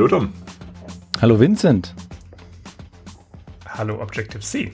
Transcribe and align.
Hallo 0.00 0.08
Tom. 0.08 0.32
Hallo 1.20 1.38
Vincent. 1.38 1.94
Hallo 3.68 4.00
Objective-C. 4.00 4.72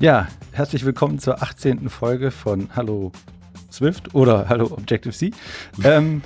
Ja, 0.00 0.26
herzlich 0.50 0.84
willkommen 0.84 1.20
zur 1.20 1.40
18. 1.40 1.88
Folge 1.88 2.32
von 2.32 2.70
Hallo 2.74 3.12
Swift 3.70 4.12
oder 4.12 4.48
Hallo 4.48 4.64
Objective-C. 4.72 5.30
ähm, 5.84 6.22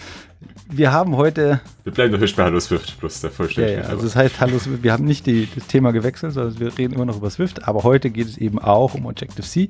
wir 0.70 0.92
haben 0.92 1.16
heute. 1.16 1.60
Wir 1.84 1.92
bleiben 1.92 2.12
natürlich 2.12 2.36
bei 2.36 2.44
Hallo 2.44 2.60
Swift, 2.60 2.98
plus 2.98 3.20
der 3.20 3.30
Vollständigkeit. 3.30 3.84
Ja, 3.84 3.88
ja, 3.88 3.90
also 3.90 4.04
das 4.04 4.16
heißt 4.16 4.40
Hallo 4.40 4.58
Swift. 4.58 4.82
Wir 4.82 4.92
haben 4.92 5.04
nicht 5.04 5.26
die, 5.26 5.48
das 5.54 5.66
Thema 5.66 5.92
gewechselt, 5.92 6.34
sondern 6.34 6.60
wir 6.60 6.76
reden 6.78 6.94
immer 6.94 7.06
noch 7.06 7.16
über 7.16 7.30
Swift. 7.30 7.66
Aber 7.66 7.82
heute 7.82 8.10
geht 8.10 8.28
es 8.28 8.36
eben 8.36 8.58
auch 8.58 8.94
um 8.94 9.06
Objective-C. 9.06 9.68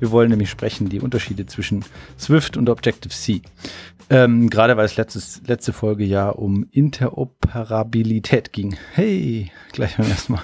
Wir 0.00 0.10
wollen 0.10 0.30
nämlich 0.30 0.50
sprechen 0.50 0.88
die 0.88 1.00
Unterschiede 1.00 1.46
zwischen 1.46 1.84
Swift 2.18 2.56
und 2.56 2.68
Objective-C. 2.68 3.42
Ähm, 4.10 4.50
gerade 4.50 4.76
weil 4.76 4.84
es 4.84 4.96
letztes, 4.96 5.40
letzte 5.46 5.72
Folge 5.72 6.04
ja 6.04 6.28
um 6.28 6.66
Interoperabilität 6.70 8.52
ging. 8.52 8.76
Hey, 8.92 9.50
gleich 9.72 9.96
beim 9.96 10.10
ersten 10.10 10.34
Mal. 10.34 10.42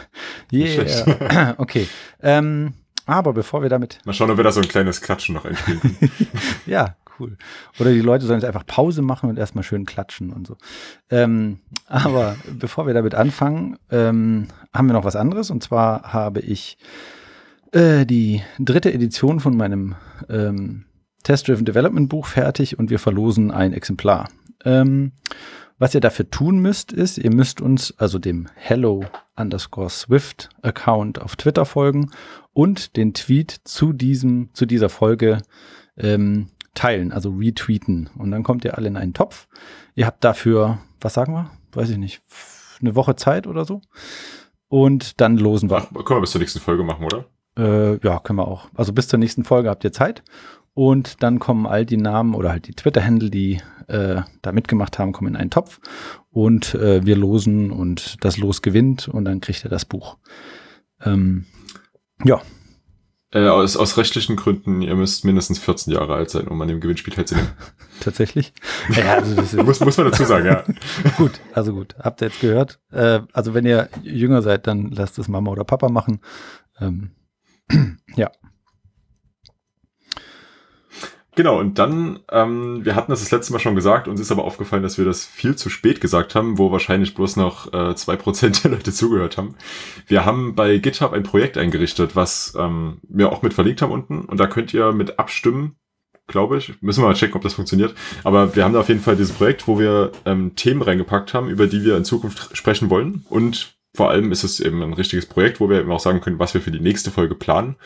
Yeah. 0.52 1.54
okay. 1.58 1.86
Ähm, 2.22 2.74
aber 3.06 3.32
bevor 3.32 3.62
wir 3.62 3.68
damit. 3.68 3.98
Mal 4.04 4.12
schauen, 4.12 4.30
ob 4.30 4.36
wir 4.36 4.44
da 4.44 4.52
so 4.52 4.60
ein 4.60 4.68
kleines 4.68 5.00
Klatschen 5.00 5.34
noch 5.34 5.44
einspielen 5.44 5.80
ja, 6.66 6.96
cool. 7.20 7.36
Oder 7.78 7.92
die 7.92 8.00
Leute 8.00 8.24
sollen 8.26 8.40
jetzt 8.40 8.46
einfach 8.48 8.66
Pause 8.66 9.02
machen 9.02 9.30
und 9.30 9.38
erstmal 9.38 9.62
schön 9.64 9.86
klatschen 9.86 10.32
und 10.32 10.46
so. 10.46 10.56
Ähm, 11.10 11.60
aber 11.86 12.36
bevor 12.58 12.86
wir 12.86 12.94
damit 12.94 13.14
anfangen, 13.14 13.78
ähm, 13.90 14.48
haben 14.72 14.86
wir 14.86 14.94
noch 14.94 15.04
was 15.04 15.16
anderes. 15.16 15.50
Und 15.50 15.62
zwar 15.62 16.12
habe 16.12 16.40
ich 16.40 16.78
äh, 17.72 18.04
die 18.06 18.42
dritte 18.58 18.92
Edition 18.92 19.40
von 19.40 19.56
meinem 19.56 19.94
ähm, 20.28 20.86
Test-Driven 21.22 21.64
Development 21.64 22.08
Buch 22.08 22.26
fertig 22.26 22.78
und 22.78 22.90
wir 22.90 22.98
verlosen 22.98 23.50
ein 23.50 23.72
Exemplar. 23.72 24.28
Ähm, 24.64 25.12
was 25.78 25.94
ihr 25.94 26.00
dafür 26.00 26.28
tun 26.28 26.58
müsst, 26.58 26.92
ist, 26.92 27.16
ihr 27.16 27.32
müsst 27.32 27.62
uns, 27.62 27.94
also 27.96 28.18
dem 28.18 28.48
Hello 28.54 29.02
underscore 29.34 29.88
Swift 29.88 30.50
Account 30.60 31.20
auf 31.22 31.36
Twitter 31.36 31.64
folgen 31.64 32.10
und 32.52 32.96
den 32.96 33.14
Tweet 33.14 33.62
zu 33.64 33.94
diesem, 33.94 34.50
zu 34.52 34.66
dieser 34.66 34.90
Folge 34.90 35.38
ähm, 35.96 36.48
teilen, 36.74 37.12
also 37.12 37.30
retweeten. 37.30 38.10
Und 38.16 38.30
dann 38.30 38.42
kommt 38.42 38.64
ihr 38.64 38.76
alle 38.76 38.88
in 38.88 38.96
einen 38.96 39.14
Topf. 39.14 39.48
Ihr 39.94 40.06
habt 40.06 40.24
dafür, 40.24 40.78
was 41.00 41.14
sagen 41.14 41.32
wir? 41.32 41.50
Weiß 41.72 41.90
ich 41.90 41.98
nicht, 41.98 42.22
eine 42.80 42.94
Woche 42.94 43.16
Zeit 43.16 43.46
oder 43.46 43.64
so. 43.64 43.80
Und 44.68 45.20
dann 45.20 45.36
losen 45.36 45.70
wir. 45.70 45.78
Ach, 45.78 46.04
können 46.04 46.18
wir 46.18 46.20
bis 46.20 46.32
zur 46.32 46.40
nächsten 46.40 46.60
Folge 46.60 46.84
machen, 46.84 47.04
oder? 47.04 47.24
Äh, 47.58 47.98
ja, 48.06 48.20
können 48.20 48.38
wir 48.38 48.48
auch. 48.48 48.68
Also 48.74 48.92
bis 48.92 49.08
zur 49.08 49.18
nächsten 49.18 49.44
Folge 49.44 49.68
habt 49.68 49.84
ihr 49.84 49.92
Zeit. 49.92 50.22
Und 50.72 51.22
dann 51.22 51.40
kommen 51.40 51.66
all 51.66 51.84
die 51.84 51.96
Namen 51.96 52.34
oder 52.34 52.50
halt 52.50 52.68
die 52.68 52.74
Twitter-Handle, 52.74 53.30
die 53.30 53.60
äh, 53.88 54.22
da 54.40 54.52
mitgemacht 54.52 54.98
haben, 54.98 55.12
kommen 55.12 55.34
in 55.34 55.36
einen 55.36 55.50
Topf. 55.50 55.80
Und 56.30 56.74
äh, 56.74 57.04
wir 57.04 57.16
losen 57.16 57.72
und 57.72 58.24
das 58.24 58.38
Los 58.38 58.62
gewinnt 58.62 59.08
und 59.08 59.24
dann 59.24 59.40
kriegt 59.40 59.64
er 59.64 59.70
das 59.70 59.84
Buch. 59.84 60.16
Ähm, 61.04 61.46
ja, 62.24 62.40
äh, 63.32 63.46
aus, 63.46 63.76
aus 63.76 63.96
rechtlichen 63.96 64.36
Gründen, 64.36 64.82
ihr 64.82 64.94
müsst 64.96 65.24
mindestens 65.24 65.58
14 65.58 65.92
Jahre 65.92 66.14
alt 66.14 66.30
sein, 66.30 66.48
um 66.48 66.60
an 66.60 66.68
dem 66.68 66.80
Gewinnspiel 66.80 67.14
teilzunehmen. 67.14 67.50
Tatsächlich? 68.00 68.52
Ja, 68.90 69.14
also 69.14 69.34
das 69.34 69.52
muss, 69.52 69.80
muss 69.80 69.96
man 69.96 70.10
dazu 70.10 70.24
sagen, 70.24 70.46
ja. 70.46 70.64
gut, 71.16 71.40
also 71.52 71.72
gut. 71.72 71.94
Habt 71.98 72.22
ihr 72.22 72.28
jetzt 72.28 72.40
gehört? 72.40 72.80
Äh, 72.90 73.20
also 73.32 73.54
wenn 73.54 73.66
ihr 73.66 73.88
jünger 74.02 74.42
seid, 74.42 74.66
dann 74.66 74.90
lasst 74.90 75.18
es 75.18 75.28
Mama 75.28 75.50
oder 75.50 75.64
Papa 75.64 75.88
machen. 75.88 76.20
Ähm, 76.80 77.10
ja. 78.16 78.30
Genau, 81.36 81.60
und 81.60 81.78
dann, 81.78 82.18
ähm, 82.32 82.84
wir 82.84 82.96
hatten 82.96 83.12
das 83.12 83.20
das 83.20 83.30
letzte 83.30 83.52
Mal 83.52 83.60
schon 83.60 83.76
gesagt, 83.76 84.08
uns 84.08 84.20
ist 84.20 84.32
aber 84.32 84.44
aufgefallen, 84.44 84.82
dass 84.82 84.98
wir 84.98 85.04
das 85.04 85.24
viel 85.24 85.54
zu 85.54 85.70
spät 85.70 86.00
gesagt 86.00 86.34
haben, 86.34 86.58
wo 86.58 86.72
wahrscheinlich 86.72 87.14
bloß 87.14 87.36
noch 87.36 87.72
äh, 87.72 88.16
Prozent 88.16 88.64
der 88.64 88.72
Leute 88.72 88.92
zugehört 88.92 89.36
haben. 89.36 89.54
Wir 90.06 90.24
haben 90.24 90.56
bei 90.56 90.78
GitHub 90.78 91.12
ein 91.12 91.22
Projekt 91.22 91.56
eingerichtet, 91.56 92.16
was 92.16 92.54
ähm, 92.58 92.98
wir 93.08 93.30
auch 93.30 93.42
mit 93.42 93.54
verlinkt 93.54 93.80
haben 93.80 93.92
unten 93.92 94.22
und 94.22 94.40
da 94.40 94.48
könnt 94.48 94.74
ihr 94.74 94.92
mit 94.92 95.20
abstimmen, 95.20 95.76
glaube 96.26 96.58
ich. 96.58 96.74
Müssen 96.82 97.02
wir 97.02 97.08
mal 97.08 97.14
checken, 97.14 97.36
ob 97.36 97.42
das 97.42 97.54
funktioniert. 97.54 97.94
Aber 98.24 98.56
wir 98.56 98.64
haben 98.64 98.74
da 98.74 98.80
auf 98.80 98.88
jeden 98.88 99.00
Fall 99.00 99.16
dieses 99.16 99.32
Projekt, 99.32 99.68
wo 99.68 99.78
wir 99.78 100.10
ähm, 100.24 100.56
Themen 100.56 100.82
reingepackt 100.82 101.32
haben, 101.32 101.48
über 101.48 101.68
die 101.68 101.84
wir 101.84 101.96
in 101.96 102.04
Zukunft 102.04 102.56
sprechen 102.56 102.90
wollen 102.90 103.24
und 103.30 103.76
vor 103.94 104.10
allem 104.10 104.32
ist 104.32 104.44
es 104.44 104.60
eben 104.60 104.82
ein 104.82 104.92
richtiges 104.92 105.26
Projekt, 105.26 105.60
wo 105.60 105.68
wir 105.68 105.80
eben 105.80 105.90
auch 105.90 106.00
sagen 106.00 106.20
können, 106.20 106.38
was 106.38 106.54
wir 106.54 106.60
für 106.60 106.70
die 106.70 106.80
nächste 106.80 107.10
Folge 107.10 107.34
planen 107.34 107.76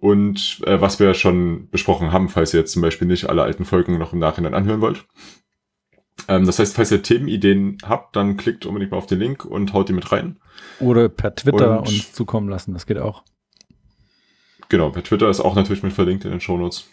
und 0.00 0.60
äh, 0.66 0.80
was 0.80 0.98
wir 0.98 1.14
schon 1.14 1.68
besprochen 1.70 2.12
haben, 2.12 2.28
falls 2.28 2.54
ihr 2.54 2.60
jetzt 2.60 2.72
zum 2.72 2.82
Beispiel 2.82 3.06
nicht 3.06 3.28
alle 3.28 3.42
alten 3.42 3.64
Folgen 3.64 3.98
noch 3.98 4.12
im 4.12 4.18
Nachhinein 4.18 4.54
anhören 4.54 4.80
wollt. 4.80 5.04
Ähm, 6.26 6.46
das 6.46 6.58
heißt, 6.58 6.74
falls 6.74 6.90
ihr 6.90 7.02
Themenideen 7.02 7.78
habt, 7.84 8.16
dann 8.16 8.36
klickt 8.36 8.64
unbedingt 8.64 8.92
mal 8.92 8.98
auf 8.98 9.06
den 9.06 9.18
Link 9.18 9.44
und 9.44 9.72
haut 9.72 9.88
die 9.88 9.92
mit 9.92 10.10
rein. 10.10 10.38
Oder 10.80 11.08
per 11.08 11.34
Twitter 11.34 11.80
und, 11.80 11.88
uns 11.88 12.12
zukommen 12.12 12.48
lassen, 12.48 12.72
das 12.72 12.86
geht 12.86 12.98
auch. 12.98 13.24
Genau, 14.70 14.90
per 14.90 15.02
Twitter 15.02 15.28
ist 15.28 15.40
auch 15.40 15.54
natürlich 15.54 15.82
mit 15.82 15.92
verlinkt 15.92 16.24
in 16.24 16.30
den 16.30 16.40
Shownotes. 16.40 16.88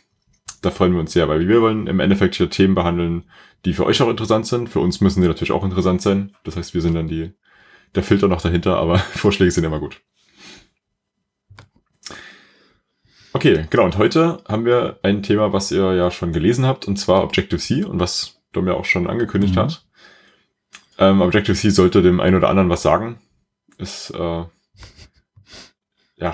Da 0.61 0.71
freuen 0.71 0.93
wir 0.93 0.99
uns 0.99 1.13
sehr, 1.13 1.29
weil 1.29 1.47
wir 1.47 1.61
wollen 1.61 1.87
im 1.87 1.99
Endeffekt 1.99 2.35
hier 2.35 2.49
Themen 2.49 2.75
behandeln, 2.75 3.23
die 3.63 3.73
für 3.73 3.85
euch 3.85 4.01
auch 4.01 4.09
interessant 4.09 4.47
sind. 4.47 4.69
Für 4.69 4.79
uns 4.79 4.99
müssen 4.99 5.21
die 5.21 5.27
natürlich 5.27 5.51
auch 5.51 5.63
interessant 5.63 6.01
sein. 6.01 6.35
Das 6.43 6.57
heißt, 6.57 6.73
wir 6.73 6.81
sind 6.81 6.95
dann 6.95 7.07
die, 7.07 7.31
der 7.95 8.03
Filter 8.03 8.27
noch 8.27 8.41
dahinter, 8.41 8.77
aber 8.77 8.97
Vorschläge 9.15 9.51
sind 9.51 9.63
immer 9.63 9.79
gut. 9.79 10.01
Okay, 13.33 13.65
genau. 13.69 13.85
Und 13.85 13.97
heute 13.97 14.43
haben 14.47 14.65
wir 14.65 14.99
ein 15.03 15.21
Thema, 15.23 15.53
was 15.53 15.71
ihr 15.71 15.93
ja 15.93 16.11
schon 16.11 16.33
gelesen 16.33 16.65
habt, 16.65 16.87
und 16.87 16.97
zwar 16.97 17.23
Objective-C 17.23 17.83
und 17.83 17.99
was 17.99 18.39
Dom 18.53 18.67
ja 18.67 18.73
auch 18.73 18.85
schon 18.85 19.07
angekündigt 19.07 19.55
mhm. 19.55 19.59
hat. 19.59 19.85
Ähm, 20.97 21.21
Objective-C 21.21 21.69
sollte 21.69 22.01
dem 22.01 22.19
einen 22.19 22.35
oder 22.35 22.49
anderen 22.49 22.69
was 22.69 22.81
sagen. 22.81 23.19
Ist, 23.77 24.11
äh, 24.11 24.43
ja. 26.17 26.33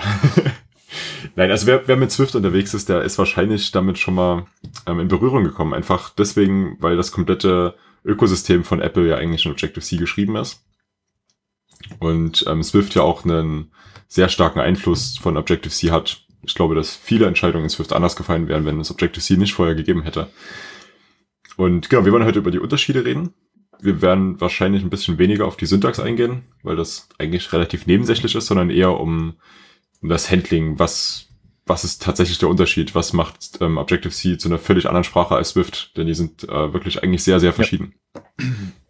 Nein, 1.36 1.50
also 1.50 1.66
wer, 1.66 1.86
wer 1.88 1.96
mit 1.96 2.10
Swift 2.10 2.34
unterwegs 2.34 2.74
ist, 2.74 2.88
der 2.88 3.02
ist 3.02 3.18
wahrscheinlich 3.18 3.70
damit 3.72 3.98
schon 3.98 4.14
mal 4.14 4.46
ähm, 4.86 5.00
in 5.00 5.08
Berührung 5.08 5.44
gekommen. 5.44 5.74
Einfach 5.74 6.10
deswegen, 6.10 6.76
weil 6.80 6.96
das 6.96 7.12
komplette 7.12 7.74
Ökosystem 8.04 8.64
von 8.64 8.80
Apple 8.80 9.08
ja 9.08 9.16
eigentlich 9.16 9.44
in 9.44 9.52
Objective-C 9.52 9.96
geschrieben 9.96 10.36
ist. 10.36 10.64
Und 11.98 12.44
ähm, 12.48 12.62
Swift 12.62 12.94
ja 12.94 13.02
auch 13.02 13.24
einen 13.24 13.72
sehr 14.08 14.28
starken 14.28 14.60
Einfluss 14.60 15.18
von 15.18 15.36
Objective-C 15.36 15.90
hat, 15.90 16.23
ich 16.46 16.54
glaube, 16.54 16.74
dass 16.74 16.94
viele 16.94 17.26
Entscheidungen 17.26 17.64
in 17.64 17.70
Swift 17.70 17.92
anders 17.92 18.16
gefallen 18.16 18.48
wären, 18.48 18.64
wenn 18.64 18.80
es 18.80 18.90
Objective-C 18.90 19.36
nicht 19.36 19.54
vorher 19.54 19.74
gegeben 19.74 20.02
hätte. 20.02 20.28
Und 21.56 21.88
genau, 21.88 22.04
wir 22.04 22.12
wollen 22.12 22.24
heute 22.24 22.38
über 22.38 22.50
die 22.50 22.58
Unterschiede 22.58 23.04
reden. 23.04 23.34
Wir 23.80 24.02
werden 24.02 24.40
wahrscheinlich 24.40 24.82
ein 24.82 24.90
bisschen 24.90 25.18
weniger 25.18 25.46
auf 25.46 25.56
die 25.56 25.66
Syntax 25.66 26.00
eingehen, 26.00 26.44
weil 26.62 26.76
das 26.76 27.08
eigentlich 27.18 27.52
relativ 27.52 27.86
nebensächlich 27.86 28.34
ist, 28.34 28.46
sondern 28.46 28.70
eher 28.70 28.98
um, 28.98 29.34
um 30.00 30.08
das 30.08 30.30
Handling. 30.30 30.78
Was, 30.78 31.28
was 31.66 31.84
ist 31.84 32.02
tatsächlich 32.02 32.38
der 32.38 32.48
Unterschied? 32.48 32.94
Was 32.94 33.12
macht 33.12 33.58
ähm, 33.60 33.78
Objective-C 33.78 34.38
zu 34.38 34.48
einer 34.48 34.58
völlig 34.58 34.86
anderen 34.86 35.04
Sprache 35.04 35.34
als 35.34 35.50
Swift? 35.50 35.96
Denn 35.96 36.06
die 36.06 36.14
sind 36.14 36.44
äh, 36.44 36.72
wirklich 36.72 37.02
eigentlich 37.02 37.22
sehr, 37.22 37.40
sehr 37.40 37.52
verschieden. 37.52 37.94
Ja. 38.14 38.22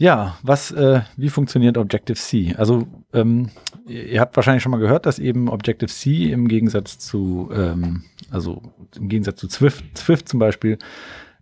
Ja, 0.00 0.38
was, 0.42 0.70
äh, 0.70 1.00
wie 1.16 1.28
funktioniert 1.28 1.76
Objective-C? 1.76 2.54
Also 2.56 2.86
ähm, 3.12 3.50
ihr 3.84 4.20
habt 4.20 4.36
wahrscheinlich 4.36 4.62
schon 4.62 4.70
mal 4.70 4.78
gehört, 4.78 5.06
dass 5.06 5.18
eben 5.18 5.48
Objective-C 5.48 6.30
im 6.30 6.46
Gegensatz 6.46 7.00
zu, 7.00 7.50
ähm, 7.52 8.04
also 8.30 8.62
im 8.96 9.08
Gegensatz 9.08 9.40
zu 9.40 9.48
Swift, 9.48 9.98
Swift 9.98 10.28
zum 10.28 10.38
Beispiel, 10.38 10.78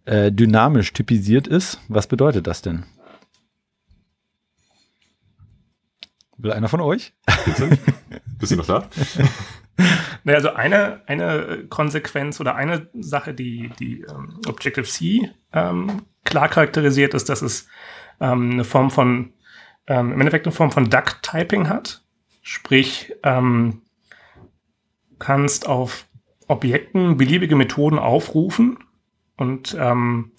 äh, 0.07 0.33
dynamisch 0.33 0.95
typisiert 0.95 1.47
ist. 1.47 1.81
Was 1.89 2.07
bedeutet 2.07 2.47
das 2.47 2.63
denn? 2.63 2.87
Will 6.39 6.53
einer 6.53 6.69
von 6.69 6.81
euch? 6.81 7.13
Bist 8.39 8.53
du 8.53 8.57
noch 8.57 8.67
da? 8.67 8.89
naja, 10.25 10.39
also 10.39 10.55
eine, 10.55 11.03
eine 11.07 11.67
Konsequenz 11.69 12.41
oder 12.41 12.55
eine 12.55 12.89
Sache, 12.95 13.35
die, 13.35 13.71
die 13.79 14.01
ähm, 14.01 14.41
Objective-C 14.47 15.31
ähm, 15.53 16.03
klar 16.25 16.49
charakterisiert, 16.49 17.13
ist, 17.13 17.29
dass 17.29 17.43
es 17.43 17.69
ähm, 18.21 18.53
eine 18.53 18.65
Form 18.65 18.91
von, 18.91 19.33
ähm, 19.87 20.13
im 20.13 20.21
Endeffekt 20.21 20.47
eine 20.47 20.53
Form 20.53 20.71
von 20.71 20.89
Duck-Typing 20.89 21.69
hat. 21.69 22.03
Sprich, 22.43 23.15
ähm, 23.23 23.83
kannst 25.19 25.67
auf 25.67 26.07
Objekten 26.49 27.17
beliebige 27.17 27.57
Methoden 27.57 27.99
aufrufen 27.99 28.79
und 29.37 29.77
ähm, 29.79 30.33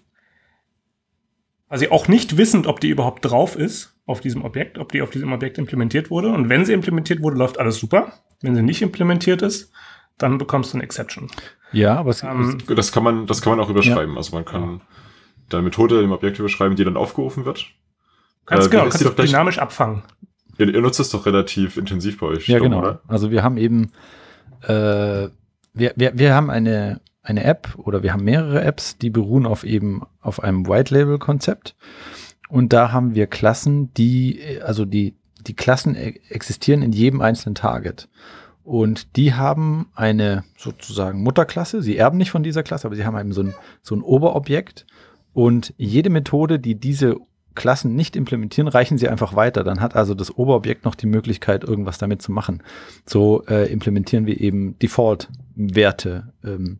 quasi 1.68 1.90
auch 1.90 2.08
nicht 2.08 2.38
wissend, 2.38 2.68
ob 2.68 2.80
die 2.80 2.90
überhaupt 2.90 3.26
drauf 3.26 3.56
ist 3.56 3.96
auf 4.06 4.22
diesem 4.22 4.46
Objekt, 4.46 4.78
ob 4.78 4.92
die 4.92 5.02
auf 5.02 5.10
diesem 5.10 5.34
Objekt 5.34 5.58
implementiert 5.58 6.10
wurde. 6.10 6.30
Und 6.30 6.50
wenn 6.50 6.66
sie 6.66 6.74
implementiert 6.74 7.22
wurde, 7.22 7.38
läuft 7.38 7.60
alles 7.60 7.78
super. 7.78 8.14
Wenn 8.42 8.56
sie 8.56 8.62
nicht 8.62 8.82
implementiert 8.82 9.42
ist, 9.42 9.72
dann 10.18 10.38
bekommst 10.38 10.74
du 10.74 10.78
eine 10.78 10.84
Exception. 10.84 11.30
Ja, 11.74 11.96
aber 11.96 12.12
es, 12.12 12.24
ähm, 12.24 12.58
das 12.68 12.92
kann 12.92 13.04
man, 13.04 13.28
das 13.28 13.42
kann 13.42 13.56
man 13.56 13.60
auch 13.60 13.70
überschreiben. 13.70 14.14
Ja. 14.14 14.18
Also 14.18 14.34
man 14.36 14.46
kann 14.46 14.82
deine 15.50 15.64
Methode 15.64 16.02
im 16.02 16.12
Objekt 16.12 16.40
überschreiben, 16.40 16.76
die 16.76 16.84
dann 16.84 16.98
aufgerufen 16.98 17.46
wird. 17.46 17.68
Ganz 18.46 18.66
äh, 18.66 18.70
genau, 18.70 18.84
kannst 18.84 19.04
du 19.04 19.10
dynamisch 19.10 19.60
abfangen. 19.60 20.04
Ihr, 20.58 20.74
ihr, 20.74 20.82
nutzt 20.82 21.00
das 21.00 21.10
doch 21.10 21.26
relativ 21.26 21.78
intensiv 21.78 22.20
bei 22.20 22.28
euch. 22.28 22.48
Ja, 22.48 22.60
genau. 22.60 22.80
Oder? 22.80 23.02
Also 23.08 23.32
wir 23.32 23.44
haben 23.44 23.58
eben, 23.58 23.92
äh, 24.64 25.30
wir, 25.74 25.94
wir, 25.96 26.12
wir 26.18 26.34
haben 26.34 26.50
eine, 26.50 27.02
eine 27.22 27.44
App 27.44 27.76
oder 27.78 28.04
wir 28.04 28.14
haben 28.14 28.24
mehrere 28.24 28.64
Apps, 28.64 28.98
die 28.98 29.10
beruhen 29.10 29.46
auf 29.46 29.64
eben 29.64 30.02
auf 30.22 30.42
einem 30.42 30.68
White 30.68 30.94
Label 30.94 31.20
Konzept. 31.20 31.76
Und 32.50 32.74
da 32.74 32.92
haben 32.92 33.14
wir 33.14 33.28
Klassen, 33.28 33.94
die, 33.94 34.42
also 34.64 34.86
die, 34.86 35.16
die 35.46 35.56
Klassen 35.56 35.96
e-, 35.96 36.20
existieren 36.30 36.82
in 36.82 36.94
jedem 36.94 37.22
einzelnen 37.22 37.56
Target. 37.56 38.08
Und 38.64 39.16
die 39.16 39.34
haben 39.34 39.88
eine 39.96 40.44
sozusagen 40.58 41.22
Mutterklasse. 41.22 41.82
Sie 41.82 41.98
erben 41.98 42.18
nicht 42.18 42.32
von 42.32 42.44
dieser 42.44 42.64
Klasse, 42.64 42.88
aber 42.88 42.96
sie 42.96 43.06
haben 43.06 43.18
eben 43.18 43.32
so 43.32 43.42
ein, 43.42 43.56
so 43.82 43.96
ein 43.96 44.02
Oberobjekt. 44.02 44.86
Und 45.38 45.76
jede 45.78 46.10
Methode, 46.10 46.58
die 46.58 46.74
diese 46.74 47.18
Klassen 47.54 47.94
nicht 47.94 48.16
implementieren, 48.16 48.68
reichen 48.68 48.98
sie 48.98 49.08
einfach 49.08 49.36
weiter. 49.36 49.64
Dann 49.64 49.82
hat 49.82 49.96
also 49.96 50.16
das 50.16 50.36
Oberobjekt 50.36 50.84
noch 50.84 50.96
die 50.96 51.06
Möglichkeit, 51.06 51.64
irgendwas 51.64 52.00
damit 52.00 52.24
zu 52.24 52.32
machen. 52.32 52.64
So 53.06 53.46
äh, 53.46 53.72
implementieren 53.72 54.26
wir 54.26 54.42
eben 54.42 54.80
Default-Werte 54.80 56.34
ähm, 56.44 56.80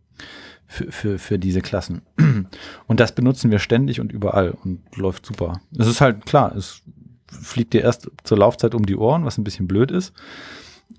für, 0.66 0.90
für, 0.90 1.18
für 1.20 1.38
diese 1.38 1.60
Klassen. 1.60 2.02
Und 2.88 2.98
das 2.98 3.14
benutzen 3.14 3.52
wir 3.52 3.60
ständig 3.60 4.00
und 4.00 4.10
überall 4.10 4.50
und 4.50 4.80
läuft 4.96 5.24
super. 5.24 5.60
Es 5.78 5.86
ist 5.86 6.00
halt 6.00 6.26
klar, 6.26 6.52
es 6.56 6.82
fliegt 7.28 7.74
dir 7.74 7.82
erst 7.82 8.10
zur 8.24 8.38
Laufzeit 8.38 8.74
um 8.74 8.86
die 8.86 8.96
Ohren, 8.96 9.24
was 9.24 9.38
ein 9.38 9.44
bisschen 9.44 9.68
blöd 9.68 9.92
ist. 9.92 10.12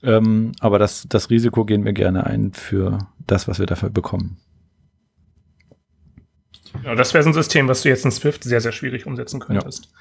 Ähm, 0.02 0.54
aber 0.62 0.80
das, 0.80 1.08
das 1.10 1.30
Risiko 1.30 1.66
gehen 1.66 1.84
wir 1.84 1.92
gerne 1.92 2.26
ein 2.26 2.54
für 2.54 3.00
das, 3.28 3.50
was 3.50 3.60
wir 3.60 3.66
dafür 3.66 3.90
bekommen. 3.90 4.38
Ja, 6.84 6.96
das 6.96 7.14
wäre 7.14 7.24
so 7.24 7.30
ein 7.30 7.34
System, 7.34 7.68
was 7.68 7.82
du 7.82 7.90
jetzt 7.90 8.06
in 8.06 8.12
Swift 8.12 8.44
sehr, 8.44 8.62
sehr 8.62 8.72
schwierig 8.72 9.06
umsetzen 9.06 9.40
könntest. 9.40 9.86
Ja. 9.86 9.92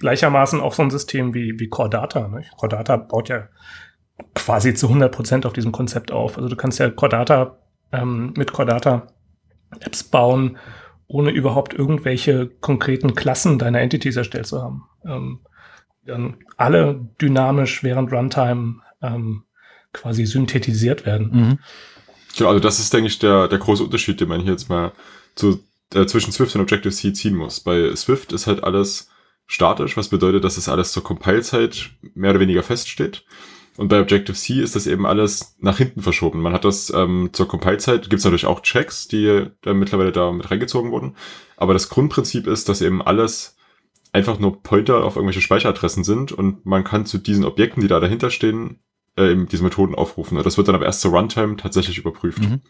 Gleichermaßen 0.00 0.60
auch 0.60 0.74
so 0.74 0.82
ein 0.82 0.90
System 0.90 1.34
wie, 1.34 1.58
wie 1.58 1.68
Cordata. 1.68 2.28
Ne? 2.28 2.44
Cordata 2.56 2.96
baut 2.96 3.28
ja 3.28 3.48
quasi 4.34 4.74
zu 4.74 4.88
100 4.88 5.14
Prozent 5.14 5.46
auf 5.46 5.52
diesem 5.52 5.72
Konzept 5.72 6.12
auf. 6.12 6.36
Also 6.36 6.48
du 6.48 6.56
kannst 6.56 6.78
ja 6.78 6.90
Cordata 6.90 7.58
ähm, 7.92 8.34
mit 8.36 8.52
Cordata 8.52 9.08
Apps 9.80 10.02
bauen, 10.02 10.58
ohne 11.06 11.30
überhaupt 11.30 11.74
irgendwelche 11.74 12.48
konkreten 12.48 13.14
Klassen 13.14 13.58
deiner 13.58 13.80
Entities 13.80 14.16
erstellt 14.16 14.46
zu 14.46 14.62
haben. 14.62 14.84
Ähm, 15.04 15.40
dann 16.04 16.36
alle 16.56 17.08
dynamisch 17.20 17.82
während 17.82 18.12
Runtime 18.12 18.80
ähm, 19.02 19.44
quasi 19.92 20.26
synthetisiert 20.26 21.06
werden. 21.06 21.30
Mhm. 21.32 21.58
Ja, 22.34 22.48
also 22.48 22.60
das 22.60 22.78
ist, 22.78 22.92
denke 22.92 23.08
ich, 23.08 23.18
der, 23.18 23.48
der 23.48 23.58
große 23.58 23.82
Unterschied, 23.82 24.20
den 24.20 24.28
man 24.28 24.40
hier 24.40 24.52
jetzt 24.52 24.68
mal 24.68 24.92
zu 25.34 25.60
äh, 25.94 26.06
zwischen 26.06 26.32
Swift 26.32 26.54
und 26.54 26.62
Objective-C 26.62 27.12
ziehen 27.12 27.34
muss. 27.34 27.60
Bei 27.60 27.94
Swift 27.96 28.32
ist 28.32 28.46
halt 28.46 28.64
alles 28.64 29.10
statisch, 29.46 29.96
was 29.96 30.08
bedeutet, 30.08 30.44
dass 30.44 30.56
es 30.56 30.68
alles 30.68 30.92
zur 30.92 31.02
Compile-Zeit 31.02 31.90
mehr 32.14 32.30
oder 32.30 32.40
weniger 32.40 32.62
feststeht. 32.62 33.24
Und 33.78 33.88
bei 33.88 34.00
Objective-C 34.00 34.60
ist 34.60 34.74
das 34.74 34.88
eben 34.88 35.06
alles 35.06 35.56
nach 35.60 35.78
hinten 35.78 36.02
verschoben. 36.02 36.42
Man 36.42 36.52
hat 36.52 36.64
das 36.64 36.90
ähm, 36.90 37.30
zur 37.32 37.46
Compile-Zeit, 37.46 38.10
gibt 38.10 38.18
es 38.18 38.24
natürlich 38.24 38.46
auch 38.46 38.60
Checks, 38.60 39.06
die 39.06 39.46
da 39.62 39.72
mittlerweile 39.72 40.10
da 40.10 40.32
mit 40.32 40.50
reingezogen 40.50 40.90
wurden. 40.90 41.16
Aber 41.56 41.74
das 41.74 41.88
Grundprinzip 41.88 42.48
ist, 42.48 42.68
dass 42.68 42.82
eben 42.82 43.00
alles 43.00 43.56
einfach 44.12 44.38
nur 44.38 44.62
Pointer 44.62 45.04
auf 45.04 45.16
irgendwelche 45.16 45.40
Speicheradressen 45.40 46.02
sind 46.02 46.32
und 46.32 46.66
man 46.66 46.82
kann 46.82 47.06
zu 47.06 47.18
diesen 47.18 47.44
Objekten, 47.44 47.80
die 47.80 47.88
da 47.88 48.00
dahinter 48.00 48.30
stehen, 48.30 48.80
äh, 49.16 49.30
eben 49.30 49.46
diese 49.48 49.62
Methoden 49.62 49.94
aufrufen. 49.94 50.42
Das 50.42 50.56
wird 50.56 50.68
dann 50.68 50.74
aber 50.74 50.86
erst 50.86 51.00
zur 51.00 51.12
Runtime 51.12 51.56
tatsächlich 51.56 51.98
überprüft. 51.98 52.40
Mhm. 52.40 52.60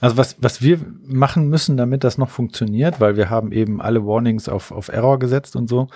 Also 0.00 0.16
was, 0.16 0.36
was 0.40 0.60
wir 0.60 0.80
machen 1.02 1.48
müssen, 1.48 1.76
damit 1.76 2.04
das 2.04 2.18
noch 2.18 2.28
funktioniert, 2.28 3.00
weil 3.00 3.16
wir 3.16 3.30
haben 3.30 3.52
eben 3.52 3.80
alle 3.80 4.04
Warnings 4.04 4.48
auf, 4.48 4.70
auf 4.70 4.88
Error 4.88 5.18
gesetzt 5.18 5.56
und 5.56 5.68
so, 5.68 5.88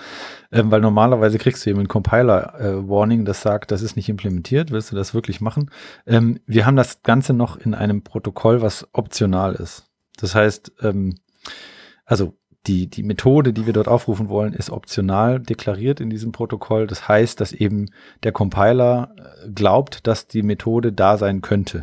ähm, 0.51 0.71
weil 0.71 0.81
normalerweise 0.81 1.37
kriegst 1.37 1.65
du 1.65 1.69
eben 1.69 1.79
ein 1.79 1.87
Compiler-Warning, 1.87 3.21
äh, 3.21 3.25
das 3.25 3.41
sagt, 3.41 3.71
das 3.71 3.81
ist 3.81 3.95
nicht 3.95 4.09
implementiert, 4.09 4.71
willst 4.71 4.91
du 4.91 4.95
das 4.95 5.13
wirklich 5.13 5.41
machen? 5.41 5.69
Ähm, 6.07 6.39
wir 6.45 6.65
haben 6.65 6.75
das 6.75 7.03
Ganze 7.03 7.33
noch 7.33 7.57
in 7.57 7.73
einem 7.73 8.03
Protokoll, 8.03 8.61
was 8.61 8.87
optional 8.93 9.55
ist. 9.55 9.85
Das 10.17 10.35
heißt, 10.35 10.71
ähm, 10.81 11.15
also 12.05 12.33
die, 12.67 12.87
die 12.89 13.03
Methode, 13.03 13.53
die 13.53 13.65
wir 13.65 13.73
dort 13.73 13.87
aufrufen 13.87 14.29
wollen, 14.29 14.53
ist 14.53 14.69
optional 14.69 15.39
deklariert 15.39 15.99
in 15.99 16.09
diesem 16.09 16.31
Protokoll. 16.31 16.87
Das 16.87 17.07
heißt, 17.07 17.39
dass 17.39 17.53
eben 17.53 17.87
der 18.23 18.31
Compiler 18.31 19.15
äh, 19.15 19.49
glaubt, 19.49 20.07
dass 20.07 20.27
die 20.27 20.43
Methode 20.43 20.91
da 20.91 21.17
sein 21.17 21.41
könnte. 21.41 21.81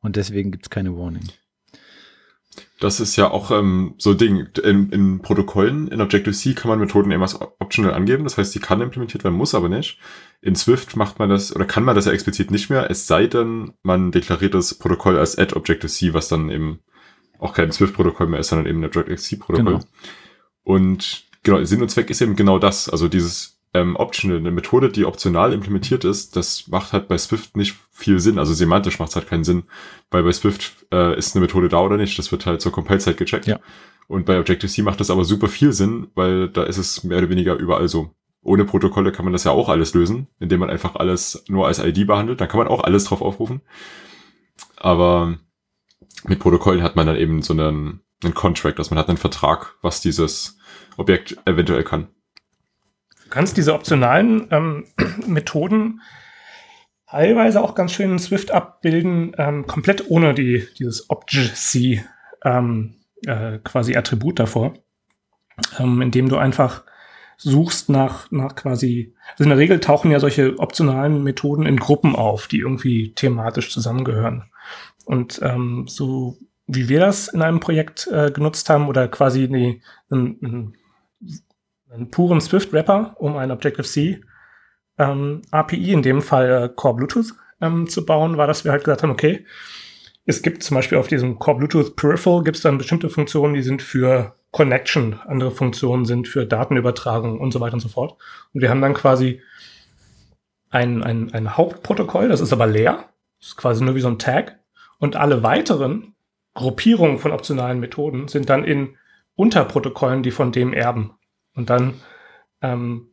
Und 0.00 0.16
deswegen 0.16 0.50
gibt 0.50 0.66
es 0.66 0.70
keine 0.70 0.96
Warning. 0.96 1.28
Das 2.80 3.00
ist 3.00 3.16
ja 3.16 3.30
auch 3.30 3.50
ähm, 3.50 3.94
so 3.98 4.10
ein 4.10 4.18
Ding. 4.18 4.46
In, 4.62 4.90
in 4.90 5.20
Protokollen, 5.20 5.88
in 5.88 6.00
Objective-C 6.00 6.54
kann 6.54 6.68
man 6.68 6.78
Methoden 6.78 7.10
immer 7.10 7.28
optional 7.58 7.92
angeben. 7.94 8.24
Das 8.24 8.38
heißt, 8.38 8.52
sie 8.52 8.60
kann 8.60 8.80
implementiert 8.80 9.24
werden, 9.24 9.34
muss 9.36 9.54
aber 9.54 9.68
nicht. 9.68 9.98
In 10.40 10.54
Swift 10.54 10.96
macht 10.96 11.18
man 11.18 11.28
das, 11.28 11.54
oder 11.54 11.64
kann 11.64 11.84
man 11.84 11.96
das 11.96 12.06
ja 12.06 12.12
explizit 12.12 12.50
nicht 12.50 12.70
mehr, 12.70 12.90
es 12.90 13.06
sei 13.06 13.26
denn, 13.26 13.72
man 13.82 14.12
deklariert 14.12 14.54
das 14.54 14.74
Protokoll 14.74 15.18
als 15.18 15.36
add 15.36 15.56
Objective-C, 15.56 16.14
was 16.14 16.28
dann 16.28 16.50
eben 16.50 16.80
auch 17.38 17.54
kein 17.54 17.72
Swift-Protokoll 17.72 18.28
mehr 18.28 18.40
ist, 18.40 18.48
sondern 18.48 18.66
eben 18.66 18.80
ein 18.80 18.86
Objective-C-Protokoll. 18.86 19.74
Genau. 19.74 19.84
Und 20.62 21.24
genau, 21.42 21.64
Sinn 21.64 21.82
und 21.82 21.90
Zweck 21.90 22.10
ist 22.10 22.20
eben 22.20 22.36
genau 22.36 22.58
das. 22.58 22.88
Also 22.88 23.08
dieses 23.08 23.57
ähm, 23.74 23.96
optional, 23.96 24.38
eine 24.38 24.50
Methode, 24.50 24.90
die 24.90 25.04
optional 25.04 25.52
implementiert 25.52 26.04
ist, 26.04 26.36
das 26.36 26.68
macht 26.68 26.92
halt 26.92 27.08
bei 27.08 27.18
Swift 27.18 27.56
nicht 27.56 27.76
viel 27.90 28.20
Sinn. 28.20 28.38
Also 28.38 28.54
semantisch 28.54 28.98
macht 28.98 29.10
es 29.10 29.16
halt 29.16 29.28
keinen 29.28 29.44
Sinn, 29.44 29.64
weil 30.10 30.22
bei 30.22 30.32
Swift 30.32 30.86
äh, 30.92 31.16
ist 31.18 31.34
eine 31.34 31.44
Methode 31.44 31.68
da 31.68 31.80
oder 31.80 31.96
nicht. 31.96 32.18
Das 32.18 32.32
wird 32.32 32.46
halt 32.46 32.60
zur 32.60 32.72
Compile-Zeit 32.72 33.16
gecheckt. 33.16 33.46
Ja. 33.46 33.60
Und 34.06 34.24
bei 34.24 34.38
Objective-C 34.38 34.82
macht 34.82 35.00
das 35.00 35.10
aber 35.10 35.24
super 35.24 35.48
viel 35.48 35.72
Sinn, 35.72 36.08
weil 36.14 36.48
da 36.48 36.62
ist 36.62 36.78
es 36.78 37.04
mehr 37.04 37.18
oder 37.18 37.28
weniger 37.28 37.56
überall 37.56 37.88
so. 37.88 38.14
Ohne 38.42 38.64
Protokolle 38.64 39.12
kann 39.12 39.26
man 39.26 39.32
das 39.32 39.44
ja 39.44 39.50
auch 39.50 39.68
alles 39.68 39.92
lösen, 39.92 40.28
indem 40.38 40.60
man 40.60 40.70
einfach 40.70 40.96
alles 40.96 41.44
nur 41.48 41.66
als 41.66 41.78
ID 41.78 42.06
behandelt. 42.06 42.40
Da 42.40 42.46
kann 42.46 42.58
man 42.58 42.68
auch 42.68 42.82
alles 42.82 43.04
drauf 43.04 43.20
aufrufen. 43.20 43.60
Aber 44.76 45.38
mit 46.24 46.38
Protokollen 46.38 46.82
hat 46.82 46.96
man 46.96 47.06
dann 47.06 47.16
eben 47.16 47.42
so 47.42 47.52
einen, 47.52 48.00
einen 48.24 48.34
Contract, 48.34 48.78
also 48.78 48.90
man 48.90 48.98
hat 48.98 49.08
einen 49.08 49.18
Vertrag, 49.18 49.76
was 49.82 50.00
dieses 50.00 50.58
Objekt 50.96 51.36
eventuell 51.44 51.84
kann. 51.84 52.08
Du 53.28 53.34
kannst 53.34 53.58
diese 53.58 53.74
optionalen 53.74 54.46
ähm, 54.50 54.84
Methoden 55.26 56.00
teilweise 57.06 57.62
auch 57.62 57.74
ganz 57.74 57.92
schön 57.92 58.12
in 58.12 58.18
Swift 58.18 58.50
abbilden, 58.50 59.34
ähm, 59.36 59.66
komplett 59.66 60.10
ohne 60.10 60.32
die, 60.32 60.66
dieses 60.78 61.10
Object-C 61.10 62.02
ähm, 62.42 62.94
äh, 63.26 63.58
quasi 63.58 63.96
Attribut 63.96 64.38
davor, 64.38 64.72
ähm, 65.78 66.00
indem 66.00 66.30
du 66.30 66.38
einfach 66.38 66.84
suchst 67.36 67.90
nach, 67.90 68.30
nach 68.30 68.54
quasi, 68.54 69.14
also 69.32 69.44
in 69.44 69.50
der 69.50 69.58
Regel 69.58 69.78
tauchen 69.80 70.10
ja 70.10 70.20
solche 70.20 70.58
optionalen 70.58 71.22
Methoden 71.22 71.66
in 71.66 71.76
Gruppen 71.76 72.16
auf, 72.16 72.48
die 72.48 72.60
irgendwie 72.60 73.12
thematisch 73.12 73.70
zusammengehören. 73.70 74.44
Und 75.04 75.38
ähm, 75.42 75.84
so 75.86 76.38
wie 76.66 76.88
wir 76.88 77.00
das 77.00 77.28
in 77.28 77.42
einem 77.42 77.60
Projekt 77.60 78.06
äh, 78.06 78.30
genutzt 78.30 78.70
haben 78.70 78.88
oder 78.88 79.06
quasi 79.06 79.48
nee, 79.50 79.82
ein, 80.10 80.38
ein 80.42 80.76
einen 81.90 82.10
puren 82.10 82.40
Swift-Wrapper, 82.40 83.16
um 83.18 83.36
ein 83.36 83.50
Objective-C 83.50 84.20
ähm, 84.98 85.42
API, 85.50 85.92
in 85.92 86.02
dem 86.02 86.22
Fall 86.22 86.50
äh, 86.50 86.68
Core 86.74 86.96
Bluetooth, 86.96 87.34
ähm, 87.60 87.88
zu 87.88 88.04
bauen, 88.04 88.36
war, 88.36 88.46
dass 88.46 88.64
wir 88.64 88.72
halt 88.72 88.84
gesagt 88.84 89.02
haben, 89.02 89.10
okay, 89.10 89.44
es 90.26 90.42
gibt 90.42 90.62
zum 90.62 90.74
Beispiel 90.74 90.98
auf 90.98 91.08
diesem 91.08 91.38
Core 91.38 91.58
Bluetooth 91.58 91.96
Peripheral 91.96 92.42
gibt 92.42 92.56
es 92.56 92.62
dann 92.62 92.78
bestimmte 92.78 93.08
Funktionen, 93.08 93.54
die 93.54 93.62
sind 93.62 93.80
für 93.80 94.34
Connection, 94.50 95.18
andere 95.26 95.50
Funktionen 95.50 96.04
sind 96.04 96.28
für 96.28 96.46
Datenübertragung 96.46 97.40
und 97.40 97.52
so 97.52 97.60
weiter 97.60 97.74
und 97.74 97.80
so 97.80 97.88
fort. 97.88 98.16
Und 98.52 98.60
wir 98.60 98.70
haben 98.70 98.80
dann 98.80 98.94
quasi 98.94 99.40
ein, 100.70 101.02
ein, 101.02 101.32
ein 101.32 101.56
Hauptprotokoll, 101.56 102.28
das 102.28 102.40
ist 102.40 102.52
aber 102.52 102.66
leer, 102.66 103.08
das 103.38 103.48
ist 103.48 103.56
quasi 103.56 103.82
nur 103.82 103.94
wie 103.94 104.00
so 104.00 104.08
ein 104.08 104.18
Tag. 104.18 104.58
Und 104.98 105.16
alle 105.16 105.42
weiteren 105.42 106.14
Gruppierungen 106.54 107.18
von 107.18 107.32
optionalen 107.32 107.80
Methoden 107.80 108.28
sind 108.28 108.50
dann 108.50 108.64
in 108.64 108.96
Unterprotokollen, 109.34 110.22
die 110.22 110.32
von 110.32 110.50
dem 110.50 110.72
erben. 110.72 111.12
Und 111.58 111.70
dann 111.70 111.94
ähm, 112.62 113.08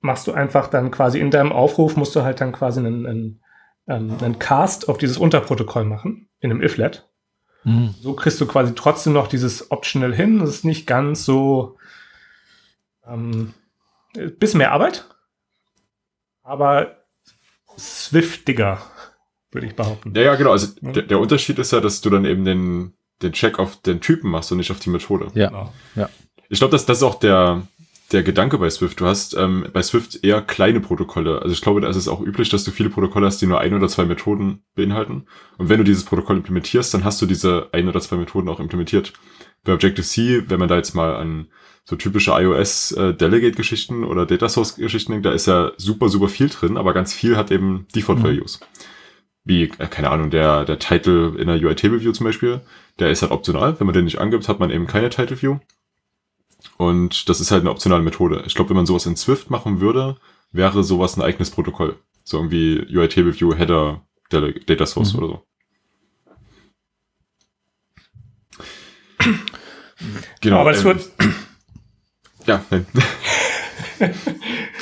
machst 0.00 0.28
du 0.28 0.32
einfach 0.32 0.68
dann 0.68 0.92
quasi 0.92 1.18
in 1.18 1.32
deinem 1.32 1.52
Aufruf, 1.52 1.96
musst 1.96 2.14
du 2.14 2.22
halt 2.22 2.40
dann 2.40 2.52
quasi 2.52 2.78
einen, 2.78 3.06
einen, 3.06 3.40
ähm, 3.88 4.16
einen 4.22 4.38
Cast 4.38 4.88
auf 4.88 4.98
dieses 4.98 5.18
Unterprotokoll 5.18 5.84
machen, 5.84 6.28
in 6.38 6.52
einem 6.52 6.62
Iflet. 6.62 7.08
Mhm. 7.64 7.94
So 8.00 8.14
kriegst 8.14 8.40
du 8.40 8.46
quasi 8.46 8.74
trotzdem 8.76 9.12
noch 9.12 9.26
dieses 9.26 9.72
Optional 9.72 10.14
hin. 10.14 10.38
Das 10.38 10.50
ist 10.50 10.64
nicht 10.64 10.86
ganz 10.86 11.24
so 11.24 11.76
ähm, 13.04 13.52
bisschen 14.38 14.58
mehr 14.58 14.70
Arbeit, 14.70 15.04
aber 16.44 16.98
swiftiger, 17.76 18.80
würde 19.50 19.66
ich 19.66 19.74
behaupten. 19.74 20.14
Ja, 20.14 20.22
ja, 20.22 20.34
genau. 20.36 20.52
Also 20.52 20.68
mhm. 20.80 20.92
der, 20.92 21.02
der, 21.02 21.18
Unterschied 21.18 21.58
ist 21.58 21.72
ja, 21.72 21.80
dass 21.80 22.00
du 22.00 22.10
dann 22.10 22.24
eben 22.24 22.44
den, 22.44 22.94
den 23.22 23.32
Check 23.32 23.58
auf 23.58 23.82
den 23.82 24.00
Typen 24.00 24.30
machst 24.30 24.52
und 24.52 24.58
nicht 24.58 24.70
auf 24.70 24.78
die 24.78 24.90
Methode. 24.90 25.32
Ja. 25.34 25.48
Genau. 25.48 25.72
ja. 25.96 26.08
Ich 26.48 26.60
glaube, 26.60 26.72
dass 26.72 26.86
das 26.86 26.98
ist 26.98 27.02
auch 27.02 27.16
der, 27.16 27.66
der 28.12 28.22
Gedanke 28.22 28.58
bei 28.58 28.70
Swift. 28.70 29.00
Du 29.00 29.06
hast 29.06 29.36
ähm, 29.36 29.66
bei 29.72 29.82
Swift 29.82 30.24
eher 30.24 30.40
kleine 30.40 30.80
Protokolle. 30.80 31.42
Also 31.42 31.52
ich 31.52 31.60
glaube, 31.60 31.80
da 31.80 31.88
ist 31.88 31.96
es 31.96 32.08
auch 32.08 32.20
üblich, 32.20 32.48
dass 32.48 32.64
du 32.64 32.70
viele 32.70 32.88
Protokolle 32.88 33.26
hast, 33.26 33.40
die 33.42 33.46
nur 33.46 33.60
ein 33.60 33.74
oder 33.74 33.88
zwei 33.88 34.06
Methoden 34.06 34.62
beinhalten. 34.74 35.26
Und 35.58 35.68
wenn 35.68 35.78
du 35.78 35.84
dieses 35.84 36.04
Protokoll 36.04 36.38
implementierst, 36.38 36.94
dann 36.94 37.04
hast 37.04 37.20
du 37.20 37.26
diese 37.26 37.68
ein 37.72 37.88
oder 37.88 38.00
zwei 38.00 38.16
Methoden 38.16 38.48
auch 38.48 38.60
implementiert. 38.60 39.12
Bei 39.64 39.74
Objective-C, 39.74 40.44
wenn 40.48 40.58
man 40.58 40.68
da 40.68 40.76
jetzt 40.76 40.94
mal 40.94 41.16
an 41.16 41.48
so 41.84 41.96
typische 41.96 42.32
iOS 42.32 42.92
äh, 42.92 43.14
Delegate-Geschichten 43.14 44.04
oder 44.04 44.24
Data 44.26 44.48
Source-Geschichten 44.48 45.12
denkt, 45.12 45.26
da 45.26 45.32
ist 45.32 45.46
ja 45.46 45.72
super, 45.76 46.08
super 46.08 46.28
viel 46.28 46.48
drin, 46.48 46.76
aber 46.76 46.94
ganz 46.94 47.12
viel 47.12 47.36
hat 47.36 47.50
eben 47.50 47.86
Default-Values. 47.94 48.60
Mhm. 48.60 48.64
wie, 49.44 49.62
äh, 49.64 49.86
keine 49.86 50.10
Ahnung, 50.10 50.30
der, 50.30 50.64
der 50.64 50.78
Title 50.78 51.34
in 51.38 51.46
der 51.46 51.56
UI-Table-View 51.56 52.12
zum 52.12 52.24
Beispiel, 52.24 52.60
der 52.98 53.10
ist 53.10 53.22
halt 53.22 53.32
optional. 53.32 53.78
Wenn 53.78 53.86
man 53.86 53.94
den 53.94 54.04
nicht 54.04 54.18
angibt, 54.18 54.48
hat 54.48 54.60
man 54.60 54.70
eben 54.70 54.86
keine 54.86 55.10
Title-View. 55.10 55.58
Und 56.78 57.28
das 57.28 57.40
ist 57.40 57.50
halt 57.50 57.62
eine 57.62 57.72
optionale 57.72 58.04
Methode. 58.04 58.44
Ich 58.46 58.54
glaube, 58.54 58.70
wenn 58.70 58.76
man 58.76 58.86
sowas 58.86 59.04
in 59.04 59.16
Swift 59.16 59.50
machen 59.50 59.80
würde, 59.80 60.16
wäre 60.52 60.84
sowas 60.84 61.16
ein 61.16 61.22
eigenes 61.22 61.50
Protokoll. 61.50 61.98
So 62.22 62.38
irgendwie 62.38 62.86
UI-Table-View, 62.96 63.56
Header, 63.56 64.02
Data 64.30 64.86
Source 64.86 65.12
mhm. 65.12 65.18
oder 65.18 65.28
so. 65.28 65.44
genau. 70.40 70.58
Aber 70.60 70.70
es 70.70 70.78
ähm, 70.78 70.84
wird. 70.84 71.10
Ja, 72.46 72.64
nein. 72.70 72.86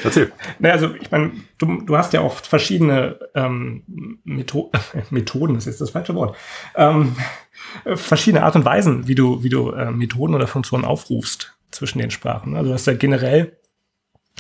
Erzähl. 0.05 0.31
Naja, 0.61 0.75
also 0.75 0.95
ich 0.95 1.11
meine, 1.11 1.33
du, 1.59 1.81
du 1.81 1.97
hast 1.97 2.13
ja 2.13 2.21
auch 2.21 2.35
verschiedene 2.35 3.19
ähm, 3.35 3.83
Metho 4.23 4.71
Methoden, 5.11 5.55
das 5.55 5.67
ist 5.67 5.81
das 5.81 5.91
falsche 5.91 6.15
Wort. 6.15 6.37
Ähm, 6.77 7.17
verschiedene 7.97 8.45
Art 8.45 8.55
und 8.55 8.65
Weisen, 8.65 9.09
wie 9.09 9.17
du, 9.17 9.43
wie 9.43 9.49
du 9.49 9.73
äh, 9.73 9.91
Methoden 9.91 10.37
oder 10.37 10.47
Funktionen 10.47 10.85
aufrufst 10.85 11.56
zwischen 11.77 11.99
den 11.99 12.11
Sprachen. 12.11 12.57
Also 12.57 12.69
du 12.69 12.75
hast 12.75 12.87
ja 12.87 12.95
generell 12.95 13.57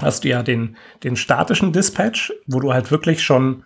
hast 0.02 0.24
du 0.24 0.28
ja 0.28 0.42
den, 0.42 0.76
den 1.04 1.16
statischen 1.16 1.72
Dispatch, 1.72 2.32
wo 2.46 2.60
du 2.60 2.72
halt 2.72 2.90
wirklich 2.90 3.22
schon, 3.22 3.64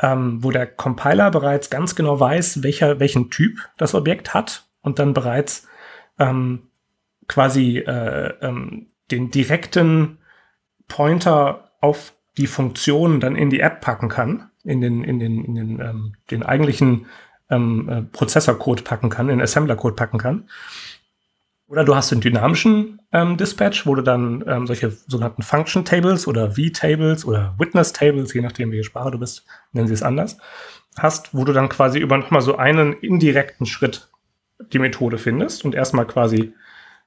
ähm, 0.00 0.42
wo 0.42 0.50
der 0.50 0.66
Compiler 0.66 1.30
bereits 1.30 1.70
ganz 1.70 1.94
genau 1.94 2.20
weiß, 2.20 2.62
welcher, 2.62 3.00
welchen 3.00 3.30
Typ 3.30 3.68
das 3.76 3.94
Objekt 3.94 4.34
hat 4.34 4.68
und 4.82 4.98
dann 4.98 5.14
bereits 5.14 5.66
ähm, 6.18 6.68
quasi 7.28 7.78
äh, 7.78 8.34
ähm, 8.40 8.88
den 9.10 9.30
direkten 9.30 10.18
Pointer 10.88 11.72
auf 11.80 12.12
die 12.36 12.46
Funktion 12.46 13.20
dann 13.20 13.36
in 13.36 13.50
die 13.50 13.60
App 13.60 13.80
packen 13.80 14.08
kann, 14.08 14.50
in 14.64 14.80
den, 14.80 15.02
in 15.02 15.18
den, 15.18 15.44
in 15.44 15.54
den, 15.54 15.80
ähm, 15.80 16.14
den 16.30 16.42
eigentlichen 16.42 17.06
ähm, 17.50 17.88
äh, 17.88 18.02
Prozessorcode 18.02 18.84
packen 18.84 19.10
kann, 19.10 19.28
in 19.28 19.40
Assemblercode 19.40 19.96
packen 19.96 20.18
kann. 20.18 20.48
Oder 21.68 21.84
du 21.84 21.96
hast 21.96 22.12
den 22.12 22.20
dynamischen 22.20 23.00
ähm, 23.12 23.36
Dispatch, 23.36 23.86
wo 23.86 23.94
du 23.94 24.02
dann 24.02 24.44
ähm, 24.46 24.66
solche 24.66 24.90
sogenannten 24.90 25.42
Function 25.42 25.84
Tables 25.84 26.28
oder 26.28 26.52
V-Tables 26.52 27.24
oder 27.24 27.54
Witness 27.58 27.92
Tables, 27.92 28.32
je 28.34 28.40
nachdem, 28.40 28.70
welche 28.70 28.84
Sprache 28.84 29.10
du 29.10 29.18
bist, 29.18 29.44
nennen 29.72 29.88
sie 29.88 29.94
es 29.94 30.02
anders, 30.02 30.38
hast, 30.96 31.34
wo 31.34 31.44
du 31.44 31.52
dann 31.52 31.68
quasi 31.68 31.98
über 31.98 32.16
nochmal 32.18 32.42
so 32.42 32.56
einen 32.56 32.92
indirekten 32.92 33.66
Schritt 33.66 34.08
die 34.72 34.78
Methode 34.78 35.18
findest 35.18 35.64
und 35.64 35.74
erstmal 35.74 36.06
quasi 36.06 36.54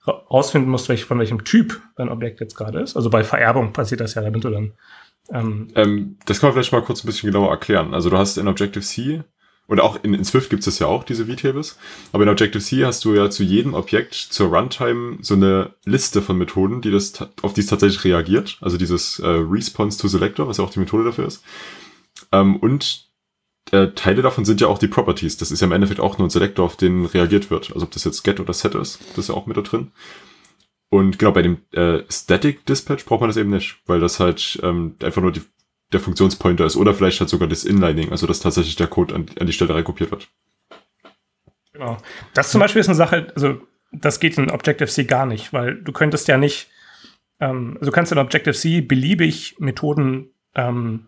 rausfinden 0.07 0.69
musst, 0.69 0.89
welch, 0.89 1.05
von 1.05 1.19
welchem 1.19 1.43
Typ 1.43 1.81
dein 1.95 2.09
Objekt 2.09 2.39
jetzt 2.39 2.55
gerade 2.55 2.79
ist. 2.79 2.95
Also 2.95 3.09
bei 3.09 3.23
Vererbung 3.23 3.73
passiert 3.73 4.01
das 4.01 4.15
ja, 4.15 4.21
damit 4.21 4.43
du 4.43 4.49
dann. 4.49 4.73
Ähm, 5.31 5.67
ähm, 5.75 6.17
das 6.25 6.39
kann 6.39 6.47
man 6.47 6.53
vielleicht 6.55 6.71
mal 6.71 6.81
kurz 6.81 7.03
ein 7.03 7.07
bisschen 7.07 7.31
genauer 7.31 7.51
erklären. 7.51 7.93
Also 7.93 8.09
du 8.09 8.17
hast 8.17 8.37
in 8.37 8.47
Objective-C 8.47 9.23
oder 9.69 9.83
auch 9.83 10.03
in, 10.03 10.13
in 10.13 10.25
Swift 10.25 10.49
gibt 10.49 10.65
es 10.65 10.79
ja 10.79 10.88
auch, 10.88 11.03
diese 11.03 11.27
V-Tables. 11.27 11.77
Aber 12.11 12.23
in 12.23 12.29
Objective-C 12.29 12.85
hast 12.85 13.05
du 13.05 13.13
ja 13.13 13.29
zu 13.29 13.43
jedem 13.43 13.75
Objekt 13.75 14.15
zur 14.15 14.49
Runtime 14.49 15.19
so 15.21 15.35
eine 15.35 15.73
Liste 15.85 16.21
von 16.21 16.38
Methoden, 16.38 16.81
die 16.81 16.91
das, 16.91 17.13
auf 17.41 17.53
die 17.53 17.61
es 17.61 17.67
tatsächlich 17.67 18.03
reagiert. 18.03 18.57
Also 18.61 18.77
dieses 18.77 19.19
äh, 19.19 19.27
Response 19.27 19.99
to 19.99 20.07
Selector, 20.07 20.47
was 20.47 20.57
ja 20.57 20.63
auch 20.63 20.71
die 20.71 20.79
Methode 20.79 21.03
dafür 21.03 21.27
ist. 21.27 21.43
Ähm, 22.31 22.55
und 22.57 23.09
äh, 23.71 23.89
Teile 23.89 24.23
davon 24.23 24.43
sind 24.43 24.59
ja 24.59 24.67
auch 24.67 24.79
die 24.79 24.88
Properties. 24.88 25.38
Das 25.38 25.51
ist 25.51 25.59
ja 25.59 25.67
im 25.67 25.71
Endeffekt 25.71 25.99
auch 25.99 26.17
nur 26.17 26.27
ein 26.27 26.31
Selektor, 26.31 26.65
auf 26.65 26.75
den 26.75 27.05
reagiert 27.05 27.51
wird. 27.51 27.71
Also 27.71 27.85
ob 27.85 27.91
das 27.91 28.03
jetzt 28.03 28.23
Get 28.23 28.39
oder 28.39 28.53
Set 28.53 28.73
ist, 28.73 28.99
das 29.09 29.19
ist 29.19 29.29
ja 29.29 29.35
auch 29.35 29.45
mit 29.45 29.55
da 29.55 29.61
drin. 29.61 29.91
Und 30.89 31.19
genau, 31.19 31.31
bei 31.31 31.43
dem 31.43 31.59
äh, 31.71 32.01
Static 32.09 32.65
Dispatch 32.65 33.05
braucht 33.05 33.21
man 33.21 33.29
das 33.29 33.38
eben 33.38 33.51
nicht, 33.51 33.77
weil 33.85 33.99
das 33.99 34.19
halt 34.19 34.59
ähm, 34.63 34.95
einfach 35.03 35.21
nur 35.21 35.31
die, 35.31 35.41
der 35.91 36.00
Funktionspointer 36.00 36.65
ist 36.65 36.75
oder 36.75 36.93
vielleicht 36.93 37.19
halt 37.19 37.29
sogar 37.29 37.48
das 37.48 37.65
Inlining, 37.65 38.12
also 38.12 38.27
dass 38.27 38.39
tatsächlich 38.39 38.75
der 38.75 38.88
Code 38.88 39.15
an, 39.15 39.25
an 39.39 39.48
die 39.48 39.53
Stelle 39.53 39.75
rekopiert 39.75 40.12
wird. 40.12 40.27
Genau. 41.74 41.98
Das 42.34 42.51
zum 42.51 42.60
Beispiel 42.60 42.79
ist 42.81 42.88
eine 42.88 42.96
Sache, 42.96 43.31
also 43.36 43.62
das 43.91 44.19
geht 44.19 44.38
in 44.38 44.51
Objective-C 44.51 45.05
gar 45.05 45.25
nicht, 45.25 45.53
weil 45.53 45.75
du 45.75 45.91
könntest 45.91 46.27
ja 46.27 46.38
nicht, 46.38 46.69
ähm, 47.39 47.77
also 47.79 47.91
du 47.91 47.96
kannst 47.96 48.12
in 48.12 48.17
Objective-C 48.17 48.81
beliebig 48.81 49.55
Methoden 49.60 50.29
ähm, 50.55 51.08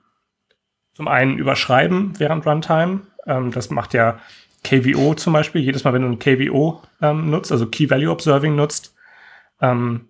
zum 0.93 1.07
einen 1.07 1.37
überschreiben 1.37 2.13
während 2.17 2.45
Runtime. 2.45 3.01
Ähm, 3.25 3.51
das 3.51 3.69
macht 3.69 3.93
ja 3.93 4.19
KVO 4.63 5.15
zum 5.15 5.33
Beispiel. 5.33 5.61
Jedes 5.61 5.83
Mal, 5.83 5.93
wenn 5.93 6.03
du 6.03 6.09
ein 6.09 6.19
KVO 6.19 6.81
ähm, 7.01 7.29
nutzt, 7.29 7.51
also 7.51 7.67
Key 7.67 7.89
Value 7.89 8.11
Observing 8.11 8.55
nutzt, 8.55 8.95
ähm, 9.61 10.09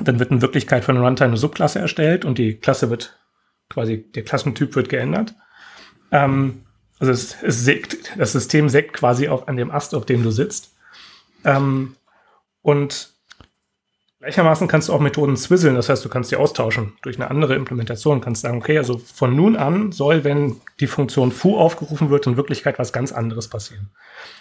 dann 0.00 0.18
wird 0.18 0.30
in 0.30 0.42
Wirklichkeit 0.42 0.84
von 0.84 0.98
Runtime 0.98 1.28
eine 1.28 1.36
Subklasse 1.36 1.78
erstellt 1.78 2.24
und 2.24 2.38
die 2.38 2.54
Klasse 2.54 2.90
wird 2.90 3.18
quasi, 3.68 4.10
der 4.12 4.24
Klassentyp 4.24 4.74
wird 4.74 4.88
geändert. 4.88 5.34
Ähm, 6.10 6.62
also 6.98 7.12
es, 7.12 7.42
es 7.42 7.64
sägt, 7.64 8.18
das 8.18 8.32
System 8.32 8.68
sägt 8.68 8.94
quasi 8.94 9.28
auf, 9.28 9.48
an 9.48 9.56
dem 9.56 9.70
Ast, 9.70 9.94
auf 9.94 10.06
dem 10.06 10.22
du 10.22 10.30
sitzt. 10.30 10.72
Ähm, 11.44 11.96
und 12.62 13.16
Gleichermaßen 14.26 14.66
kannst 14.66 14.88
du 14.88 14.92
auch 14.92 14.98
Methoden 14.98 15.36
swizzle, 15.36 15.74
das 15.74 15.88
heißt, 15.88 16.04
du 16.04 16.08
kannst 16.08 16.32
die 16.32 16.36
austauschen 16.36 16.94
durch 17.02 17.14
eine 17.14 17.30
andere 17.30 17.54
Implementation. 17.54 18.20
Kannst 18.20 18.42
sagen, 18.42 18.58
okay, 18.58 18.76
also 18.76 18.98
von 18.98 19.36
nun 19.36 19.54
an 19.54 19.92
soll, 19.92 20.24
wenn 20.24 20.56
die 20.80 20.88
Funktion 20.88 21.30
foo 21.30 21.56
aufgerufen 21.56 22.10
wird, 22.10 22.26
in 22.26 22.36
Wirklichkeit 22.36 22.78
was 22.80 22.92
ganz 22.92 23.12
anderes 23.12 23.46
passieren. 23.46 23.90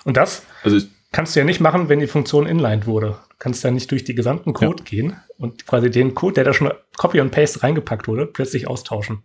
Und 0.04 0.18
das 0.18 0.42
also 0.64 0.80
kannst 1.16 1.34
du 1.34 1.40
ja 1.40 1.46
nicht 1.46 1.62
machen, 1.62 1.88
wenn 1.88 2.02
die 2.02 2.08
Funktion 2.08 2.46
inlined 2.46 2.88
wurde. 2.88 3.18
Du 3.30 3.36
kannst 3.40 3.64
ja 3.64 3.72
nicht 3.72 3.90
durch 3.90 4.04
die 4.04 4.16
gesamten 4.16 4.52
Code 4.52 4.84
ja. 4.84 4.90
gehen 4.90 5.22
und 5.38 5.66
quasi 5.66 5.90
den 5.90 6.14
Code, 6.14 6.34
der 6.34 6.44
da 6.44 6.54
schon 6.54 6.74
Copy 6.98 7.22
und 7.22 7.32
Paste 7.32 7.64
reingepackt 7.64 8.10
wurde, 8.10 8.26
plötzlich 8.26 8.68
austauschen. 8.68 9.24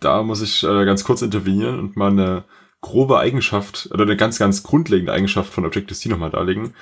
Da 0.00 0.22
muss 0.22 0.42
ich 0.42 0.62
äh, 0.64 0.84
ganz 0.84 1.02
kurz 1.02 1.22
intervenieren 1.22 1.78
und 1.78 1.96
mal 1.96 2.10
eine 2.10 2.44
grobe 2.82 3.18
Eigenschaft 3.18 3.88
oder 3.90 4.02
eine 4.02 4.18
ganz, 4.18 4.38
ganz 4.38 4.64
grundlegende 4.64 5.14
Eigenschaft 5.14 5.50
von 5.50 5.64
Objective-C 5.64 6.10
nochmal 6.10 6.28
darlegen. 6.28 6.74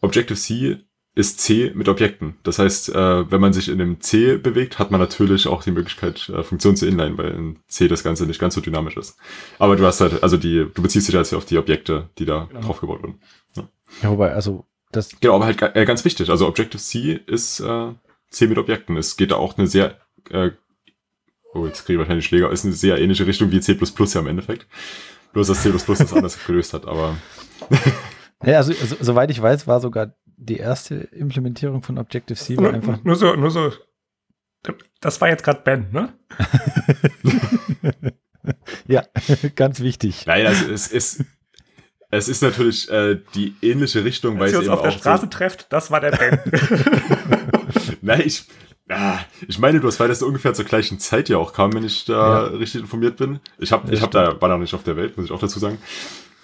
Objective-C 0.00 0.78
ist 1.14 1.40
C 1.40 1.72
mit 1.74 1.88
Objekten. 1.88 2.36
Das 2.44 2.58
heißt, 2.58 2.90
äh, 2.90 3.30
wenn 3.30 3.40
man 3.40 3.52
sich 3.52 3.68
in 3.68 3.78
dem 3.78 4.00
C 4.00 4.36
bewegt, 4.36 4.78
hat 4.78 4.90
man 4.90 5.00
natürlich 5.00 5.48
auch 5.48 5.62
die 5.62 5.72
Möglichkeit, 5.72 6.28
äh, 6.28 6.42
Funktionen 6.44 6.76
zu 6.76 6.86
inline, 6.86 7.18
weil 7.18 7.32
in 7.32 7.58
C 7.66 7.88
das 7.88 8.04
Ganze 8.04 8.26
nicht 8.26 8.40
ganz 8.40 8.54
so 8.54 8.60
dynamisch 8.60 8.96
ist. 8.96 9.16
Aber 9.58 9.74
du 9.74 9.84
hast 9.84 10.00
halt, 10.00 10.22
also 10.22 10.36
die, 10.36 10.66
du 10.72 10.82
beziehst 10.82 11.08
dich 11.08 11.14
jetzt 11.14 11.34
auf 11.34 11.44
die 11.44 11.58
Objekte, 11.58 12.10
die 12.18 12.26
da 12.26 12.46
genau. 12.48 12.60
draufgebaut 12.60 13.02
wurden. 13.02 13.20
Ja. 13.56 13.68
ja, 14.02 14.10
wobei, 14.10 14.32
also 14.32 14.66
das. 14.92 15.10
Genau, 15.20 15.36
aber 15.36 15.46
halt 15.46 15.60
äh, 15.60 15.84
ganz 15.84 16.04
wichtig. 16.04 16.30
Also 16.30 16.46
Objective-C 16.46 17.20
ist 17.26 17.60
äh, 17.60 17.92
C 18.30 18.46
mit 18.46 18.58
Objekten. 18.58 18.96
Es 18.96 19.16
geht 19.16 19.32
da 19.32 19.36
auch 19.36 19.58
eine 19.58 19.66
sehr, 19.66 19.96
äh, 20.30 20.50
oh, 21.54 21.66
jetzt 21.66 21.84
kriege 21.84 21.94
ich 21.94 21.98
wahrscheinlich 21.98 22.26
Schläger, 22.26 22.52
ist 22.52 22.64
eine 22.64 22.74
sehr 22.74 22.98
ähnliche 22.98 23.26
Richtung 23.26 23.50
wie 23.50 23.60
C 23.60 23.76
ja 23.76 24.20
im 24.20 24.26
Endeffekt. 24.28 24.68
Bloß, 25.32 25.48
dass 25.48 25.62
C 25.62 25.72
das 25.72 26.12
anders 26.12 26.38
gelöst 26.46 26.72
hat, 26.72 26.86
aber. 26.86 27.16
Ja, 28.44 28.56
also, 28.56 28.72
also, 28.72 28.96
soweit 29.00 29.30
ich 29.30 29.40
weiß, 29.40 29.66
war 29.66 29.80
sogar 29.80 30.14
die 30.40 30.56
erste 30.56 30.94
Implementierung 30.94 31.82
von 31.82 31.98
Objective-C 31.98 32.56
war 32.56 32.72
einfach. 32.72 33.04
Nur 33.04 33.14
so, 33.14 33.34
nur 33.34 33.50
so. 33.50 33.72
Das 35.00 35.20
war 35.20 35.28
jetzt 35.28 35.44
gerade 35.44 35.60
Ben, 35.62 35.90
ne? 35.92 36.12
ja, 38.86 39.04
ganz 39.54 39.80
wichtig. 39.80 40.26
Nein, 40.26 40.46
also 40.46 40.70
es 40.70 40.88
ist. 40.88 41.24
Es 42.12 42.28
ist 42.28 42.42
natürlich 42.42 42.90
äh, 42.90 43.20
die 43.36 43.54
ähnliche 43.62 44.04
Richtung, 44.04 44.32
Als 44.32 44.40
weil 44.40 44.52
ihr 44.52 44.58
uns 44.58 44.68
auf 44.68 44.82
der 44.82 44.90
Straße 44.90 45.26
so 45.26 45.26
trefft, 45.28 45.72
das 45.72 45.92
war 45.92 46.00
der 46.00 46.10
Ben. 46.10 46.40
Nein, 48.02 48.22
ich, 48.24 48.46
ah, 48.88 49.20
ich 49.46 49.60
meine, 49.60 49.78
du 49.78 49.86
hast, 49.86 50.00
weil 50.00 50.08
das 50.08 50.20
ungefähr 50.20 50.52
zur 50.52 50.64
gleichen 50.64 50.98
Zeit 50.98 51.28
ja 51.28 51.38
auch 51.38 51.52
kam, 51.52 51.72
wenn 51.72 51.84
ich 51.84 52.06
da 52.06 52.46
ja. 52.46 52.56
richtig 52.56 52.80
informiert 52.80 53.16
bin. 53.16 53.38
Ich 53.58 53.70
habe, 53.70 53.94
ich 53.94 54.02
habe 54.02 54.10
da 54.10 54.40
war 54.40 54.48
noch 54.48 54.58
nicht 54.58 54.74
auf 54.74 54.82
der 54.82 54.96
Welt, 54.96 55.16
muss 55.16 55.26
ich 55.26 55.30
auch 55.30 55.38
dazu 55.38 55.60
sagen. 55.60 55.78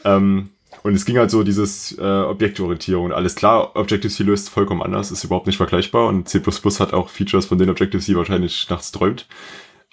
Ähm, 0.05 0.51
und 0.83 0.95
es 0.95 1.05
ging 1.05 1.19
halt 1.19 1.31
so 1.31 1.43
dieses 1.43 1.97
äh, 1.99 2.03
Objektorientierung. 2.03 3.13
Alles 3.13 3.35
klar, 3.35 3.75
Objective-C 3.77 4.23
löst 4.23 4.49
vollkommen 4.49 4.83
anders, 4.83 5.11
ist 5.11 5.25
überhaupt 5.25 5.47
nicht 5.47 5.57
vergleichbar 5.57 6.07
und 6.07 6.29
C++ 6.29 6.41
hat 6.41 6.93
auch 6.93 7.09
Features, 7.09 7.47
von 7.47 7.59
denen 7.59 7.71
Objective-C 7.71 8.15
wahrscheinlich 8.17 8.69
nachts 8.71 8.93
träumt. 8.93 9.27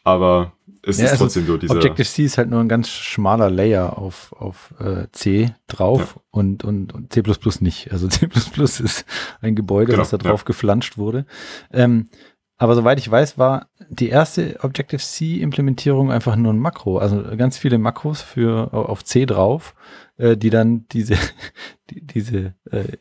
Aber 0.04 0.52
es 0.82 0.98
ja, 0.98 1.06
ist 1.06 1.12
also 1.12 1.26
trotzdem 1.26 1.48
so 1.48 1.58
diese. 1.58 1.76
Objective-C 1.76 2.26
ist 2.26 2.38
halt 2.38 2.50
nur 2.50 2.60
ein 2.60 2.68
ganz 2.68 2.90
schmaler 2.90 3.50
Layer 3.50 3.98
auf, 3.98 4.34
auf 4.34 4.74
äh, 4.80 5.08
C 5.14 5.56
drauf 5.68 6.16
ja. 6.16 6.22
und, 6.32 6.64
und, 6.66 6.94
und 6.94 7.14
C++ 7.14 7.24
nicht. 7.62 7.92
Also 7.92 8.08
C++ 8.10 8.28
ist 8.28 9.06
ein 9.42 9.56
Gebäude, 9.56 9.92
genau, 9.92 10.02
was 10.02 10.10
da 10.10 10.18
drauf 10.18 10.42
ja. 10.42 10.46
geflanscht 10.46 10.98
wurde. 10.98 11.26
Ähm, 11.72 12.10
aber 12.58 12.76
soweit 12.76 13.00
ich 13.00 13.10
weiß, 13.10 13.38
war 13.38 13.68
die 13.90 14.10
erste 14.10 14.60
Objective-C-Implementierung 14.62 16.12
einfach 16.12 16.36
nur 16.36 16.54
ein 16.54 16.60
Makro. 16.60 16.98
Also 16.98 17.22
ganz 17.36 17.58
viele 17.58 17.78
Makros 17.78 18.22
für 18.22 18.74
auf 18.74 19.04
C 19.04 19.26
drauf 19.26 19.76
äh, 20.18 20.38
die 20.38 20.50
dann 20.50 20.88
diese, 20.92 21.16
die, 21.90 22.06
diese 22.06 22.54
äh, 22.72 22.98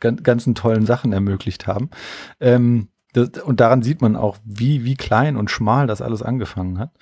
ganzen 0.00 0.54
tollen 0.54 0.86
Sachen 0.86 1.12
ermöglicht 1.12 1.66
haben. 1.66 1.90
Ähm, 2.40 2.88
das, 3.12 3.30
und 3.42 3.60
daran 3.60 3.82
sieht 3.82 4.00
man 4.00 4.16
auch, 4.16 4.36
wie, 4.44 4.84
wie 4.84 4.94
klein 4.94 5.36
und 5.36 5.50
schmal 5.50 5.86
das 5.86 6.02
alles 6.02 6.22
angefangen 6.22 6.78
hat. 6.78 6.92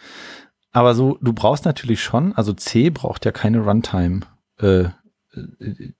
Aber 0.72 0.94
so, 0.94 1.18
du 1.20 1.32
brauchst 1.32 1.64
natürlich 1.64 2.02
schon, 2.02 2.34
also 2.34 2.52
C 2.52 2.90
braucht 2.90 3.24
ja 3.24 3.32
keine 3.32 3.60
Runtime 3.60 4.20
äh, 4.58 4.84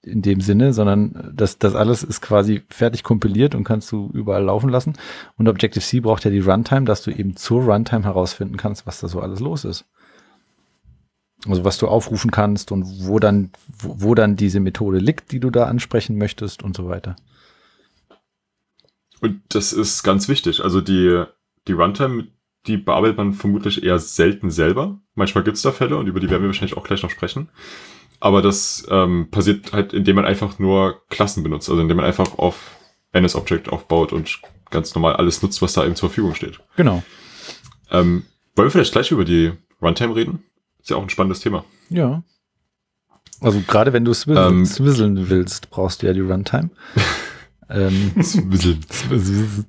in 0.01 0.21
dem 0.21 0.41
Sinne, 0.41 0.73
sondern 0.73 1.31
das, 1.35 1.59
das 1.59 1.75
alles 1.75 2.03
ist 2.03 2.21
quasi 2.21 2.63
fertig 2.69 3.03
kompiliert 3.03 3.55
und 3.55 3.63
kannst 3.63 3.91
du 3.91 4.09
überall 4.13 4.43
laufen 4.43 4.69
lassen. 4.69 4.93
Und 5.37 5.47
Objective-C 5.47 5.99
braucht 5.99 6.25
ja 6.25 6.31
die 6.31 6.39
Runtime, 6.39 6.85
dass 6.85 7.03
du 7.03 7.11
eben 7.11 7.35
zur 7.35 7.63
Runtime 7.63 8.03
herausfinden 8.03 8.57
kannst, 8.57 8.87
was 8.87 8.99
da 8.99 9.07
so 9.07 9.19
alles 9.19 9.39
los 9.39 9.65
ist. 9.65 9.85
also 11.47 11.63
was 11.63 11.77
du 11.77 11.87
aufrufen 11.87 12.31
kannst 12.31 12.71
und 12.71 12.83
wo 13.05 13.19
dann, 13.19 13.51
wo, 13.79 13.95
wo 13.99 14.15
dann 14.15 14.35
diese 14.35 14.59
Methode 14.59 14.97
liegt, 14.99 15.31
die 15.31 15.39
du 15.39 15.49
da 15.49 15.65
ansprechen 15.65 16.17
möchtest 16.17 16.63
und 16.63 16.75
so 16.75 16.87
weiter. 16.87 17.15
Und 19.21 19.41
das 19.49 19.73
ist 19.73 20.03
ganz 20.03 20.27
wichtig. 20.27 20.63
Also 20.63 20.81
die, 20.81 21.23
die 21.67 21.73
Runtime, 21.73 22.27
die 22.65 22.77
bearbeitet 22.77 23.17
man 23.17 23.33
vermutlich 23.33 23.83
eher 23.83 23.99
selten 23.99 24.51
selber. 24.51 24.99
Manchmal 25.15 25.43
gibt's 25.43 25.61
da 25.61 25.71
Fälle 25.71 25.97
und 25.97 26.07
über 26.07 26.19
die 26.19 26.29
werden 26.29 26.43
wir 26.43 26.49
wahrscheinlich 26.49 26.77
auch 26.77 26.83
gleich 26.83 27.03
noch 27.03 27.09
sprechen. 27.09 27.49
Aber 28.19 28.41
das 28.41 28.85
ähm, 28.89 29.27
passiert 29.29 29.73
halt, 29.73 29.93
indem 29.93 30.15
man 30.15 30.25
einfach 30.25 30.59
nur 30.59 31.01
Klassen 31.09 31.43
benutzt, 31.43 31.69
also 31.69 31.81
indem 31.81 31.97
man 31.97 32.05
einfach 32.05 32.37
auf 32.37 32.75
NS-Object 33.11 33.69
aufbaut 33.69 34.11
und 34.11 34.39
ganz 34.69 34.93
normal 34.95 35.15
alles 35.15 35.41
nutzt, 35.41 35.61
was 35.61 35.73
da 35.73 35.85
eben 35.85 35.95
zur 35.95 36.09
Verfügung 36.09 36.35
steht. 36.35 36.59
Genau. 36.75 37.03
Ähm, 37.91 38.23
wollen 38.55 38.67
wir 38.67 38.71
vielleicht 38.71 38.91
gleich 38.91 39.11
über 39.11 39.23
die 39.23 39.53
Runtime 39.81 40.15
reden? 40.15 40.43
Ist 40.79 40.89
ja 40.89 40.97
auch 40.97 41.03
ein 41.03 41.09
spannendes 41.09 41.41
Thema. 41.41 41.63
Ja. 41.89 42.23
Also 43.39 43.61
gerade 43.67 43.93
wenn 43.93 44.03
du 44.03 44.13
swizzle, 44.13 44.47
Ähm, 44.47 45.29
willst, 45.29 45.69
brauchst 45.69 46.01
du 46.01 46.07
ja 46.07 46.13
die 46.13 46.21
Runtime. 46.21 46.71
ähm, 47.69 48.13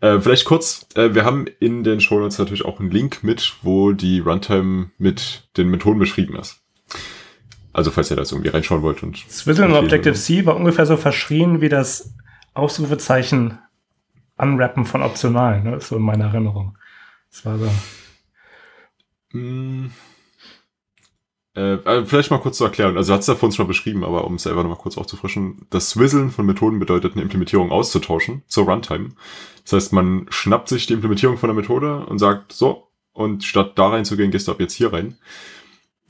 Äh, 0.00 0.20
vielleicht 0.20 0.44
kurz, 0.44 0.86
äh, 0.94 1.14
wir 1.14 1.24
haben 1.24 1.46
in 1.60 1.82
den 1.82 2.00
Show 2.00 2.20
Notes 2.20 2.38
natürlich 2.38 2.64
auch 2.64 2.78
einen 2.78 2.90
Link 2.90 3.24
mit, 3.24 3.56
wo 3.62 3.92
die 3.92 4.20
Runtime 4.20 4.90
mit 4.98 5.48
den 5.56 5.68
Methoden 5.68 5.98
beschrieben 5.98 6.36
ist. 6.36 6.60
Also 7.72 7.90
falls 7.90 8.10
ihr 8.10 8.16
da 8.16 8.22
jetzt 8.22 8.32
irgendwie 8.32 8.50
reinschauen 8.50 8.82
wollt 8.82 9.02
und 9.02 9.16
Swizzle 9.16 9.66
und 9.66 9.72
Okay, 9.72 9.84
Objective-C 9.84 10.46
war 10.46 10.56
ungefähr 10.56 10.86
so 10.86 10.96
verschrien 10.96 11.60
wie 11.60 11.68
das 11.68 12.14
Ausrufezeichen 12.54 13.58
Unwrappen 14.36 14.84
von 14.84 15.02
Optionalen, 15.02 15.64
ne? 15.64 15.80
so 15.80 15.96
in 15.96 16.02
meiner 16.02 16.26
Erinnerung. 16.26 16.78
Das 17.30 17.44
war 17.44 17.58
so. 17.58 17.70
Mm. 19.36 19.90
Äh, 21.54 22.04
vielleicht 22.04 22.30
mal 22.30 22.38
kurz 22.38 22.58
zu 22.58 22.64
erklären. 22.64 22.96
Also 22.96 23.12
hat 23.12 23.22
es 23.22 23.26
ja 23.26 23.34
vor 23.34 23.48
uns 23.48 23.56
schon 23.56 23.66
beschrieben, 23.66 24.04
aber 24.04 24.24
um 24.24 24.36
es 24.36 24.44
selber 24.44 24.62
nochmal 24.62 24.78
kurz 24.78 24.96
aufzufrischen. 24.96 25.66
Das 25.70 25.90
Swizzlen 25.90 26.30
von 26.30 26.46
Methoden 26.46 26.78
bedeutet, 26.78 27.14
eine 27.14 27.22
Implementierung 27.22 27.72
auszutauschen 27.72 28.42
zur 28.46 28.66
Runtime. 28.66 29.10
Das 29.64 29.72
heißt, 29.72 29.92
man 29.92 30.26
schnappt 30.30 30.68
sich 30.68 30.86
die 30.86 30.92
Implementierung 30.92 31.36
von 31.36 31.48
der 31.48 31.56
Methode 31.56 32.06
und 32.06 32.18
sagt, 32.18 32.52
so, 32.52 32.88
und 33.12 33.42
statt 33.42 33.72
da 33.74 33.88
reinzugehen, 33.88 34.30
gehst 34.30 34.46
du 34.46 34.52
ab 34.52 34.60
jetzt 34.60 34.74
hier 34.74 34.92
rein. 34.92 35.18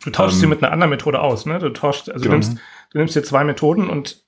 Du 0.04 0.10
tauschst 0.10 0.36
Ähm, 0.36 0.40
sie 0.40 0.46
mit 0.46 0.62
einer 0.62 0.72
anderen 0.72 0.90
Methode 0.90 1.20
aus, 1.20 1.46
ne? 1.46 1.58
Du 1.58 1.70
tauschst, 1.70 2.10
also 2.10 2.22
Genau. 2.22 2.34
du, 2.40 2.46
nimmst, 2.46 2.58
du 2.92 2.98
nimmst 2.98 3.16
dir 3.16 3.22
zwei 3.22 3.44
Methoden 3.44 3.88
und 3.90 4.22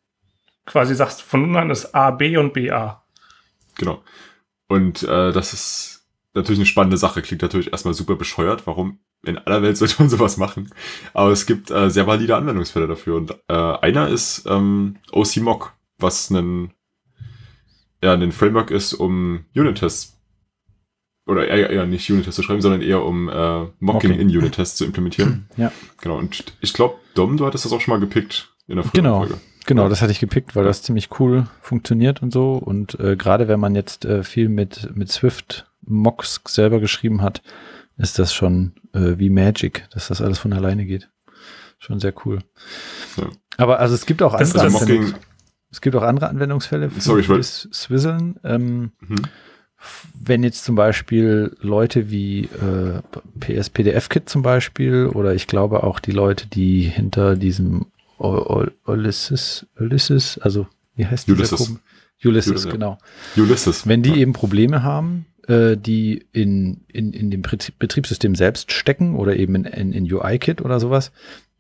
quasi 0.67 0.95
sagst, 0.95 1.23
von 1.23 1.43
nun 1.43 1.57
an 1.57 1.71
ist 1.71 1.95
A, 1.95 2.11
B 2.11 2.37
und 2.37 2.53
B, 2.53 2.71
A. 2.71 3.05
Genau. 3.77 4.03
Und 4.69 5.03
äh, 5.05 5.33
das 5.33 5.53
ist 5.53 6.07
natürlich 6.35 6.59
eine 6.59 6.67
spannende 6.67 6.97
Sache. 6.97 7.23
Klingt 7.23 7.43
natürlich 7.43 7.73
erstmal 7.73 7.95
super 7.95 8.15
bescheuert. 8.17 8.67
Warum 8.67 9.01
in 9.25 9.39
aller 9.39 9.63
Welt 9.63 9.77
sollte 9.77 9.97
man 9.99 10.09
sowas 10.11 10.37
machen? 10.37 10.71
Aber 11.13 11.31
es 11.31 11.47
gibt 11.47 11.71
äh, 11.71 11.91
sehr 11.91 12.07
valide 12.07 12.37
Anwendungsfälle 12.37 12.87
dafür. 12.87 13.17
Und 13.17 13.33
äh, 13.49 13.53
einer 13.55 14.09
ist 14.09 14.45
ähm, 14.47 14.97
OCMock, 15.13 15.73
was 15.99 16.31
ein, 16.31 16.73
ja, 18.03 18.13
ein 18.13 18.33
Framework 18.33 18.71
ist, 18.71 18.93
um 18.93 19.45
Unit-Tests 19.57 20.20
oder 21.31 21.49
eher, 21.49 21.71
eher 21.71 21.87
nicht 21.87 22.11
Unit-Tests 22.11 22.37
zu 22.37 22.43
schreiben, 22.43 22.61
sondern 22.61 22.83
eher 22.83 23.03
um 23.05 23.29
äh, 23.29 23.33
Mocking, 23.33 23.71
Mocking. 23.81 24.13
in 24.13 24.29
Unit-Tests 24.29 24.77
zu 24.77 24.85
implementieren. 24.85 25.47
Ja. 25.57 25.73
Genau. 26.03 26.19
Und 26.19 26.45
ich 26.61 26.73
glaube, 26.73 26.97
Dom, 27.15 27.37
du 27.37 27.47
hattest 27.47 27.65
das 27.65 27.73
auch 27.73 27.81
schon 27.81 27.93
mal 27.95 28.01
gepickt 28.01 28.53
in 28.69 28.77
der 28.77 28.85
früheren 28.85 29.05
Genau. 29.05 29.19
Folge. 29.21 29.35
Genau, 29.67 29.89
das 29.89 30.01
hatte 30.03 30.11
ich 30.13 30.21
gepickt, 30.21 30.57
weil 30.57 30.65
das 30.65 30.83
ziemlich 30.83 31.09
cool 31.21 31.47
funktioniert 31.61 32.23
und 32.23 32.33
so. 32.33 32.55
Und 32.55 32.99
äh, 32.99 33.15
gerade 33.17 33.47
wenn 33.47 33.61
man 33.61 33.75
jetzt 33.75 34.05
äh, 34.05 34.25
viel 34.25 34.49
mit, 34.49 34.95
mit 34.97 35.13
Swift 35.13 35.67
Mocks 35.83 36.41
selber 36.49 36.81
geschrieben 36.81 37.23
hat, 37.23 37.43
ist 37.99 38.19
das 38.19 38.33
schon 38.35 38.73
äh, 38.95 39.19
wie 39.19 39.29
Magic, 39.31 39.87
dass 39.93 40.09
das 40.09 40.21
alles 40.23 40.39
von 40.39 40.53
alleine 40.53 40.87
geht. 40.87 41.11
Schon 41.79 42.01
sehr 42.01 42.15
cool. 42.25 42.41
Ja. 43.17 43.25
Aber 43.59 43.79
also 43.79 43.95
es 43.95 44.07
gibt 44.07 44.23
auch 44.23 44.37
Das- 44.37 44.55
andere, 44.57 44.73
das- 44.73 44.83
Anwendungs- 44.83 45.01
Mocking, 45.11 45.15
es 45.71 45.81
gibt 45.81 45.95
auch 45.95 46.03
andere 46.03 46.29
Anwendungsfälle 46.29 46.91
für, 46.91 47.01
Sorry, 47.01 47.21
ich 47.21 47.27
das 47.29 47.69
Swizzlen. 47.73 48.41
Ähm, 48.43 48.93
mhm. 49.01 49.23
Wenn 50.23 50.43
jetzt 50.43 50.65
zum 50.65 50.75
Beispiel 50.75 51.57
Leute 51.61 52.11
wie 52.11 52.45
äh, 52.45 53.01
PS-PDF-Kit 53.41 54.29
zum 54.29 54.43
Beispiel 54.43 55.07
oder 55.07 55.35
ich 55.35 55.47
glaube 55.47 55.83
auch 55.83 56.01
die 56.01 56.13
Leute, 56.13 56.47
die 56.47 56.83
hinter 56.83 57.37
diesem 57.37 57.87
Ulysses, 58.19 59.67
Ulysses, 59.79 60.39
also 60.39 60.67
wie 60.95 61.07
heißt 61.07 61.29
Ulysses. 61.29 61.61
Ulysses, 61.61 61.81
Ulysses, 62.25 62.65
ja. 62.65 62.71
genau. 62.71 62.99
Ulysses. 63.37 63.87
Wenn 63.87 64.03
die 64.03 64.21
eben 64.21 64.35
Probleme 64.35 64.83
haben, 64.83 65.25
äh, 65.47 65.77
die 65.77 66.27
in, 66.33 66.83
in, 66.89 67.15
in 67.15 67.31
dem 67.31 67.41
Betrie- 67.41 67.73
Betriebssystem 67.79 68.35
selbst 68.35 68.73
stecken 68.73 69.17
oder 69.17 69.37
eben 69.37 69.55
in, 69.55 69.65
in, 69.65 69.93
in 69.93 70.13
UI-Kit 70.13 70.61
oder 70.61 70.79
sowas, 70.79 71.13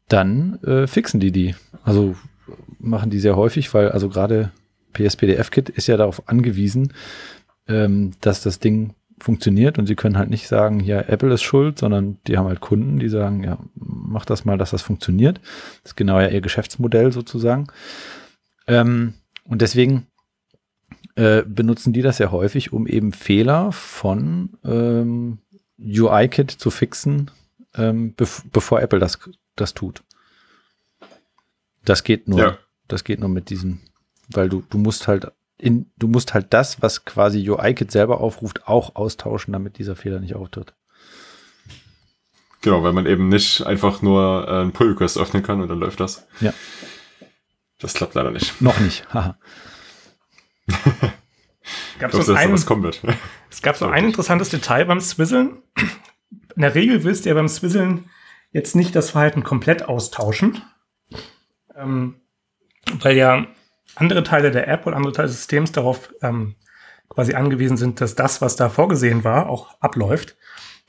dann 0.08 0.58
äh, 0.64 0.86
fixen 0.86 1.20
die 1.20 1.32
die. 1.32 1.54
Also 1.82 2.14
machen 2.78 3.10
die 3.10 3.20
sehr 3.20 3.36
häufig, 3.36 3.72
weil 3.72 3.90
also 3.90 4.08
gerade 4.10 4.52
PS-PDF-Kit 4.92 5.70
ist 5.70 5.86
ja 5.86 5.96
darauf 5.96 6.28
angewiesen, 6.28 6.92
ähm, 7.70 8.12
dass 8.20 8.42
das 8.42 8.58
Ding 8.58 8.94
funktioniert 9.18 9.78
und 9.78 9.86
sie 9.86 9.96
können 9.96 10.16
halt 10.18 10.30
nicht 10.30 10.48
sagen, 10.48 10.80
ja, 10.80 11.00
Apple 11.02 11.32
ist 11.34 11.42
schuld, 11.42 11.78
sondern 11.78 12.18
die 12.26 12.36
haben 12.38 12.46
halt 12.48 12.60
Kunden, 12.60 12.98
die 12.98 13.08
sagen, 13.08 13.44
ja, 13.44 13.58
mach 13.74 14.24
das 14.24 14.44
mal, 14.44 14.56
dass 14.58 14.70
das 14.70 14.82
funktioniert. 14.82 15.40
Das 15.82 15.92
ist 15.92 15.96
genau 15.96 16.18
ja 16.20 16.28
ihr 16.28 16.40
Geschäftsmodell 16.40 17.12
sozusagen. 17.12 17.66
Ähm, 18.66 19.14
und 19.44 19.60
deswegen 19.62 20.06
äh, 21.16 21.42
benutzen 21.46 21.92
die 21.92 22.02
das 22.02 22.16
sehr 22.16 22.32
häufig, 22.32 22.72
um 22.72 22.86
eben 22.86 23.12
Fehler 23.12 23.72
von 23.72 24.50
ähm, 24.64 25.38
UI-Kit 25.78 26.50
zu 26.50 26.70
fixen, 26.70 27.30
ähm, 27.74 28.14
bev 28.14 28.42
bevor 28.52 28.80
Apple 28.80 28.98
das, 29.00 29.18
das 29.54 29.74
tut. 29.74 30.02
Das 31.84 32.04
geht 32.04 32.28
nur, 32.28 32.38
Ja. 32.38 32.58
das 32.88 33.04
geht 33.04 33.20
nur 33.20 33.28
mit 33.28 33.50
diesen, 33.50 33.80
weil 34.28 34.48
du, 34.48 34.62
du 34.70 34.78
musst 34.78 35.08
halt 35.08 35.30
in, 35.60 35.90
du 35.96 36.08
musst 36.08 36.34
halt 36.34 36.52
das, 36.52 36.82
was 36.82 37.04
quasi 37.04 37.48
UI-Kit 37.48 37.90
selber 37.90 38.20
aufruft, 38.20 38.66
auch 38.66 38.96
austauschen, 38.96 39.52
damit 39.52 39.78
dieser 39.78 39.96
Fehler 39.96 40.20
nicht 40.20 40.34
auftritt. 40.34 40.74
Genau, 42.62 42.82
weil 42.82 42.92
man 42.92 43.06
eben 43.06 43.28
nicht 43.28 43.66
einfach 43.66 44.02
nur 44.02 44.46
äh, 44.46 44.60
einen 44.60 44.72
Pull-Request 44.72 45.18
öffnen 45.18 45.42
kann 45.42 45.60
und 45.60 45.68
dann 45.68 45.78
läuft 45.78 46.00
das. 46.00 46.26
Ja. 46.40 46.52
Das 47.78 47.94
klappt 47.94 48.14
leider 48.14 48.30
nicht. 48.30 48.60
Noch 48.60 48.78
nicht. 48.80 49.06
Haha. 49.14 49.38
Gab 51.98 52.10
Ich 52.10 52.18
hoffe, 52.18 52.24
so 52.24 52.32
dass 52.32 52.42
da 52.42 52.46
ein, 52.48 52.52
was 52.52 52.66
kommen 52.66 52.82
wird. 52.82 53.02
es 53.50 53.62
gab 53.62 53.76
so 53.76 53.86
ein 53.86 54.04
interessantes 54.04 54.50
Detail 54.50 54.84
beim 54.84 55.00
Swizzlen. 55.00 55.62
In 56.56 56.62
der 56.62 56.74
Regel 56.74 57.04
willst 57.04 57.24
du 57.24 57.30
ja 57.30 57.34
beim 57.34 57.48
Swizzlen 57.48 58.10
jetzt 58.52 58.76
nicht 58.76 58.94
das 58.94 59.10
Verhalten 59.10 59.42
komplett 59.42 59.82
austauschen, 59.82 60.60
ähm, 61.74 62.20
weil 63.00 63.16
ja 63.16 63.46
andere 63.94 64.22
Teile 64.22 64.50
der 64.50 64.68
App 64.68 64.86
und 64.86 64.94
andere 64.94 65.12
Teile 65.12 65.28
des 65.28 65.36
Systems 65.36 65.72
darauf 65.72 66.12
ähm, 66.22 66.56
quasi 67.08 67.34
angewiesen 67.34 67.76
sind, 67.76 68.00
dass 68.00 68.14
das, 68.14 68.40
was 68.40 68.56
da 68.56 68.68
vorgesehen 68.68 69.24
war, 69.24 69.48
auch 69.48 69.74
abläuft. 69.80 70.36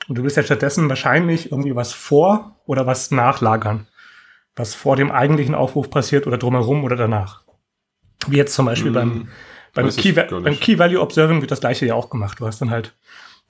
Und 0.08 0.18
du 0.18 0.22
willst 0.22 0.36
ja 0.36 0.42
stattdessen 0.42 0.88
wahrscheinlich 0.88 1.50
irgendwie 1.52 1.74
was 1.76 1.92
vor 1.92 2.60
oder 2.66 2.86
was 2.86 3.10
nachlagern, 3.10 3.88
was 4.56 4.74
vor 4.74 4.96
dem 4.96 5.10
eigentlichen 5.10 5.54
Aufruf 5.54 5.90
passiert 5.90 6.26
oder 6.26 6.38
drumherum 6.38 6.84
oder 6.84 6.96
danach. 6.96 7.42
Wie 8.26 8.36
jetzt 8.36 8.54
zum 8.54 8.66
Beispiel 8.66 8.88
Hm, 8.88 8.94
beim, 8.94 9.28
beim, 9.74 9.86
weiß 9.86 9.96
ich 9.96 10.02
Key, 10.02 10.12
gar 10.12 10.26
beim 10.26 10.42
nicht. 10.44 10.60
Key 10.62 10.78
Value 10.78 11.00
Observing 11.00 11.40
wird 11.40 11.50
das 11.50 11.60
gleiche 11.60 11.86
ja 11.86 11.94
auch 11.94 12.10
gemacht. 12.10 12.40
Du 12.40 12.46
hast 12.46 12.60
dann 12.60 12.70
halt 12.70 12.96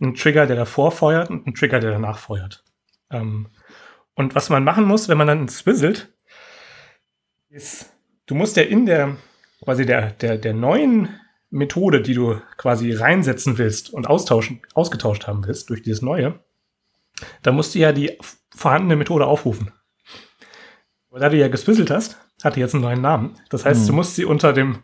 einen 0.00 0.14
Trigger, 0.14 0.46
der 0.46 0.56
davor 0.56 0.92
feuert 0.92 1.30
und 1.30 1.46
einen 1.46 1.54
Trigger, 1.54 1.80
der 1.80 1.92
danach 1.92 2.18
feuert. 2.18 2.64
Ähm, 3.10 3.48
und 4.14 4.34
was 4.34 4.50
man 4.50 4.64
machen 4.64 4.84
muss, 4.84 5.08
wenn 5.08 5.18
man 5.18 5.26
dann 5.26 5.48
swizzelt, 5.48 6.12
ist, 7.48 7.92
du 8.26 8.34
musst 8.34 8.56
ja 8.56 8.62
in 8.62 8.86
der, 8.86 9.16
quasi 9.62 9.86
der, 9.86 10.10
der, 10.12 10.36
der 10.38 10.52
neuen 10.54 11.08
Methode, 11.50 12.00
die 12.02 12.14
du 12.14 12.40
quasi 12.56 12.92
reinsetzen 12.92 13.58
willst 13.58 13.90
und 13.92 14.06
austauschen, 14.06 14.60
ausgetauscht 14.74 15.26
haben 15.26 15.46
willst 15.46 15.70
durch 15.70 15.82
dieses 15.82 16.02
neue, 16.02 16.40
da 17.42 17.52
musst 17.52 17.74
du 17.74 17.78
ja 17.78 17.92
die 17.92 18.18
vorhandene 18.54 18.96
Methode 18.96 19.26
aufrufen. 19.26 19.70
Aber 21.10 21.20
da 21.20 21.28
du 21.28 21.36
ja 21.36 21.48
geswizzelt 21.48 21.90
hast, 21.90 22.16
hat 22.42 22.56
die 22.56 22.60
jetzt 22.60 22.74
einen 22.74 22.82
neuen 22.84 23.00
Namen. 23.02 23.34
Das 23.50 23.64
heißt, 23.64 23.82
Mhm. 23.82 23.86
du 23.88 23.92
musst 23.92 24.14
sie 24.16 24.24
unter 24.24 24.52
dem 24.52 24.78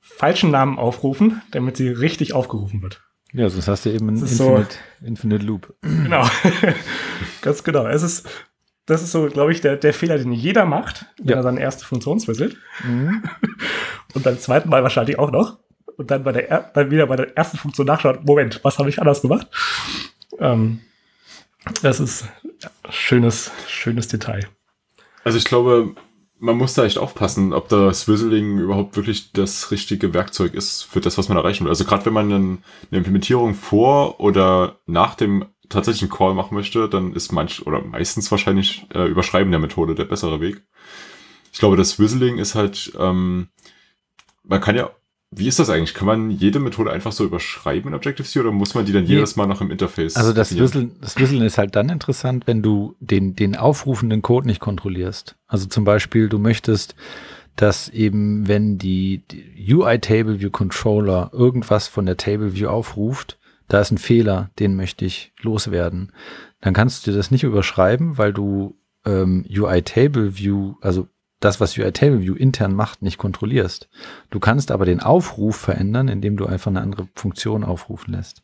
falschen 0.00 0.50
Namen 0.50 0.78
aufrufen, 0.78 1.40
damit 1.52 1.76
sie 1.76 1.88
richtig 1.88 2.32
aufgerufen 2.32 2.82
wird. 2.82 3.02
Ja, 3.32 3.48
sonst 3.48 3.68
hast 3.68 3.84
du 3.86 3.90
eben 3.90 4.08
einen 4.08 4.22
ist 4.24 4.36
so- 4.36 4.56
Infinite, 4.56 4.76
Infinite 5.02 5.44
Loop. 5.46 5.74
Genau. 5.82 6.26
Ganz 7.42 7.62
genau. 7.62 7.86
Es 7.86 8.02
ist, 8.02 8.26
das 8.88 9.02
ist 9.02 9.12
so, 9.12 9.26
glaube 9.28 9.52
ich, 9.52 9.60
der, 9.60 9.76
der 9.76 9.94
Fehler, 9.94 10.18
den 10.18 10.32
jeder 10.32 10.64
macht, 10.64 11.06
wenn 11.18 11.28
Ja. 11.28 11.36
er 11.36 11.42
seine 11.42 11.60
erste 11.60 11.84
Funktion 11.84 12.18
swizzelt. 12.18 12.56
Mhm. 12.84 13.22
Und 14.14 14.24
beim 14.24 14.38
zweiten 14.38 14.68
Mal 14.68 14.82
wahrscheinlich 14.82 15.18
auch 15.18 15.30
noch. 15.30 15.58
Und 15.96 16.10
dann 16.10 16.24
bei 16.24 16.32
der, 16.32 16.48
er- 16.50 16.70
dann 16.74 16.90
wieder 16.90 17.06
bei 17.06 17.16
der 17.16 17.36
ersten 17.36 17.56
Funktion 17.58 17.86
nachschaut, 17.86 18.24
Moment, 18.24 18.60
was 18.64 18.78
habe 18.78 18.88
ich 18.88 19.00
anders 19.00 19.20
gemacht? 19.22 19.46
Ähm, 20.38 20.80
das 21.82 22.00
ist 22.00 22.24
ja, 22.60 22.70
schönes, 22.90 23.50
schönes 23.66 24.08
Detail. 24.08 24.48
Also 25.24 25.38
ich 25.38 25.44
glaube, 25.44 25.94
man 26.38 26.56
muss 26.56 26.74
da 26.74 26.84
echt 26.84 26.98
aufpassen, 26.98 27.52
ob 27.52 27.68
das 27.68 28.02
Swizzling 28.02 28.58
überhaupt 28.58 28.96
wirklich 28.96 29.32
das 29.32 29.70
richtige 29.72 30.14
Werkzeug 30.14 30.54
ist 30.54 30.82
für 30.84 31.00
das, 31.00 31.18
was 31.18 31.28
man 31.28 31.36
erreichen 31.36 31.64
will. 31.64 31.70
Also 31.70 31.84
gerade 31.84 32.06
wenn 32.06 32.12
man 32.12 32.30
dann 32.30 32.58
eine 32.90 32.98
Implementierung 32.98 33.54
vor 33.54 34.20
oder 34.20 34.78
nach 34.86 35.16
dem 35.16 35.46
tatsächlich 35.68 36.02
einen 36.02 36.10
Call 36.10 36.34
machen 36.34 36.54
möchte, 36.54 36.88
dann 36.88 37.12
ist 37.12 37.32
manch 37.32 37.66
oder 37.66 37.82
meistens 37.82 38.30
wahrscheinlich 38.30 38.86
äh, 38.94 39.06
Überschreiben 39.06 39.50
der 39.50 39.60
Methode 39.60 39.94
der 39.94 40.04
bessere 40.04 40.40
Weg. 40.40 40.62
Ich 41.52 41.58
glaube, 41.58 41.76
das 41.76 41.98
Whistling 41.98 42.38
ist 42.38 42.54
halt, 42.54 42.92
ähm, 42.98 43.48
man 44.44 44.60
kann 44.60 44.76
ja, 44.76 44.90
wie 45.30 45.46
ist 45.46 45.58
das 45.58 45.68
eigentlich? 45.68 45.92
Kann 45.92 46.06
man 46.06 46.30
jede 46.30 46.58
Methode 46.58 46.90
einfach 46.90 47.12
so 47.12 47.24
überschreiben 47.24 47.90
in 47.90 47.94
Objective-C 47.94 48.40
oder 48.40 48.50
muss 48.50 48.74
man 48.74 48.86
die 48.86 48.92
dann 48.92 49.04
Nee. 49.04 49.10
jedes 49.10 49.36
Mal 49.36 49.46
nach 49.46 49.58
dem 49.58 49.70
Interface? 49.70 50.16
Also 50.16 50.32
das? 50.32 50.58
Whisteln, 50.58 50.96
das 51.02 51.18
Whisteln 51.18 51.42
ist 51.42 51.58
halt 51.58 51.76
dann 51.76 51.90
interessant, 51.90 52.46
wenn 52.46 52.62
du 52.62 52.96
den, 53.00 53.36
den 53.36 53.54
aufrufenden 53.54 54.22
Code 54.22 54.46
nicht 54.46 54.60
kontrollierst. 54.60 55.36
Also 55.46 55.66
zum 55.66 55.84
Beispiel, 55.84 56.30
du 56.30 56.38
möchtest, 56.38 56.94
dass 57.56 57.88
eben, 57.90 58.48
wenn 58.48 58.78
die, 58.78 59.22
die 59.30 59.74
UI 59.74 59.98
Table 59.98 60.40
View 60.40 60.50
Controller 60.50 61.30
irgendwas 61.34 61.88
von 61.88 62.06
der 62.06 62.16
Table 62.16 62.54
View 62.54 62.68
aufruft, 62.68 63.38
da 63.68 63.80
ist 63.80 63.90
ein 63.90 63.98
Fehler, 63.98 64.50
den 64.58 64.76
möchte 64.76 65.04
ich 65.04 65.32
loswerden. 65.40 66.12
Dann 66.60 66.74
kannst 66.74 67.06
du 67.06 67.12
das 67.12 67.30
nicht 67.30 67.44
überschreiben, 67.44 68.18
weil 68.18 68.32
du 68.32 68.78
ähm, 69.04 69.44
UI 69.48 69.82
Table 69.82 70.36
View, 70.36 70.74
also 70.80 71.08
das, 71.40 71.60
was 71.60 71.78
UI 71.78 71.92
Table 71.92 72.20
View 72.20 72.34
intern 72.34 72.74
macht, 72.74 73.02
nicht 73.02 73.18
kontrollierst. 73.18 73.88
Du 74.30 74.40
kannst 74.40 74.70
aber 74.70 74.84
den 74.84 75.00
Aufruf 75.00 75.56
verändern, 75.56 76.08
indem 76.08 76.36
du 76.36 76.46
einfach 76.46 76.70
eine 76.70 76.80
andere 76.80 77.08
Funktion 77.14 77.62
aufrufen 77.62 78.14
lässt. 78.14 78.42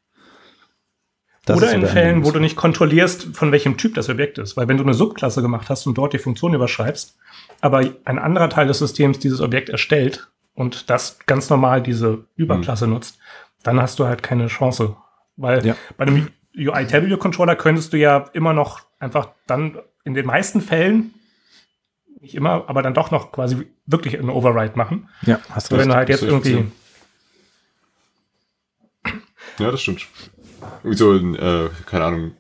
Das 1.44 1.58
Oder 1.58 1.72
in 1.72 1.86
Fällen, 1.86 2.24
wo 2.24 2.30
du 2.30 2.40
nicht 2.40 2.56
kontrollierst, 2.56 3.36
von 3.36 3.52
welchem 3.52 3.76
Typ 3.76 3.94
das 3.94 4.08
Objekt 4.08 4.38
ist. 4.38 4.56
Weil 4.56 4.68
wenn 4.68 4.78
du 4.78 4.84
eine 4.84 4.94
Subklasse 4.94 5.42
gemacht 5.42 5.68
hast 5.68 5.86
und 5.86 5.98
dort 5.98 6.14
die 6.14 6.18
Funktion 6.18 6.54
überschreibst, 6.54 7.18
aber 7.60 7.80
ein 8.04 8.18
anderer 8.18 8.48
Teil 8.48 8.66
des 8.66 8.78
Systems 8.78 9.18
dieses 9.18 9.42
Objekt 9.42 9.68
erstellt 9.68 10.30
und 10.54 10.88
das 10.88 11.18
ganz 11.26 11.50
normal 11.50 11.82
diese 11.82 12.24
Überklasse 12.36 12.86
nutzt, 12.86 13.18
dann 13.62 13.80
hast 13.80 13.98
du 13.98 14.06
halt 14.06 14.22
keine 14.22 14.46
Chance. 14.46 14.96
Weil 15.36 15.64
Ja. 15.66 15.76
bei 15.96 16.06
einem 16.06 16.28
UI 16.56 16.86
Table 16.86 17.08
View 17.08 17.16
Controller 17.16 17.56
könntest 17.56 17.92
du 17.92 17.98
ja 17.98 18.28
immer 18.32 18.52
noch 18.52 18.82
einfach 18.98 19.30
dann 19.46 19.78
in 20.04 20.14
den 20.14 20.26
meisten 20.26 20.60
Fällen, 20.60 21.14
nicht 22.20 22.34
immer, 22.34 22.64
aber 22.68 22.82
dann 22.82 22.94
doch 22.94 23.10
noch 23.10 23.32
quasi 23.32 23.66
wirklich 23.86 24.18
einen 24.18 24.30
Override 24.30 24.76
machen. 24.76 25.08
Ja, 25.22 25.40
hast 25.50 25.68
So, 25.68 25.78
wenn 25.78 25.88
du 25.88 25.94
halt 25.94 26.08
das 26.08 26.20
jetzt 26.20 26.30
irgendwie, 26.30 26.66
Ja, 29.58 29.70
das 29.70 29.82
stimmt. 29.82 30.06
Irgendwie 30.82 30.96
so 30.96 31.12
ein, 31.12 31.34
äh, 31.36 31.68
keine 31.86 32.04
Ahnung, 32.04 32.32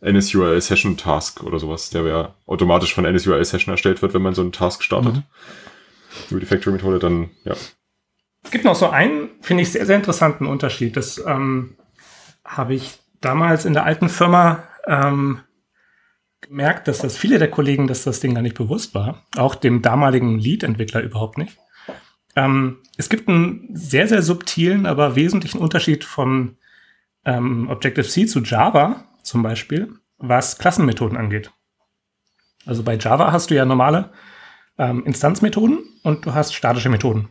NSURL 0.00 0.60
Session 0.60 0.96
Task 0.96 1.42
oder 1.42 1.58
sowas, 1.58 1.90
der 1.90 2.02
ja 2.02 2.34
automatisch 2.46 2.94
von 2.94 3.04
NSURL 3.04 3.44
Session 3.44 3.72
erstellt 3.72 4.02
wird, 4.02 4.14
wenn 4.14 4.22
man 4.22 4.34
so 4.34 4.42
einen 4.42 4.52
Task 4.52 4.82
startet. 4.82 5.16
Mhm. 5.16 5.22
Über 6.30 6.40
die 6.40 6.46
Factory 6.46 6.72
Methode 6.72 6.98
dann, 6.98 7.30
ja. 7.44 7.54
Es 8.44 8.50
gibt 8.50 8.64
noch 8.64 8.74
so 8.74 8.88
einen, 8.90 9.30
finde 9.40 9.62
ich, 9.62 9.70
sehr, 9.72 9.86
sehr 9.86 9.96
interessanten 9.96 10.46
Unterschied. 10.46 10.96
Das 10.96 11.18
ähm, 11.24 11.76
habe 12.44 12.74
ich 12.74 12.98
damals 13.20 13.64
in 13.64 13.72
der 13.72 13.84
alten 13.84 14.08
Firma 14.08 14.64
ähm, 14.86 15.40
gemerkt, 16.40 16.88
dass 16.88 16.98
das 16.98 17.16
viele 17.16 17.38
der 17.38 17.50
Kollegen, 17.50 17.86
dass 17.86 18.04
das 18.04 18.20
Ding 18.20 18.34
gar 18.34 18.42
nicht 18.42 18.56
bewusst 18.56 18.94
war. 18.94 19.24
Auch 19.36 19.54
dem 19.54 19.80
damaligen 19.82 20.38
Lead-Entwickler 20.38 21.00
überhaupt 21.00 21.38
nicht. 21.38 21.58
Ähm, 22.34 22.78
es 22.96 23.08
gibt 23.08 23.28
einen 23.28 23.68
sehr, 23.74 24.08
sehr 24.08 24.22
subtilen, 24.22 24.86
aber 24.86 25.16
wesentlichen 25.16 25.58
Unterschied 25.58 26.04
von 26.04 26.56
ähm, 27.24 27.68
Objective-C 27.68 28.26
zu 28.26 28.40
Java 28.40 29.04
zum 29.22 29.42
Beispiel, 29.42 29.92
was 30.18 30.58
Klassenmethoden 30.58 31.16
angeht. 31.16 31.52
Also 32.66 32.82
bei 32.82 32.96
Java 32.96 33.32
hast 33.32 33.50
du 33.50 33.54
ja 33.54 33.64
normale 33.64 34.12
ähm, 34.78 35.04
Instanzmethoden 35.04 35.80
und 36.02 36.26
du 36.26 36.34
hast 36.34 36.54
statische 36.54 36.88
Methoden. 36.88 37.28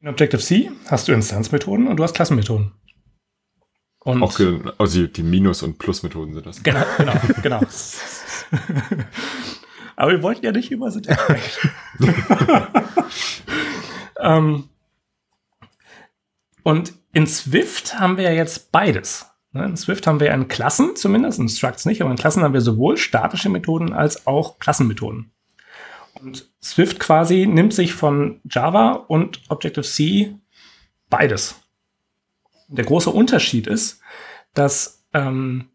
In 0.00 0.08
Objective-C 0.08 0.70
hast 0.88 1.08
du 1.08 1.12
Instanzmethoden 1.12 1.86
und 1.86 1.96
du 1.96 2.02
hast 2.02 2.14
Klassenmethoden. 2.14 2.72
Und 4.04 4.22
Auch 4.22 4.38
also 4.78 5.06
die, 5.06 5.22
Minus- 5.22 5.62
und 5.62 5.78
Plus-Methoden 5.78 6.34
sind 6.34 6.44
das. 6.44 6.62
genau, 6.62 6.84
genau, 6.98 7.14
genau. 7.42 7.60
Aber 9.96 10.10
wir 10.10 10.22
wollten 10.22 10.44
ja 10.44 10.52
nicht 10.52 10.70
über 10.70 10.90
Syntax 10.90 11.22
sprechen. 11.22 11.70
ähm, 14.20 14.68
und 16.62 16.94
in 17.12 17.26
Swift 17.26 17.98
haben 17.98 18.16
wir 18.16 18.24
ja 18.24 18.32
jetzt 18.32 18.72
beides. 18.72 19.26
Ne, 19.52 19.64
In 19.64 19.76
Swift 19.76 20.06
haben 20.06 20.20
wir 20.20 20.32
in 20.32 20.48
Klassen 20.48 20.96
zumindest, 20.96 21.38
in 21.38 21.48
Structs 21.48 21.84
nicht, 21.84 22.00
aber 22.00 22.10
in 22.10 22.16
Klassen 22.16 22.42
haben 22.42 22.54
wir 22.54 22.60
sowohl 22.60 22.96
statische 22.96 23.50
Methoden 23.50 23.92
als 23.92 24.26
auch 24.26 24.58
Klassenmethoden. 24.58 25.30
Und 26.14 26.50
Swift 26.62 27.00
quasi 27.00 27.46
nimmt 27.46 27.74
sich 27.74 27.94
von 27.94 28.40
Java 28.50 28.92
und 28.92 29.40
Objective-C 29.48 30.36
beides. 31.10 31.61
Der 32.72 32.84
große 32.84 33.10
Unterschied 33.10 33.66
ist, 33.66 34.00
dass 34.54 35.04
ähm, 35.12 35.68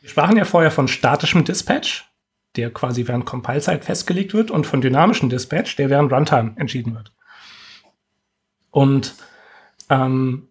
wir 0.00 0.10
sprachen 0.10 0.36
ja 0.36 0.44
vorher 0.44 0.70
von 0.70 0.88
statischem 0.88 1.44
Dispatch, 1.44 2.04
der 2.56 2.70
quasi 2.70 3.06
während 3.06 3.26
Compile-Zeit 3.26 3.84
festgelegt 3.84 4.34
wird, 4.34 4.50
und 4.50 4.66
von 4.66 4.80
dynamischem 4.80 5.28
Dispatch, 5.28 5.76
der 5.76 5.88
während 5.88 6.12
Runtime 6.12 6.54
entschieden 6.56 6.94
wird. 6.94 7.12
Und 8.70 9.14
ähm, 9.88 10.48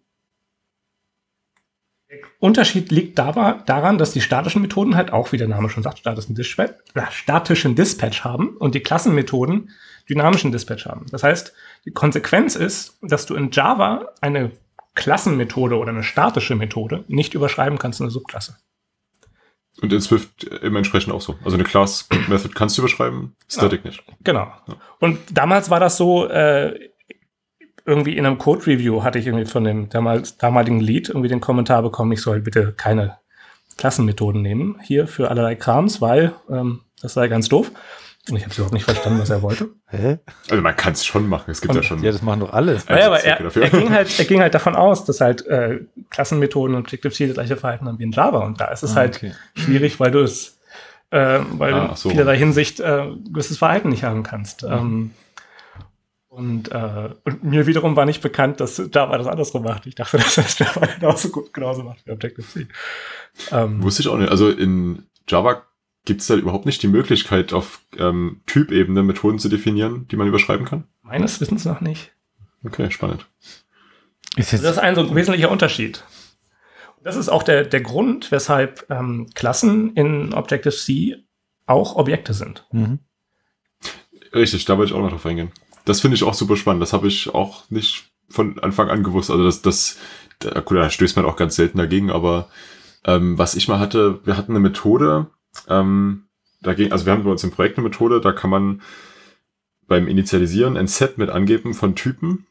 der 2.10 2.18
Unterschied 2.40 2.90
liegt 2.90 3.18
daran, 3.18 3.98
dass 3.98 4.12
die 4.12 4.20
statischen 4.20 4.62
Methoden 4.62 4.96
halt 4.96 5.12
auch, 5.12 5.30
wie 5.30 5.36
der 5.36 5.48
Name 5.48 5.70
schon 5.70 5.82
sagt, 5.82 5.98
statischen 5.98 6.34
Dispatch, 6.34 6.72
äh, 6.94 7.02
statischen 7.10 7.76
Dispatch 7.76 8.24
haben 8.24 8.56
und 8.56 8.74
die 8.74 8.80
Klassenmethoden 8.80 9.70
dynamischen 10.08 10.50
Dispatch 10.50 10.86
haben. 10.86 11.06
Das 11.10 11.22
heißt, 11.22 11.52
die 11.84 11.92
Konsequenz 11.92 12.56
ist, 12.56 12.98
dass 13.00 13.26
du 13.26 13.36
in 13.36 13.50
Java 13.52 14.08
eine 14.20 14.50
Klassenmethode 15.00 15.78
oder 15.78 15.90
eine 15.90 16.02
statische 16.02 16.54
Methode 16.54 17.04
nicht 17.08 17.32
überschreiben 17.32 17.78
kannst 17.78 18.00
in 18.00 18.04
eine 18.04 18.10
Subklasse. 18.10 18.58
Und 19.80 19.92
in 19.92 20.00
Swift 20.00 20.44
eben 20.62 20.76
entsprechend 20.76 21.14
auch 21.14 21.22
so. 21.22 21.36
Also 21.42 21.56
eine 21.56 21.64
Class-Method 21.64 22.50
kannst 22.54 22.76
du 22.76 22.82
überschreiben, 22.82 23.34
Static 23.48 23.82
nicht. 23.84 24.04
Genau. 24.22 24.52
Und 24.98 25.18
damals 25.32 25.70
war 25.70 25.80
das 25.80 25.96
so, 25.96 26.26
äh, 26.26 26.90
irgendwie 27.86 28.16
in 28.18 28.26
einem 28.26 28.36
Code-Review 28.36 29.02
hatte 29.02 29.18
ich 29.18 29.26
irgendwie 29.26 29.46
von 29.46 29.64
dem 29.64 29.88
damals, 29.88 30.36
damaligen 30.36 30.80
Lead 30.80 31.08
irgendwie 31.08 31.28
den 31.28 31.40
Kommentar 31.40 31.82
bekommen, 31.82 32.12
ich 32.12 32.20
soll 32.20 32.40
bitte 32.40 32.72
keine 32.72 33.16
Klassenmethoden 33.78 34.42
nehmen 34.42 34.78
hier 34.82 35.06
für 35.08 35.30
allerlei 35.30 35.54
Krams, 35.54 36.02
weil 36.02 36.34
ähm, 36.50 36.82
das 37.00 37.14
sei 37.14 37.28
ganz 37.28 37.48
doof. 37.48 37.72
Und 38.30 38.36
ich 38.36 38.44
habe 38.44 38.54
überhaupt 38.54 38.72
nicht 38.74 38.84
verstanden, 38.84 39.20
was 39.20 39.30
er 39.30 39.42
wollte. 39.42 39.68
Hä? 39.86 40.18
Also 40.50 40.62
man 40.62 40.76
kann 40.76 40.92
es 40.92 41.04
schon 41.04 41.28
machen. 41.28 41.50
Es 41.50 41.60
gibt 41.60 41.70
Und- 41.74 41.76
ja 41.76 41.82
schon. 41.82 42.02
Ja, 42.02 42.12
das 42.12 42.22
machen 42.22 42.40
doch 42.40 42.52
alle. 42.52 42.78
Naja, 42.88 43.06
aber 43.06 43.20
er, 43.24 43.40
er, 43.40 43.70
ging 43.70 43.90
halt, 43.90 44.18
er 44.18 44.24
ging 44.24 44.40
halt 44.40 44.54
davon 44.54 44.76
aus, 44.76 45.04
dass 45.04 45.20
halt 45.20 45.46
äh, 45.46 45.80
Klassenmethoden 46.10 46.76
und 46.76 46.82
Objective-C 46.82 47.26
das 47.26 47.34
gleiche 47.34 47.56
Verhalten 47.56 47.86
haben 47.86 47.98
wie 47.98 48.04
in 48.04 48.12
Java. 48.12 48.40
Und 48.44 48.60
da 48.60 48.66
ist 48.66 48.82
es 48.82 48.92
Ah, 48.92 48.96
halt 48.96 49.16
okay. 49.16 49.32
schwierig, 49.54 49.98
weil 50.00 50.10
du 50.10 50.20
es, 50.20 50.58
äh, 51.10 51.40
weil 51.52 51.74
Ah, 51.74 51.88
du 51.88 51.94
so. 51.96 52.08
in 52.08 52.12
vielerlei 52.14 52.36
Hinsicht 52.38 52.80
äh, 52.80 53.06
gewisses 53.30 53.58
Verhalten 53.58 53.88
nicht 53.88 54.04
haben 54.04 54.22
kannst. 54.22 54.62
Ähm, 54.62 55.10
und, 56.28 56.70
äh, 56.70 57.10
und 57.24 57.42
mir 57.42 57.66
wiederum 57.66 57.96
war 57.96 58.06
nicht 58.06 58.22
bekannt, 58.22 58.60
dass 58.60 58.80
Java 58.92 59.18
das 59.18 59.26
andersrum 59.26 59.64
macht. 59.64 59.86
Ich 59.86 59.96
dachte, 59.96 60.16
dass 60.18 60.34
das 60.36 60.58
Java 60.58 60.86
genauso 60.86 61.30
gut 61.30 61.52
genauso 61.52 61.82
macht 61.82 62.06
wie 62.06 62.12
Objective-C. 62.12 62.68
Ähm, 63.50 63.82
Wusste 63.82 64.02
ich 64.02 64.08
auch 64.08 64.16
nicht. 64.16 64.30
Also 64.30 64.48
in 64.48 65.04
Java 65.28 65.62
gibt 66.04 66.20
es 66.22 66.26
da 66.26 66.34
überhaupt 66.34 66.66
nicht 66.66 66.82
die 66.82 66.88
Möglichkeit, 66.88 67.52
auf 67.52 67.80
ähm, 67.96 68.40
Typebene 68.46 69.02
Methoden 69.02 69.38
zu 69.38 69.48
definieren, 69.48 70.06
die 70.08 70.16
man 70.16 70.26
überschreiben 70.28 70.66
kann. 70.66 70.84
meines 71.02 71.40
Wissens 71.40 71.64
noch 71.64 71.80
nicht. 71.80 72.12
Okay, 72.64 72.90
spannend. 72.90 73.26
Ist 74.36 74.52
Das 74.52 74.62
jetzt, 74.62 74.70
ist 74.70 74.78
ein 74.78 74.94
so 74.94 75.14
wesentlicher 75.14 75.50
Unterschied. 75.50 76.04
Und 76.96 77.06
das 77.06 77.16
ist 77.16 77.28
auch 77.28 77.42
der, 77.42 77.64
der 77.64 77.80
Grund, 77.80 78.30
weshalb 78.30 78.86
ähm, 78.90 79.28
Klassen 79.34 79.94
in 79.94 80.32
Objective-C 80.34 81.16
auch 81.66 81.96
Objekte 81.96 82.34
sind. 82.34 82.66
mhm. 82.72 82.98
Richtig, 84.32 84.64
da 84.64 84.78
wollte 84.78 84.92
ich 84.92 84.96
auch 84.96 85.02
noch 85.02 85.10
drauf 85.10 85.26
eingehen. 85.26 85.50
Das 85.84 86.00
finde 86.00 86.14
ich 86.14 86.22
auch 86.22 86.34
super 86.34 86.56
spannend. 86.56 86.82
Das 86.82 86.92
habe 86.92 87.08
ich 87.08 87.34
auch 87.34 87.68
nicht 87.68 88.12
von 88.28 88.60
Anfang 88.60 88.88
an 88.88 89.02
gewusst. 89.02 89.28
Also 89.30 89.42
das, 89.44 89.60
das, 89.60 89.96
da, 90.38 90.60
gut, 90.60 90.76
da 90.78 90.88
stößt 90.88 91.16
man 91.16 91.24
auch 91.24 91.34
ganz 91.34 91.56
selten 91.56 91.78
dagegen, 91.78 92.10
aber 92.12 92.48
ähm, 93.04 93.38
was 93.38 93.56
ich 93.56 93.66
mal 93.66 93.80
hatte, 93.80 94.20
wir 94.24 94.36
hatten 94.36 94.52
eine 94.52 94.60
Methode, 94.60 95.26
ähm, 95.68 96.24
dagegen, 96.62 96.92
also 96.92 97.06
wir 97.06 97.12
haben 97.12 97.24
bei 97.24 97.30
uns 97.30 97.44
im 97.44 97.50
Projekt 97.50 97.78
eine 97.78 97.88
Methode, 97.88 98.20
da 98.20 98.32
kann 98.32 98.50
man 98.50 98.82
beim 99.86 100.08
Initialisieren 100.08 100.76
ein 100.76 100.86
Set 100.86 101.18
mit 101.18 101.30
angeben 101.30 101.74
von 101.74 101.96
Typen, 101.96 102.46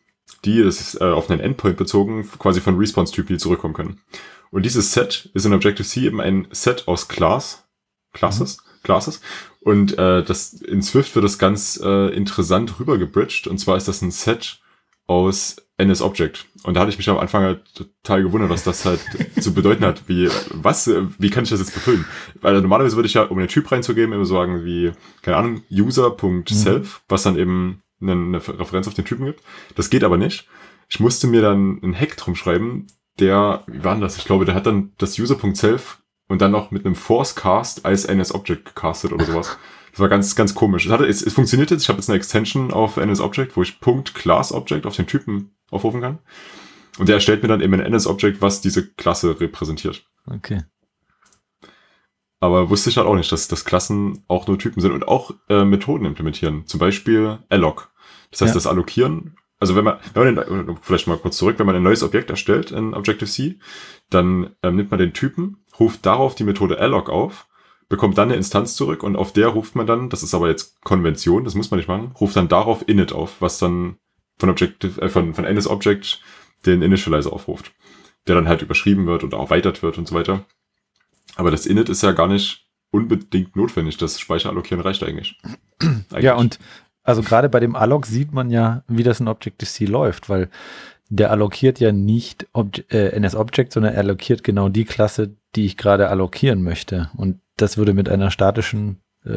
die, 0.46 0.62
das 0.62 0.80
ist 0.80 1.02
äh, 1.02 1.06
auf 1.06 1.30
einen 1.30 1.40
Endpoint 1.40 1.78
bezogen, 1.78 2.30
quasi 2.38 2.62
von 2.62 2.78
Response-Typen, 2.78 3.36
die 3.36 3.42
zurückkommen 3.42 3.74
können. 3.74 4.02
Und 4.52 4.64
dieses 4.64 4.94
Set 4.94 5.30
ist 5.34 5.46
in 5.46 5.54
Objective-C 5.54 6.02
eben 6.02 6.22
ein 6.22 6.48
Set 6.52 6.88
aus 6.88 7.08
Class, 7.08 7.68
Classes, 8.14 8.58
Classes. 8.84 9.22
Und 9.62 9.98
äh, 9.98 10.24
das 10.24 10.54
in 10.54 10.82
Swift 10.82 11.14
wird 11.16 11.26
das 11.26 11.38
ganz 11.38 11.80
äh, 11.84 12.14
interessant 12.16 12.80
rübergebridged. 12.80 13.48
Und 13.48 13.58
zwar 13.60 13.78
ist 13.78 13.88
das 13.88 14.02
ein 14.02 14.12
Set 14.12 14.60
aus 15.06 15.58
NS-Object. 15.80 16.46
Und 16.64 16.76
da 16.76 16.82
hatte 16.82 16.92
ich 16.92 16.98
mich 16.98 17.10
am 17.10 17.18
Anfang 17.18 17.44
halt 17.44 17.74
total 17.74 18.24
gewundert, 18.24 18.50
was 18.50 18.64
das 18.64 18.86
halt 18.86 19.00
zu 19.40 19.54
bedeuten 19.54 19.86
hat. 19.86 20.04
Wie, 20.08 20.30
was, 20.52 20.90
wie 21.18 21.30
kann 21.30 21.46
ich 21.46 21.50
das 21.50 21.60
jetzt 21.60 21.74
befüllen? 21.74 22.06
Weil 22.42 22.62
normalerweise 22.62 22.96
würde 22.96 23.08
ich 23.08 23.14
ja, 23.14 23.24
um 23.24 23.38
einen 23.38 23.48
Typ 23.48 23.72
reinzugeben, 23.72 24.14
immer 24.14 24.26
sagen 24.26 24.66
wie, 24.66 24.92
keine 25.22 25.38
Ahnung, 25.38 25.64
user.self, 25.72 27.02
was 27.08 27.24
dann 27.24 27.38
eben 27.38 27.82
eine, 28.02 28.12
eine 28.12 28.38
Referenz 28.38 28.88
auf 28.88 28.94
den 28.94 29.06
Typen 29.06 29.26
gibt. 29.26 29.42
Das 29.76 29.90
geht 29.90 30.04
aber 30.04 30.18
nicht. 30.18 30.48
Ich 30.90 31.00
musste 31.00 31.28
mir 31.28 31.42
dann 31.42 31.80
einen 31.82 31.96
Hack 31.96 32.18
drum 32.18 32.36
schreiben, 32.36 32.88
der, 33.20 33.64
wie 33.68 33.84
war 33.84 33.94
denn 33.94 34.02
das? 34.02 34.18
Ich 34.18 34.26
glaube, 34.26 34.46
der 34.46 34.56
hat 34.56 34.66
dann 34.66 34.92
das 34.98 35.20
User.self 35.20 36.02
und 36.28 36.42
dann 36.42 36.52
noch 36.52 36.72
mit 36.72 36.86
einem 36.86 36.96
Force-Cast 36.96 37.86
als 37.86 38.06
NS-Object 38.06 38.66
gecastet 38.66 39.14
oder 39.14 39.26
sowas. 39.26 39.58
Das 39.92 40.00
war 40.00 40.10
ganz, 40.10 40.36
ganz 40.36 40.56
komisch. 40.56 40.86
Es, 40.86 40.92
hatte, 40.92 41.06
es, 41.06 41.22
es 41.22 41.34
funktioniert 41.34 41.72
jetzt. 41.72 41.84
Ich 41.84 41.90
habe 41.90 41.98
jetzt 41.98 42.10
eine 42.10 42.18
Extension 42.18 42.72
auf 42.72 42.98
NS-Object, 42.98 43.58
wo 43.58 43.64
ich 43.64 43.80
Punkt 43.80 44.14
Class-Object 44.16 44.86
auf 44.86 44.96
den 44.96 45.08
Typen 45.08 45.52
aufrufen 45.72 46.02
kann. 46.02 46.20
Und 46.98 47.08
der 47.08 47.16
erstellt 47.16 47.42
mir 47.44 47.50
dann 47.50 47.62
eben 47.62 47.74
ein 47.74 47.80
NS-Object, 47.80 48.42
was 48.42 48.62
diese 48.62 48.90
Klasse 48.94 49.40
repräsentiert. 49.40 50.06
Okay. 50.30 50.64
Aber 52.42 52.70
wusste 52.70 52.90
ich 52.90 52.98
halt 52.98 53.08
auch 53.08 53.16
nicht, 53.16 53.32
dass, 53.32 53.48
dass 53.48 53.66
Klassen 53.66 54.24
auch 54.28 54.48
nur 54.48 54.58
Typen 54.58 54.82
sind 54.82 54.92
und 54.94 55.08
auch 55.08 55.32
äh, 55.50 55.66
Methoden 55.66 56.06
implementieren. 56.06 56.66
Zum 56.68 56.80
Beispiel 56.80 57.40
alloc. 57.50 57.92
Das 58.32 58.42
heißt, 58.42 58.52
Ja. 58.52 58.56
das 58.56 58.68
Allokieren, 58.68 59.36
also 59.60 59.76
wenn 59.76 59.84
man, 59.84 59.98
wenn 60.14 60.36
man 60.36 60.66
den, 60.68 60.78
vielleicht 60.82 61.08
mal 61.08 61.18
kurz 61.18 61.38
zurück, 61.38 61.60
wenn 61.60 61.66
man 61.66 61.76
ein 61.76 61.84
neues 61.84 62.04
Objekt 62.04 62.30
erstellt 62.30 62.72
in 62.72 62.94
Objective-C, 62.94 63.60
dann 64.10 64.56
ähm, 64.64 64.78
nimmt 64.78 64.92
man 64.92 65.00
den 65.00 65.14
Typen, 65.14 65.58
ruft 65.80 66.06
darauf 66.06 66.36
die 66.36 66.46
Methode 66.46 66.80
alloc 66.80 67.10
auf, 67.10 67.48
bekommt 67.90 68.18
dann 68.18 68.30
eine 68.30 68.38
Instanz 68.38 68.76
zurück 68.76 69.04
und 69.04 69.16
auf 69.18 69.34
der 69.34 69.48
ruft 69.48 69.76
man 69.76 69.88
dann, 69.88 70.10
das 70.10 70.24
ist 70.24 70.34
aber 70.34 70.48
jetzt 70.48 70.82
Konvention, 70.84 71.44
das 71.44 71.56
muss 71.56 71.72
man 71.72 71.80
nicht 71.80 71.90
machen, 71.90 72.14
ruft 72.20 72.36
dann 72.38 72.48
darauf 72.48 72.88
init 72.88 73.12
auf, 73.12 73.42
was 73.42 73.58
dann 73.58 73.98
von 74.40 74.50
Objective, 74.50 75.02
äh, 75.02 75.10
von, 75.10 75.34
von 75.34 75.46
NS-Object 75.46 76.22
den 76.66 76.82
Initializer 76.82 77.32
aufruft, 77.32 77.72
der 78.28 78.36
dann 78.36 78.48
halt 78.48 78.62
überschrieben 78.62 79.06
wird 79.06 79.24
und 79.24 79.34
erweitert 79.34 79.84
wird 79.84 79.98
und 79.98 80.08
so 80.08 80.16
weiter. 80.16 80.46
Aber 81.36 81.52
das 81.52 81.66
Init 81.66 81.90
ist 81.90 82.04
ja 82.04 82.12
gar 82.12 82.28
nicht 82.28 82.68
unbedingt 82.92 83.56
notwendig. 83.56 83.98
Das 83.98 84.20
Speicherallokieren 84.20 84.82
reicht 84.82 85.04
eigentlich. 85.04 85.40
eigentlich. 85.80 86.24
Ja, 86.24 86.36
und 86.36 86.60
also 87.04 87.22
gerade 87.22 87.50
bei 87.50 87.60
dem 87.60 87.76
Alloc 87.76 88.06
sieht 88.06 88.34
man 88.34 88.50
ja, 88.50 88.84
wie 88.88 89.04
das 89.04 89.20
in 89.20 89.28
Objective-C 89.28 89.86
läuft, 89.86 90.30
weil 90.30 90.50
der 91.10 91.32
allokiert 91.32 91.80
ja 91.80 91.92
nicht 91.92 92.48
Obj 92.54 92.82
äh, 92.90 93.10
NS-Object, 93.16 93.74
sondern 93.74 93.94
er 93.94 94.00
allokiert 94.00 94.44
genau 94.44 94.70
die 94.70 94.86
Klasse, 94.86 95.36
die 95.56 95.66
ich 95.66 95.76
gerade 95.76 96.10
allokieren 96.10 96.62
möchte. 96.62 97.10
Und 97.18 97.40
das 97.58 97.78
würde 97.78 97.94
mit 97.94 98.10
einer 98.10 98.30
statischen 98.30 99.02
äh, 99.26 99.30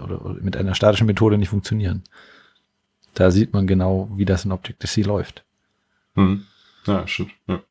oder 0.00 0.36
mit 0.40 0.56
einer 0.56 0.74
statischen 0.74 1.06
Methode 1.06 1.38
nicht 1.38 1.50
funktionieren. 1.50 2.02
Da 3.14 3.30
sieht 3.30 3.52
man 3.52 3.66
genau, 3.66 4.10
wie 4.14 4.24
das 4.24 4.44
in 4.44 4.52
Objective-C 4.52 5.02
läuft. 5.02 5.44
Hm. 6.14 6.46
Ja, 6.86 7.06
stimmt. 7.06 7.32
Ja. 7.46 7.62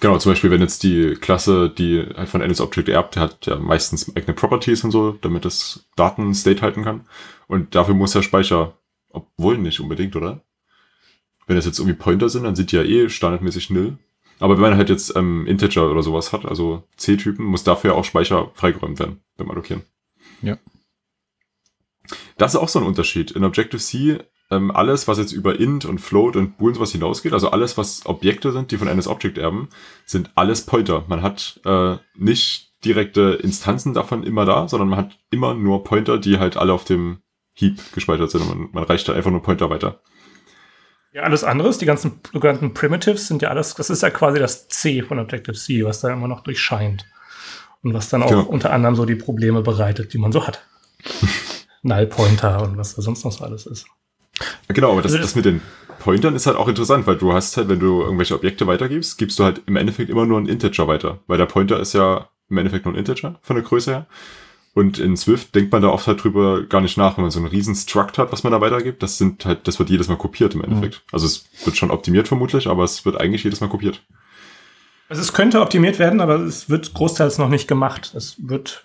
Genau, 0.00 0.18
zum 0.18 0.32
Beispiel, 0.32 0.50
wenn 0.50 0.60
jetzt 0.60 0.82
die 0.82 1.14
Klasse, 1.14 1.70
die 1.70 2.06
halt 2.14 2.28
von 2.28 2.40
NSObject 2.40 2.88
erbt, 2.88 3.16
hat 3.16 3.46
ja 3.46 3.56
meistens 3.56 4.14
eigene 4.14 4.34
Properties 4.34 4.84
und 4.84 4.90
so, 4.90 5.12
damit 5.12 5.44
es 5.44 5.88
Daten 5.96 6.34
State 6.34 6.62
halten 6.62 6.84
kann. 6.84 7.06
Und 7.48 7.74
dafür 7.74 7.94
muss 7.94 8.12
der 8.12 8.22
Speicher, 8.22 8.78
obwohl 9.10 9.58
nicht 9.58 9.80
unbedingt, 9.80 10.14
oder? 10.14 10.42
Wenn 11.46 11.56
das 11.56 11.64
jetzt 11.64 11.78
irgendwie 11.78 11.96
Pointer 11.96 12.28
sind, 12.28 12.44
dann 12.44 12.54
sind 12.54 12.70
die 12.70 12.76
ja 12.76 12.82
eh 12.82 13.08
standardmäßig 13.08 13.70
nil. 13.70 13.98
Aber 14.38 14.54
wenn 14.54 14.62
man 14.62 14.76
halt 14.76 14.88
jetzt 14.88 15.16
ähm, 15.16 15.46
Integer 15.46 15.90
oder 15.90 16.02
sowas 16.02 16.32
hat, 16.32 16.44
also 16.44 16.84
C-Typen, 16.96 17.44
muss 17.44 17.64
dafür 17.64 17.96
auch 17.96 18.04
Speicher 18.04 18.52
freigeräumt 18.54 19.00
werden 19.00 19.20
beim 19.36 19.50
Allokieren. 19.50 19.82
Ja. 20.42 20.58
Das 22.36 22.54
ist 22.54 22.60
auch 22.60 22.68
so 22.68 22.78
ein 22.78 22.86
Unterschied. 22.86 23.32
In 23.32 23.44
Objective-C 23.44 24.20
ähm, 24.50 24.70
alles, 24.70 25.08
was 25.08 25.18
jetzt 25.18 25.32
über 25.32 25.58
int 25.58 25.84
und 25.84 26.00
float 26.00 26.36
und 26.36 26.56
bool 26.56 26.68
und 26.68 26.74
sowas 26.74 26.92
hinausgeht, 26.92 27.32
also 27.32 27.50
alles, 27.50 27.76
was 27.76 28.06
Objekte 28.06 28.52
sind, 28.52 28.70
die 28.70 28.78
von 28.78 28.88
NS-Object 28.88 29.38
erben, 29.38 29.68
sind 30.06 30.30
alles 30.34 30.62
Pointer. 30.62 31.04
Man 31.08 31.22
hat 31.22 31.60
äh, 31.64 31.96
nicht 32.16 32.72
direkte 32.84 33.38
Instanzen 33.42 33.92
davon 33.94 34.22
immer 34.22 34.44
da, 34.44 34.68
sondern 34.68 34.88
man 34.88 34.98
hat 34.98 35.18
immer 35.30 35.54
nur 35.54 35.84
Pointer, 35.84 36.18
die 36.18 36.38
halt 36.38 36.56
alle 36.56 36.72
auf 36.72 36.84
dem 36.84 37.18
Heap 37.54 37.92
gespeichert 37.92 38.30
sind 38.30 38.42
und 38.42 38.48
man, 38.48 38.68
man 38.72 38.84
reicht 38.84 39.08
da 39.08 39.12
einfach 39.14 39.30
nur 39.30 39.42
Pointer 39.42 39.68
weiter. 39.68 40.00
Ja, 41.12 41.22
alles 41.22 41.42
andere, 41.42 41.76
die 41.76 41.86
ganzen 41.86 42.20
sogenannten 42.32 42.74
Primitives 42.74 43.26
sind 43.26 43.42
ja 43.42 43.48
alles, 43.48 43.74
das 43.74 43.90
ist 43.90 44.02
ja 44.02 44.10
quasi 44.10 44.38
das 44.38 44.68
C 44.68 45.02
von 45.02 45.18
Objective-C, 45.18 45.84
was 45.84 46.00
da 46.00 46.12
immer 46.12 46.28
noch 46.28 46.42
durchscheint. 46.42 47.06
Und 47.82 47.94
was 47.94 48.08
dann 48.08 48.22
auch 48.22 48.30
Genau. 48.30 48.44
unter 48.44 48.72
anderem 48.72 48.94
so 48.94 49.04
die 49.04 49.14
Probleme 49.14 49.62
bereitet, 49.62 50.12
die 50.12 50.18
man 50.18 50.32
so 50.32 50.46
hat. 50.46 50.64
Null-Pointer 51.82 52.62
und 52.62 52.76
was 52.76 52.94
da 52.94 53.02
sonst 53.02 53.24
noch 53.24 53.32
so 53.32 53.44
alles 53.44 53.66
ist. 53.66 53.86
Genau, 54.68 54.92
aber 54.92 55.02
das, 55.02 55.12
Also 55.12 55.18
das- 55.22 55.30
das 55.32 55.36
mit 55.36 55.44
den 55.44 55.60
Pointern 55.98 56.34
ist 56.36 56.46
halt 56.46 56.56
auch 56.56 56.68
interessant, 56.68 57.06
weil 57.06 57.16
du 57.16 57.32
hast 57.32 57.56
halt, 57.56 57.68
wenn 57.68 57.80
du 57.80 58.02
irgendwelche 58.02 58.34
Objekte 58.34 58.66
weitergibst, 58.66 59.18
gibst 59.18 59.38
du 59.38 59.44
halt 59.44 59.62
im 59.66 59.76
Endeffekt 59.76 60.10
immer 60.10 60.26
nur 60.26 60.38
einen 60.38 60.48
Integer 60.48 60.86
weiter, 60.86 61.18
weil 61.26 61.38
der 61.38 61.46
Pointer 61.46 61.80
ist 61.80 61.94
ja 61.94 62.28
im 62.50 62.58
Endeffekt 62.58 62.84
nur 62.84 62.94
ein 62.94 62.98
Integer 62.98 63.38
von 63.42 63.56
der 63.56 63.64
Größe 63.64 63.90
her. 63.90 64.06
Und 64.74 64.98
in 64.98 65.16
Swift 65.16 65.54
denkt 65.56 65.72
man 65.72 65.82
da 65.82 65.88
oft 65.88 66.06
halt 66.06 66.22
drüber 66.22 66.62
gar 66.62 66.80
nicht 66.80 66.96
nach, 66.96 67.16
wenn 67.16 67.22
man 67.22 67.30
so 67.32 67.40
einen 67.40 67.48
riesen 67.48 67.74
Struct 67.74 68.16
hat, 68.16 68.30
was 68.30 68.44
man 68.44 68.52
da 68.52 68.60
weitergibt. 68.60 69.02
Das 69.02 69.18
sind 69.18 69.44
halt, 69.44 69.66
das 69.66 69.78
wird 69.80 69.90
jedes 69.90 70.06
Mal 70.08 70.16
kopiert 70.16 70.54
im 70.54 70.62
Endeffekt. 70.62 71.02
Also 71.10 71.26
es 71.26 71.46
wird 71.64 71.76
schon 71.76 71.90
optimiert 71.90 72.28
vermutlich, 72.28 72.68
aber 72.68 72.84
es 72.84 73.04
wird 73.04 73.20
eigentlich 73.20 73.42
jedes 73.42 73.60
Mal 73.60 73.68
kopiert. 73.68 74.02
Also 75.08 75.22
es 75.22 75.32
könnte 75.32 75.60
optimiert 75.62 75.98
werden, 75.98 76.20
aber 76.20 76.36
es 76.40 76.68
wird 76.70 76.94
großteils 76.94 77.38
noch 77.38 77.48
nicht 77.48 77.66
gemacht. 77.66 78.12
Es 78.14 78.36
wird 78.38 78.84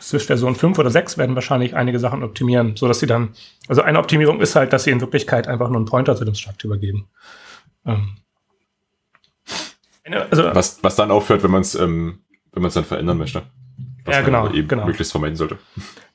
Swift 0.00 0.26
Version 0.26 0.54
5 0.54 0.78
oder 0.78 0.90
6 0.90 1.18
werden 1.18 1.34
wahrscheinlich 1.34 1.74
einige 1.74 1.98
Sachen 1.98 2.22
optimieren, 2.22 2.76
sodass 2.76 3.00
sie 3.00 3.06
dann, 3.06 3.30
also 3.68 3.82
eine 3.82 3.98
Optimierung 3.98 4.40
ist 4.40 4.56
halt, 4.56 4.72
dass 4.72 4.84
sie 4.84 4.90
in 4.90 5.00
Wirklichkeit 5.00 5.48
einfach 5.48 5.68
nur 5.68 5.76
einen 5.76 5.86
Pointer 5.86 6.16
zu 6.16 6.24
dem 6.24 6.34
Struct 6.34 6.64
übergeben. 6.64 7.08
Ähm, 7.86 8.16
eine, 10.04 10.30
also 10.30 10.44
Was, 10.54 10.82
was 10.82 10.96
dann 10.96 11.10
aufhört, 11.10 11.42
wenn 11.42 11.50
man 11.50 11.60
es 11.60 11.74
ähm, 11.74 12.20
wenn 12.52 12.62
man 12.62 12.68
es 12.68 12.74
dann 12.74 12.84
verändern 12.84 13.18
möchte. 13.18 13.42
Was 14.04 14.14
Ja, 14.14 14.20
man 14.20 14.26
genau, 14.26 14.46
aber 14.46 14.54
eben 14.54 14.68
genau. 14.68 14.86
möglichst 14.86 15.12
vermeiden 15.12 15.36
sollte. 15.36 15.58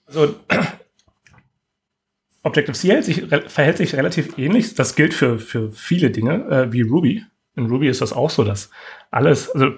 Also 0.06 0.36
Objective-C 2.44 3.02
sich, 3.02 3.24
verhält 3.48 3.78
sich 3.78 3.96
relativ 3.96 4.38
ähnlich. 4.38 4.76
Das 4.76 4.96
gilt 4.96 5.14
für, 5.14 5.40
für 5.40 5.72
viele 5.72 6.12
Dinge, 6.12 6.46
äh, 6.50 6.72
wie 6.74 6.82
Ruby. 6.82 7.24
In 7.56 7.68
Ruby 7.68 7.88
ist 7.88 8.02
das 8.02 8.12
auch 8.12 8.30
so, 8.30 8.44
dass 8.44 8.72
alles, 9.12 9.50
also 9.52 9.72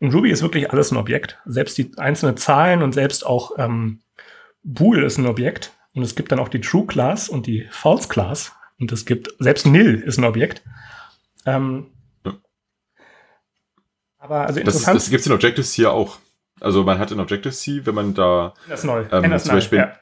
in 0.00 0.10
Ruby 0.12 0.30
ist 0.30 0.42
wirklich 0.42 0.70
alles 0.72 0.90
ein 0.90 0.96
Objekt. 0.96 1.38
Selbst 1.46 1.78
die 1.78 1.92
einzelnen 1.98 2.36
Zahlen 2.36 2.82
und 2.82 2.92
selbst 2.92 3.24
auch 3.24 3.52
ähm, 3.58 4.00
Bool 4.62 5.04
ist 5.04 5.18
ein 5.18 5.26
Objekt. 5.26 5.72
Und 5.94 6.02
es 6.02 6.14
gibt 6.14 6.32
dann 6.32 6.38
auch 6.38 6.48
die 6.48 6.60
True 6.60 6.86
Class 6.86 7.28
und 7.28 7.46
die 7.46 7.66
False 7.70 8.08
Class. 8.08 8.52
Und 8.78 8.92
es 8.92 9.04
gibt, 9.04 9.28
selbst 9.38 9.66
Nil 9.66 10.00
ist 10.00 10.18
ein 10.18 10.24
Objekt. 10.24 10.62
Ähm, 11.46 11.86
aber 14.18 14.46
also 14.46 14.60
Das, 14.60 14.74
interessant, 14.74 14.96
das 14.96 15.10
gibt 15.10 15.20
es 15.20 15.26
in 15.26 15.32
Objective-C 15.32 15.82
ja 15.82 15.90
auch. 15.90 16.18
Also 16.60 16.82
man 16.84 16.98
hat 16.98 17.10
in 17.10 17.20
Objective-C, 17.20 17.86
wenn 17.86 17.94
man 17.94 18.14
da 18.14 18.54
das 18.68 18.84
neu. 18.84 19.00
ähm, 19.10 19.24
NS9, 19.24 19.38
zum 19.38 19.52
Beispiel- 19.54 19.78
ja. 19.78 19.96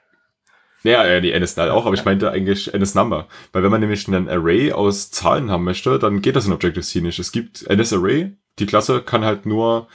Ja, 0.84 1.04
ja, 1.06 1.20
die 1.20 1.32
NS-Null 1.32 1.70
auch, 1.70 1.86
aber 1.86 1.94
ich 1.96 2.04
meinte 2.04 2.30
eigentlich 2.30 2.72
NS-Number. 2.72 3.26
Weil 3.52 3.62
wenn 3.64 3.70
man 3.70 3.80
nämlich 3.80 4.06
ein 4.06 4.28
Array 4.28 4.70
aus 4.72 5.10
Zahlen 5.10 5.50
haben 5.50 5.64
möchte, 5.64 5.98
dann 5.98 6.22
geht 6.22 6.36
das 6.36 6.46
in 6.46 6.52
Objective-C 6.52 7.00
nicht. 7.00 7.18
Es 7.18 7.32
gibt 7.32 7.64
NS-Array, 7.68 8.36
die 8.58 8.66
Klasse 8.66 9.02
kann 9.02 9.24
halt 9.24 9.46
nur 9.46 9.88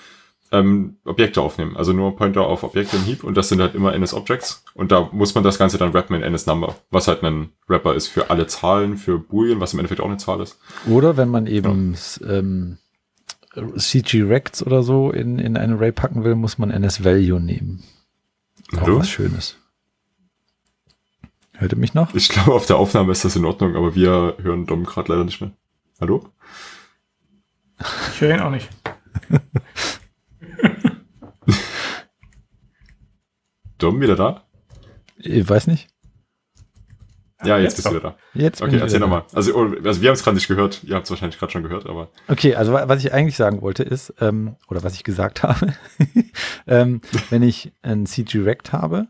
ähm, 0.51 0.97
Objekte 1.05 1.41
aufnehmen, 1.41 1.75
also 1.77 1.93
nur 1.93 2.15
Pointer 2.15 2.41
auf 2.41 2.63
Objekte 2.63 2.95
im 2.97 3.03
Heap 3.05 3.23
und 3.23 3.35
das 3.35 3.49
sind 3.49 3.59
halt 3.59 3.73
immer 3.73 3.93
NS-Objects 3.93 4.63
und 4.75 4.91
da 4.91 5.09
muss 5.11 5.33
man 5.33 5.43
das 5.43 5.57
Ganze 5.57 5.77
dann 5.79 5.91
rappen 5.91 6.15
in 6.15 6.21
NS-Number, 6.21 6.75
was 6.91 7.07
halt 7.07 7.23
ein 7.23 7.49
Rapper 7.67 7.95
ist 7.95 8.07
für 8.07 8.29
alle 8.29 8.45
Zahlen, 8.47 8.97
für 8.97 9.17
Boolean, 9.17 9.59
was 9.59 9.73
im 9.73 9.79
Endeffekt 9.79 10.01
auch 10.01 10.05
eine 10.07 10.17
Zahl 10.17 10.41
ist. 10.41 10.59
Oder 10.87 11.17
wenn 11.17 11.29
man 11.29 11.47
eben 11.47 11.93
s- 11.93 12.19
ähm, 12.27 12.77
CG-Rects 13.77 14.65
oder 14.65 14.83
so 14.83 15.11
in, 15.11 15.39
in 15.39 15.57
ein 15.57 15.73
Array 15.73 15.91
packen 15.91 16.23
will, 16.23 16.35
muss 16.35 16.57
man 16.57 16.71
NS-Value 16.71 17.39
nehmen. 17.39 17.83
Auch 18.75 18.81
Hallo? 18.81 18.99
was 18.99 19.09
Schönes. 19.09 19.57
Hört 21.53 21.71
ihr 21.71 21.77
mich 21.77 21.93
noch? 21.93 22.13
Ich 22.15 22.29
glaube, 22.29 22.53
auf 22.53 22.65
der 22.65 22.77
Aufnahme 22.77 23.11
ist 23.11 23.25
das 23.25 23.35
in 23.35 23.45
Ordnung, 23.45 23.75
aber 23.75 23.93
wir 23.95 24.35
hören 24.41 24.65
Dom 24.65 24.85
gerade 24.85 25.11
leider 25.11 25.23
nicht 25.23 25.39
mehr. 25.39 25.51
Hallo? 26.01 26.25
Ihn 28.31 28.39
auch 28.39 28.49
nicht. 28.51 28.69
Dom 33.77 33.99
wieder 34.01 34.15
da? 34.15 34.43
Ich 35.17 35.47
weiß 35.47 35.67
nicht. 35.67 35.89
Ja, 37.43 37.57
jetzt 37.57 37.77
jetzt 37.77 37.83
bist 37.83 37.87
du 37.93 37.99
wieder 37.99 38.17
Jetzt 38.33 38.61
da. 38.61 38.65
bin 38.65 38.69
Okay, 38.75 38.77
ich 38.77 38.81
erzähl 38.83 38.99
nochmal. 39.01 39.25
Also, 39.33 39.53
oh, 39.55 39.65
also 39.83 40.01
wir 40.01 40.07
haben 40.09 40.13
es 40.15 40.23
gerade 40.23 40.35
nicht 40.35 40.47
gehört. 40.47 40.81
Ihr 40.85 40.95
habt 40.95 41.05
es 41.05 41.09
wahrscheinlich 41.09 41.37
gerade 41.37 41.51
schon 41.51 41.63
gehört, 41.63 41.85
aber 41.87 42.09
Okay, 42.29 42.55
also 42.55 42.71
wa- 42.71 42.87
was 42.87 43.03
ich 43.03 43.11
eigentlich 43.11 43.35
sagen 43.35 43.61
wollte 43.61 43.83
ist, 43.83 44.13
ähm, 44.21 44.55
oder 44.69 44.81
was 44.83 44.93
ich 44.93 45.03
gesagt 45.03 45.43
habe, 45.43 45.73
ähm, 46.67 47.01
wenn 47.29 47.43
ich 47.43 47.73
ein 47.81 48.05
CG-Rect 48.05 48.71
habe, 48.71 49.07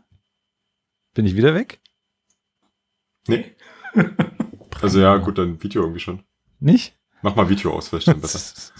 bin 1.14 1.26
ich 1.26 1.36
wieder 1.36 1.54
weg? 1.54 1.80
nee. 3.28 3.54
Also 4.82 5.00
ja, 5.00 5.16
gut, 5.16 5.38
dann 5.38 5.62
Video 5.62 5.82
irgendwie 5.82 6.00
schon. 6.00 6.24
Nicht? 6.58 6.98
Mach 7.22 7.36
mal 7.36 7.48
Video 7.48 7.72
aus, 7.72 7.88
vielleicht 7.88 8.08
dann 8.08 8.20
besser. 8.20 8.72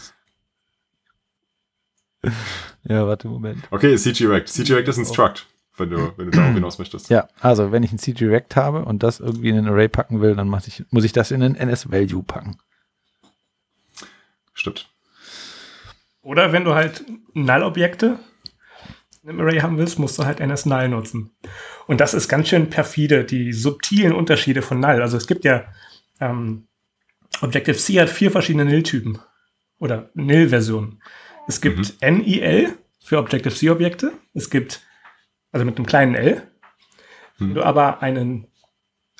Ja, 2.86 3.06
warte, 3.06 3.28
Moment. 3.28 3.64
Okay, 3.70 3.96
CG-Rect. 3.96 4.46
CG-Rect 4.46 4.88
ist 4.88 4.98
ein 4.98 5.06
Struct, 5.06 5.46
wenn 5.78 5.88
du, 5.88 6.12
wenn 6.18 6.30
du 6.30 6.36
darauf 6.36 6.52
hinaus 6.54 6.78
möchtest. 6.78 7.08
Ja, 7.08 7.28
also 7.40 7.72
wenn 7.72 7.82
ich 7.82 7.92
ein 7.92 7.98
CG-Rect 7.98 8.56
habe 8.56 8.84
und 8.84 9.02
das 9.02 9.20
irgendwie 9.20 9.48
in 9.48 9.56
ein 9.56 9.68
Array 9.68 9.88
packen 9.88 10.20
will, 10.20 10.36
dann 10.36 10.54
ich, 10.66 10.84
muss 10.90 11.04
ich 11.04 11.12
das 11.12 11.30
in 11.30 11.42
einen 11.42 11.54
NS-Value 11.56 12.22
packen. 12.22 12.58
Stimmt. 14.52 14.90
Oder 16.20 16.52
wenn 16.52 16.64
du 16.64 16.74
halt 16.74 17.04
Null-Objekte 17.32 18.18
in 19.22 19.30
einem 19.30 19.40
Array 19.40 19.60
haben 19.60 19.78
willst, 19.78 19.98
musst 19.98 20.18
du 20.18 20.26
halt 20.26 20.40
NS-Null 20.40 20.90
nutzen. 20.90 21.30
Und 21.86 22.00
das 22.00 22.12
ist 22.12 22.28
ganz 22.28 22.48
schön 22.48 22.68
perfide, 22.68 23.24
die 23.24 23.54
subtilen 23.54 24.12
Unterschiede 24.12 24.60
von 24.60 24.78
Null. 24.80 25.00
Also 25.00 25.16
es 25.16 25.26
gibt 25.26 25.44
ja, 25.44 25.64
ähm, 26.20 26.66
Objective-C 27.40 28.00
hat 28.00 28.10
vier 28.10 28.30
verschiedene 28.30 28.66
Null-Typen. 28.66 29.18
oder 29.78 30.10
nil-Versionen. 30.14 31.00
Es 31.46 31.60
gibt 31.60 32.00
mhm. 32.00 32.16
NIL 32.18 32.78
für 33.00 33.18
Objective-C-Objekte. 33.18 34.12
Es 34.32 34.50
gibt, 34.50 34.80
also 35.52 35.64
mit 35.64 35.76
einem 35.76 35.86
kleinen 35.86 36.14
L. 36.14 36.42
Mhm. 37.38 37.48
Wenn 37.48 37.54
du 37.54 37.62
aber 37.62 38.02
einen, 38.02 38.46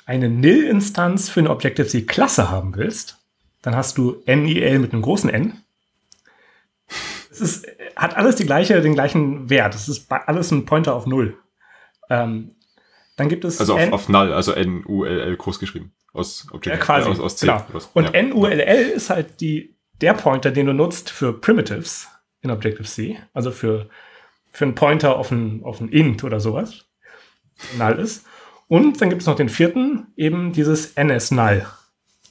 eine 0.05 0.29
nil-Instanz 0.29 1.29
für 1.29 1.41
eine 1.41 1.51
Objective-C-Klasse 1.51 2.49
haben 2.49 2.75
willst, 2.75 3.17
dann 3.61 3.75
hast 3.75 3.97
du 3.97 4.23
NIL 4.25 4.79
mit 4.79 4.93
einem 4.93 5.01
großen 5.01 5.29
N. 5.29 5.61
Es 7.29 7.41
ist, 7.41 7.67
hat 7.95 8.15
alles 8.15 8.35
die 8.35 8.45
gleiche, 8.45 8.81
den 8.81 8.93
gleichen 8.93 9.49
Wert. 9.49 9.75
Es 9.75 9.89
ist 9.89 10.11
alles 10.11 10.51
ein 10.51 10.65
Pointer 10.65 10.95
auf 10.95 11.05
Null. 11.05 11.37
Ähm, 12.09 12.55
dann 13.17 13.29
gibt 13.29 13.45
es. 13.45 13.59
Also 13.59 13.75
auf, 13.75 13.91
auf 13.91 14.09
Null, 14.09 14.33
also 14.33 14.53
N-U-L-L 14.53 15.35
groß 15.37 15.59
geschrieben. 15.59 15.93
Aus 16.13 16.47
Objective, 16.51 16.75
ja, 16.75 16.77
quasi. 16.77 17.09
Aus, 17.09 17.19
aus 17.19 17.37
C. 17.37 17.47
Genau. 17.47 17.65
Und 17.93 18.05
ja. 18.05 18.11
N-U-L-L 18.11 18.89
ist 18.89 19.09
halt 19.09 19.41
die, 19.41 19.75
der 20.01 20.13
Pointer, 20.13 20.51
den 20.51 20.67
du 20.67 20.73
nutzt 20.73 21.09
für 21.09 21.33
Primitives 21.33 22.07
in 22.45 22.51
Objective-C. 22.51 23.17
Also 23.33 23.51
für, 23.51 23.89
für 24.51 24.65
einen 24.65 24.75
Pointer 24.75 25.17
auf 25.17 25.31
ein, 25.31 25.61
auf 25.63 25.81
ein 25.81 25.89
Int 25.89 26.23
oder 26.23 26.39
sowas. 26.39 26.85
Null 27.77 27.99
ist. 27.99 28.25
Und 28.67 29.01
dann 29.01 29.09
gibt 29.09 29.21
es 29.21 29.27
noch 29.27 29.35
den 29.35 29.49
vierten, 29.49 30.07
eben 30.15 30.51
dieses 30.51 30.93
NS-Null, 30.93 31.65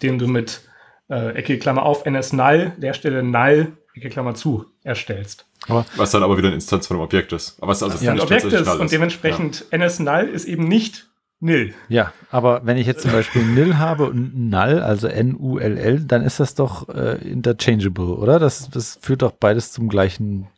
den 0.02 0.18
du 0.18 0.26
mit 0.26 0.62
äh, 1.08 1.34
Ecke 1.34 1.58
Klammer 1.58 1.84
auf, 1.84 2.06
NS-Null, 2.06 2.72
Leerstelle 2.78 3.22
Null, 3.22 3.76
Ecke 3.94 4.08
Klammer 4.08 4.34
zu, 4.34 4.66
erstellst. 4.82 5.46
Aber 5.68 5.86
was 5.96 6.10
dann 6.10 6.22
aber 6.22 6.36
wieder 6.36 6.48
eine 6.48 6.56
Instanz 6.56 6.86
von 6.86 6.96
einem 6.96 7.04
Objekt 7.04 7.32
ist. 7.32 7.62
Aber 7.62 7.72
es 7.72 7.82
also 7.82 8.04
ja, 8.04 8.12
ein 8.12 8.20
Objekt 8.20 8.44
ist 8.44 8.68
und 8.68 8.90
dementsprechend 8.90 9.60
ja. 9.70 9.78
NS-Null 9.78 10.28
ist 10.28 10.46
eben 10.46 10.64
nicht 10.64 11.08
Nil. 11.40 11.74
Ja, 11.88 12.12
aber 12.30 12.64
wenn 12.64 12.76
ich 12.76 12.86
jetzt 12.86 13.02
zum 13.02 13.12
Beispiel 13.12 13.42
Nil 13.54 13.78
habe 13.78 14.06
und 14.06 14.48
Null, 14.50 14.80
also 14.80 15.08
N-U-L-L, 15.08 16.04
dann 16.04 16.22
ist 16.22 16.40
das 16.40 16.54
doch 16.54 16.88
äh, 16.88 17.16
interchangeable, 17.28 18.16
oder? 18.16 18.38
Das, 18.38 18.70
das 18.70 18.98
führt 19.02 19.22
doch 19.22 19.32
beides 19.32 19.72
zum 19.72 19.88
gleichen, 19.88 20.48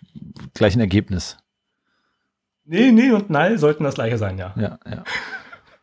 gleichen 0.54 0.80
Ergebnis. 0.80 1.38
Nee, 2.64 2.92
Nil 2.92 3.14
und 3.14 3.30
Null 3.30 3.58
sollten 3.58 3.84
das 3.84 3.94
gleiche 3.94 4.18
sein, 4.18 4.38
ja. 4.38 4.54
Ja, 4.56 4.78
ja. 4.88 5.04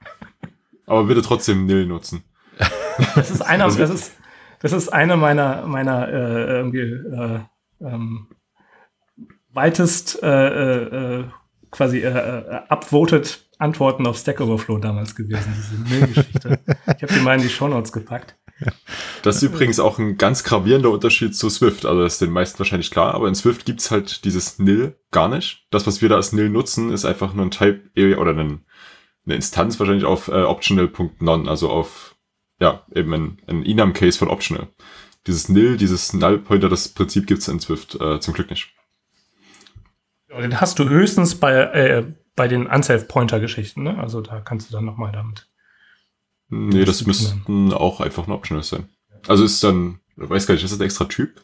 aber 0.86 1.06
bitte 1.06 1.22
trotzdem 1.22 1.66
Nil 1.66 1.86
nutzen. 1.86 2.24
Das 3.16 3.32
ist 3.32 3.42
einer, 3.42 3.66
das 3.66 3.90
ist, 3.90 4.14
das 4.60 4.72
ist 4.72 4.90
eine 4.90 5.18
meiner, 5.18 5.66
meiner 5.66 6.08
äh, 6.08 6.46
irgendwie, 6.58 6.82
äh, 6.82 7.40
ähm, 7.82 8.28
weitest 9.52 10.22
äh, 10.24 11.20
äh, 11.20 11.26
quasi 11.72 12.00
äh, 12.00 12.10
äh, 12.10 12.62
upvoted 12.70 13.46
Antworten 13.60 14.08
auf 14.08 14.18
Stack 14.18 14.42
Overflow 14.42 14.78
damals 14.78 15.16
gewesen, 15.16 15.54
diese 15.56 15.96
Mail-Geschichte. 15.96 16.60
ich 16.98 17.04
habe 17.04 17.14
die 17.14 17.20
mal 17.20 17.36
in 17.36 17.42
die 17.42 17.50
Shownotes 17.50 17.92
gepackt. 17.92 18.36
Das 19.24 19.38
ist 19.38 19.44
übrigens 19.44 19.80
auch 19.80 20.00
ein 20.00 20.18
ganz 20.18 20.44
gravierender 20.44 20.90
Unterschied 20.90 21.36
zu 21.36 21.50
Swift. 21.50 21.86
Also 21.86 22.04
das 22.04 22.14
ist 22.14 22.22
den 22.22 22.32
meisten 22.32 22.60
wahrscheinlich 22.60 22.92
klar, 22.92 23.14
aber 23.14 23.28
in 23.28 23.36
Swift 23.36 23.66
gibt's 23.66 23.92
halt 23.92 24.26
dieses 24.26 24.60
Nil 24.60 24.96
gar 25.12 25.28
nicht. 25.28 25.66
Das, 25.72 25.88
was 25.88 26.02
wir 26.02 26.10
da 26.10 26.16
als 26.16 26.34
Nil 26.34 26.50
nutzen, 26.50 26.92
ist 26.92 27.06
einfach 27.06 27.34
nur 27.34 27.46
ein 27.46 27.52
Type 27.52 27.90
Area 27.98 28.18
oder 28.18 28.32
ein, 28.32 28.66
eine 29.26 29.36
Instanz 29.36 29.80
wahrscheinlich 29.80 30.06
auf 30.06 30.28
äh, 30.28 30.44
optional.non, 30.44 31.48
also 31.48 31.70
auf 31.70 32.16
ja, 32.60 32.86
eben 32.94 33.14
ein, 33.14 33.42
ein 33.48 33.66
Enum-Case 33.66 34.18
von 34.18 34.30
optional. 34.30 34.68
Dieses 35.28 35.50
Nil, 35.50 35.78
dieses 35.78 36.14
Null-Pointer, 36.14 36.70
das 36.70 36.90
Prinzip 36.90 37.28
gibt's 37.28 37.48
in 37.48 37.60
Swift 37.60 37.96
äh, 38.00 38.20
zum 38.20 38.34
Glück 38.34 38.50
nicht. 38.50 38.74
Den 40.30 40.60
hast 40.60 40.80
du 40.80 40.90
höchstens 40.90 41.36
bei, 41.36 41.54
äh, 41.54 42.06
bei 42.36 42.48
den 42.48 42.68
Unsafe-Pointer-Geschichten, 42.68 43.84
ne? 43.84 43.98
Also 44.00 44.22
da 44.22 44.40
kannst 44.40 44.70
du 44.70 44.74
dann 44.74 44.86
nochmal 44.86 45.12
damit. 45.12 45.48
Nee, 46.50 46.86
das 46.86 47.06
müssten 47.06 47.74
auch 47.74 48.00
einfach 48.00 48.28
nur 48.28 48.38
Optionals 48.38 48.70
sein. 48.70 48.90
Also 49.28 49.44
ist 49.44 49.64
dann, 49.64 50.00
weiß 50.16 50.46
gar 50.46 50.54
nicht, 50.54 50.64
ist 50.64 50.72
das 50.72 50.80
ein 50.80 50.86
extra 50.86 51.06
Typ? 51.06 51.44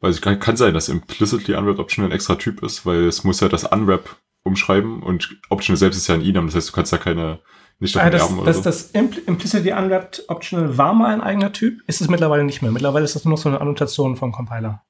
Weil 0.00 0.10
es 0.10 0.20
kann, 0.20 0.38
kann 0.38 0.56
sein, 0.56 0.74
dass 0.74 0.88
implicitly 0.88 1.54
Unwrap 1.54 1.78
Optional 1.78 2.10
ein 2.10 2.14
extra 2.14 2.36
Typ 2.36 2.62
ist, 2.62 2.86
weil 2.86 3.04
es 3.04 3.24
muss 3.24 3.40
ja 3.40 3.48
das 3.48 3.64
Unwrap 3.64 4.16
umschreiben 4.42 5.02
und 5.02 5.38
Optional 5.50 5.76
selbst 5.78 5.98
ist 5.98 6.08
ja 6.08 6.14
ein 6.14 6.22
Enum, 6.22 6.46
das 6.46 6.54
heißt, 6.54 6.68
du 6.70 6.72
kannst 6.72 6.92
ja 6.92 6.98
keine, 6.98 7.40
nicht 7.78 7.94
davon 7.94 8.08
ah, 8.08 8.10
das, 8.10 8.22
erben 8.22 8.38
oder 8.38 8.46
das, 8.46 8.56
so. 8.56 8.62
Das 8.62 8.90
Impl 8.92 9.22
implicitly 9.26 9.72
Unwrapped 9.72 10.24
Optional 10.28 10.78
war 10.78 10.94
mal 10.94 11.12
ein 11.12 11.20
eigener 11.20 11.52
Typ, 11.52 11.82
ist 11.86 12.00
es 12.00 12.08
mittlerweile 12.08 12.44
nicht 12.44 12.62
mehr. 12.62 12.70
Mittlerweile 12.70 13.04
ist 13.04 13.14
das 13.14 13.24
nur 13.24 13.32
noch 13.32 13.38
so 13.38 13.48
eine 13.48 13.60
Annotation 13.60 14.16
vom 14.16 14.32
Compiler. 14.32 14.82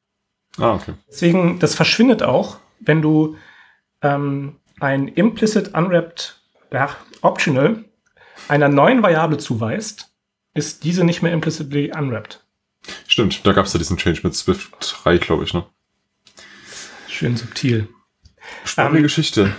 Ah, 0.59 0.75
okay. 0.75 0.95
Deswegen, 1.09 1.59
das 1.59 1.75
verschwindet 1.75 2.23
auch, 2.23 2.59
wenn 2.81 3.03
du 3.03 3.37
ähm, 4.03 4.57
ein 4.81 5.09
implicit 5.09 5.75
unwrapped 5.75 6.41
ja, 6.73 6.91
optional 7.23 7.85
einer 8.49 8.69
neuen 8.69 9.03
Variable 9.03 9.39
zuweist, 9.39 10.11
ist 10.55 10.85
diese 10.85 11.05
nicht 11.05 11.23
mehr 11.23 11.33
implicitly 11.33 11.93
unwrapped. 11.97 12.45
Stimmt, 13.07 13.47
da 13.47 13.53
gab 13.53 13.67
es 13.67 13.73
ja 13.73 13.79
diesen 13.79 13.97
Change 13.97 14.21
mit 14.25 14.35
Swift 14.35 14.71
3, 15.05 15.19
glaube 15.19 15.45
ich, 15.45 15.55
ne? 15.55 15.65
Schön 17.09 17.37
subtil. 17.37 17.89
Spannende 18.65 18.99
ähm, 18.99 19.03
Geschichte. 19.03 19.55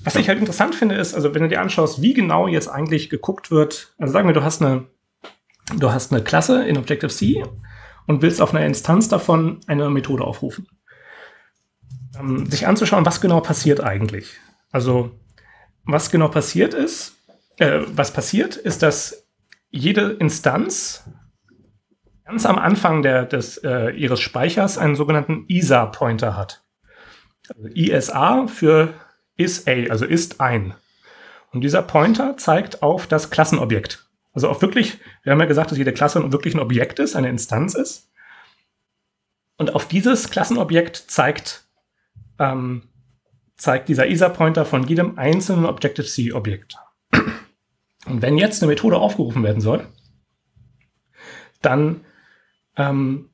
Was 0.00 0.14
ja. 0.14 0.20
ich 0.20 0.28
halt 0.28 0.38
interessant 0.38 0.74
finde, 0.74 0.96
ist, 0.96 1.14
also 1.14 1.34
wenn 1.34 1.42
du 1.42 1.48
dir 1.48 1.60
anschaust, 1.60 2.02
wie 2.02 2.14
genau 2.14 2.48
jetzt 2.48 2.68
eigentlich 2.68 3.10
geguckt 3.10 3.50
wird, 3.50 3.94
also 3.98 4.12
sagen 4.12 4.28
wir, 4.28 4.34
du 4.34 4.42
hast 4.42 4.62
eine, 4.62 4.86
du 5.76 5.92
hast 5.92 6.12
eine 6.12 6.22
Klasse 6.22 6.64
in 6.64 6.76
Objective-C 6.78 7.44
und 8.06 8.22
willst 8.22 8.40
auf 8.40 8.54
einer 8.54 8.66
Instanz 8.66 9.08
davon 9.08 9.60
eine 9.66 9.90
Methode 9.90 10.24
aufrufen. 10.24 10.66
Ähm, 12.18 12.46
sich 12.46 12.66
anzuschauen, 12.66 13.06
was 13.06 13.20
genau 13.20 13.40
passiert 13.40 13.80
eigentlich. 13.80 14.34
Also, 14.70 15.10
was 15.84 16.10
genau 16.10 16.28
passiert 16.28 16.74
ist, 16.74 17.16
äh, 17.58 17.80
was 17.86 18.12
passiert, 18.12 18.56
ist, 18.56 18.82
dass 18.82 19.26
jede 19.70 20.12
Instanz 20.12 21.04
ganz 22.24 22.46
am 22.46 22.58
Anfang 22.58 23.02
der, 23.02 23.24
des, 23.24 23.58
äh, 23.58 23.90
ihres 23.90 24.20
Speichers 24.20 24.78
einen 24.78 24.96
sogenannten 24.96 25.44
ISA-Pointer 25.48 26.36
hat. 26.36 26.64
Also 27.54 27.68
ISA 27.74 28.46
für 28.46 28.94
is 29.36 29.66
a, 29.66 29.90
also 29.90 30.06
ist 30.06 30.40
ein. 30.40 30.74
Und 31.52 31.60
dieser 31.60 31.82
Pointer 31.82 32.36
zeigt 32.36 32.82
auf 32.82 33.06
das 33.06 33.30
Klassenobjekt. 33.30 34.08
Also 34.32 34.48
auch 34.48 34.60
wirklich, 34.62 34.98
wir 35.22 35.32
haben 35.32 35.40
ja 35.40 35.46
gesagt, 35.46 35.70
dass 35.70 35.78
jede 35.78 35.92
Klasse 35.92 36.32
wirklich 36.32 36.54
ein 36.54 36.60
Objekt 36.60 36.98
ist, 36.98 37.14
eine 37.14 37.28
Instanz 37.28 37.74
ist. 37.74 38.10
Und 39.56 39.74
auf 39.74 39.86
dieses 39.86 40.30
Klassenobjekt 40.30 40.96
zeigt, 40.96 41.63
ähm, 42.38 42.82
zeigt 43.56 43.88
dieser 43.88 44.06
ISA-Pointer 44.06 44.64
von 44.64 44.86
jedem 44.86 45.18
einzelnen 45.18 45.66
Objective-C-Objekt. 45.66 46.76
Und 48.06 48.22
wenn 48.22 48.36
jetzt 48.36 48.62
eine 48.62 48.70
Methode 48.70 48.98
aufgerufen 48.98 49.42
werden 49.42 49.60
soll, 49.60 49.86
dann 51.62 52.04
ähm, 52.76 53.30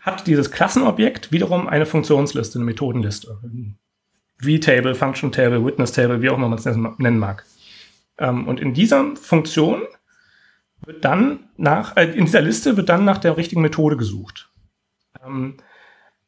hat 0.00 0.26
dieses 0.26 0.50
Klassenobjekt 0.50 1.32
wiederum 1.32 1.68
eine 1.68 1.86
Funktionsliste, 1.86 2.58
eine 2.58 2.64
Methodenliste. 2.64 3.38
V-Table, 4.40 4.94
Function 4.94 5.32
Table, 5.32 5.64
Witness 5.64 5.92
Table, 5.92 6.22
wie 6.22 6.30
auch 6.30 6.36
immer 6.36 6.48
man 6.48 6.58
es 6.58 6.64
nennen 6.64 7.18
mag. 7.18 7.44
Ähm, 8.18 8.46
und 8.48 8.60
in 8.60 8.74
dieser 8.74 9.16
Funktion 9.16 9.82
wird 10.84 11.04
dann 11.04 11.48
nach, 11.56 11.96
äh, 11.96 12.04
in 12.12 12.24
dieser 12.24 12.42
Liste 12.42 12.76
wird 12.76 12.88
dann 12.88 13.04
nach 13.04 13.18
der 13.18 13.36
richtigen 13.36 13.62
Methode 13.62 13.96
gesucht. 13.96 14.50
Ähm, 15.24 15.56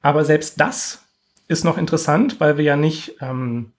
aber 0.00 0.24
selbst 0.24 0.60
das 0.60 1.03
ist 1.48 1.64
noch 1.64 1.78
interessant, 1.78 2.40
weil 2.40 2.56
wir 2.56 2.64
ja 2.64 2.76
nicht, 2.76 3.16
ähm, 3.20 3.72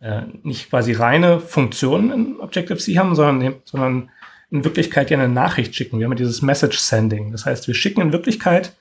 äh, 0.00 0.22
nicht 0.42 0.70
quasi 0.70 0.92
reine 0.92 1.40
Funktionen 1.40 2.12
in 2.12 2.40
Objective-C 2.40 2.98
haben, 2.98 3.14
sondern, 3.14 3.56
sondern 3.64 4.10
in 4.50 4.64
Wirklichkeit 4.64 5.10
ja 5.10 5.18
eine 5.18 5.32
Nachricht 5.32 5.74
schicken. 5.74 5.98
Wir 5.98 6.06
haben 6.06 6.12
ja 6.12 6.18
dieses 6.18 6.42
Message 6.42 6.78
Sending. 6.78 7.32
Das 7.32 7.46
heißt, 7.46 7.66
wir 7.66 7.74
schicken 7.74 8.00
in 8.00 8.12
Wirklichkeit 8.12 8.74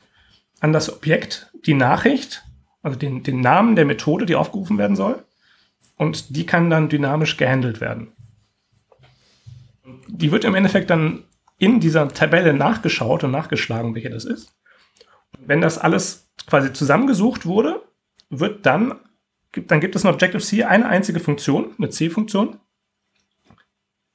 an 0.60 0.74
das 0.74 0.92
Objekt 0.94 1.52
die 1.66 1.74
Nachricht, 1.74 2.44
also 2.82 2.98
den, 2.98 3.24
den 3.24 3.42
Namen 3.42 3.76
der 3.76 3.86
Methode, 3.86 4.26
die 4.26 4.36
aufgerufen 4.36 4.78
werden 4.78 4.96
soll. 4.96 5.24
Und 5.98 6.36
die 6.36 6.46
kann 6.46 6.70
dann 6.70 6.90
dynamisch 6.90 7.38
gehandelt 7.38 7.80
werden 7.80 8.12
die 10.08 10.32
wird 10.32 10.46
im 10.46 10.56
Endeffekt 10.56 10.90
dann 10.90 11.24
in 11.58 11.80
dieser 11.80 12.08
Tabelle 12.10 12.54
nachgeschaut 12.54 13.24
und 13.24 13.32
nachgeschlagen, 13.32 13.96
welche 13.96 14.10
das 14.10 14.26
ist. 14.26 14.54
wenn 15.44 15.62
das 15.62 15.78
alles 15.78 16.30
quasi 16.52 16.72
zusammengesucht 16.74 17.46
wurde, 17.46 17.82
wird 18.30 18.66
dann, 18.66 18.96
dann 19.54 19.80
gibt 19.80 19.96
es 19.96 20.04
in 20.04 20.10
Objective-C 20.10 20.66
eine 20.66 20.86
einzige 20.86 21.22
Funktion, 21.22 21.74
eine 21.78 21.90
C-Funktion, 21.90 22.58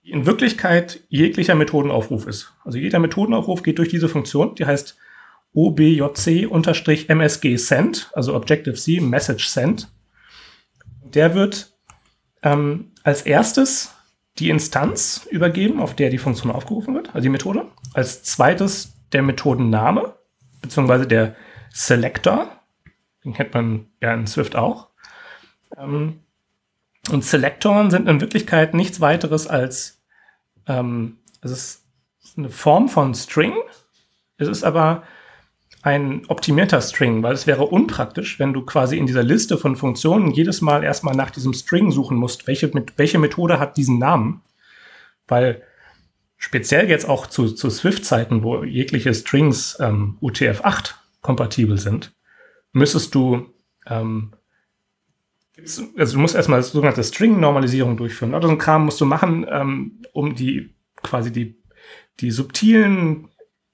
die 0.05 0.11
in 0.11 0.27
Wirklichkeit 0.27 1.01
jeglicher 1.09 1.55
Methodenaufruf 1.55 2.27
ist. 2.27 2.53
Also 2.63 2.77
jeder 2.77 2.99
Methodenaufruf 2.99 3.63
geht 3.63 3.79
durch 3.79 3.89
diese 3.89 4.11
Funktion, 4.11 4.55
die 4.55 4.67
heißt 4.67 4.99
objc-msg 5.55 7.57
send, 7.57 8.11
also 8.13 8.35
Objective-C 8.35 9.01
Message 9.01 9.49
Send. 9.49 9.91
Der 11.03 11.35
wird 11.35 11.73
ähm, 12.43 12.93
als 13.03 13.23
erstes 13.23 13.95
die 14.39 14.51
Instanz 14.51 15.27
übergeben, 15.31 15.81
auf 15.81 15.97
der 15.97 16.11
die 16.11 16.19
Funktion 16.19 16.53
aufgerufen 16.53 16.95
wird, 16.95 17.15
also 17.15 17.23
die 17.23 17.31
Methode. 17.31 17.69
Als 17.95 18.25
zweites 18.25 18.93
der 19.13 19.23
Methodenname, 19.23 20.17
beziehungsweise 20.61 21.07
der 21.07 21.35
Selector. 21.77 22.49
Den 23.23 23.35
kennt 23.35 23.53
man 23.53 23.87
ja 24.01 24.15
in 24.15 24.27
Swift 24.27 24.57
auch. 24.57 24.89
Ähm, 25.77 26.21
und 27.11 27.23
Selektoren 27.23 27.91
sind 27.91 28.09
in 28.09 28.23
Wirklichkeit 28.23 28.73
nichts 28.73 29.03
weiteres 29.03 29.47
als, 29.47 30.03
ähm, 30.67 31.19
es 31.43 31.51
ist 31.51 31.85
eine 32.39 32.49
Form 32.49 32.89
von 32.89 33.15
String. 33.15 33.53
Es 34.39 34.49
ist 34.49 34.65
aber 34.65 35.03
ein 35.83 36.25
optimierter 36.29 36.81
String, 36.81 37.23
weil 37.23 37.35
es 37.35 37.47
wäre 37.47 37.65
unpraktisch, 37.65 38.39
wenn 38.39 38.55
du 38.55 38.65
quasi 38.65 38.97
in 38.97 39.07
dieser 39.07 39.23
Liste 39.23 39.59
von 39.59 39.77
Funktionen 39.77 40.31
jedes 40.31 40.63
Mal 40.63 40.83
erstmal 40.83 41.15
nach 41.15 41.31
diesem 41.31 41.53
String 41.53 41.91
suchen 41.91 42.17
musst, 42.17 42.47
welche, 42.47 42.69
mit, 42.69 42.95
welche 42.97 43.19
Methode 43.19 43.61
hat 43.61 43.77
diesen 43.77 43.99
Namen. 43.99 44.41
Weil 45.29 45.63
speziell 46.39 46.89
jetzt 46.89 47.07
auch 47.07 47.27
zu, 47.27 47.53
zu 47.53 47.69
Swift-Zeiten, 47.69 48.43
wo 48.43 48.65
jegliche 48.65 49.13
Strings 49.13 49.77
ähm, 49.79 50.17
UTF-8 50.23 50.95
kompatibel 51.27 51.77
sind, 51.79 52.15
müsstest 52.73 53.15
du 53.15 53.47
ähm, 53.87 54.33
also 55.97 56.15
du 56.15 56.21
musst 56.21 56.35
erstmal 56.35 56.63
sogenannte 56.63 57.03
String-Normalisierung 57.03 57.97
durchführen. 57.97 58.35
Also 58.35 58.49
so 58.49 58.53
ein 58.53 58.59
Kram 58.59 58.85
musst 58.85 59.01
du 59.01 59.07
machen, 59.07 59.47
ähm, 59.51 60.03
um 60.13 60.35
die 60.35 60.75
quasi 61.03 61.33
die, 61.33 61.57
die 62.21 62.31
subtilen 62.31 63.29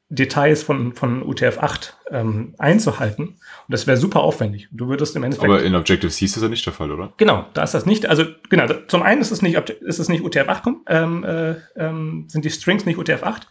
Details 0.09 0.62
von, 0.62 0.92
von 0.92 1.24
UTF-8 1.24 1.94
ähm, 2.11 2.55
einzuhalten. 2.59 3.28
Und 3.28 3.38
das 3.68 3.86
wäre 3.86 3.96
super 3.96 4.20
aufwendig. 4.20 4.68
Du 4.70 4.88
würdest 4.88 5.16
im 5.16 5.22
Endeffekt. 5.22 5.50
Aber 5.50 5.62
in 5.62 5.74
Objective-C 5.74 6.26
ist 6.26 6.36
das 6.36 6.42
ja 6.42 6.50
nicht 6.50 6.66
der 6.66 6.74
Fall, 6.74 6.92
oder? 6.92 7.14
Genau, 7.16 7.46
da 7.55 7.62
ist 7.62 7.72
das 7.72 7.86
nicht. 7.86 8.07
Also, 8.07 8.26
genau, 8.50 8.66
zum 8.88 9.03
einen 9.03 9.22
ist 9.22 9.30
es 9.30 9.40
nicht, 9.40 9.57
ist 9.57 9.98
es 9.98 10.09
nicht 10.11 10.22
UTF-8, 10.22 10.74
ähm, 10.86 11.24
äh, 11.24 11.55
ähm, 11.76 12.26
sind 12.28 12.44
die 12.44 12.50
Strings 12.50 12.84
nicht 12.84 12.98
UTF-8. 12.98 13.42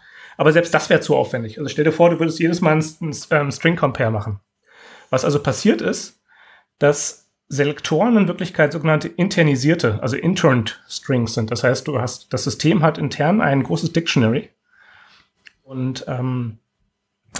Aber 0.41 0.51
selbst 0.51 0.73
das 0.73 0.89
wäre 0.89 1.01
zu 1.01 1.15
aufwendig. 1.15 1.59
Also 1.59 1.69
stell 1.69 1.83
dir 1.83 1.91
vor, 1.91 2.09
du 2.09 2.19
würdest 2.19 2.39
jedes 2.39 2.61
Mal 2.61 2.71
einen, 2.71 2.83
einen 2.99 3.15
ähm, 3.29 3.51
String-Compare 3.51 4.09
machen. 4.09 4.39
Was 5.11 5.23
also 5.23 5.39
passiert 5.43 5.83
ist, 5.83 6.19
dass 6.79 7.29
Selektoren 7.47 8.17
in 8.17 8.27
Wirklichkeit 8.27 8.71
sogenannte 8.71 9.07
internisierte, 9.07 10.01
also 10.01 10.17
interned 10.17 10.81
Strings 10.89 11.35
sind. 11.35 11.51
Das 11.51 11.63
heißt, 11.63 11.87
du 11.87 12.01
hast, 12.01 12.33
das 12.33 12.43
System 12.43 12.81
hat 12.81 12.97
intern 12.97 13.39
ein 13.39 13.61
großes 13.61 13.93
Dictionary 13.93 14.49
und 15.61 16.05
ähm, 16.07 16.57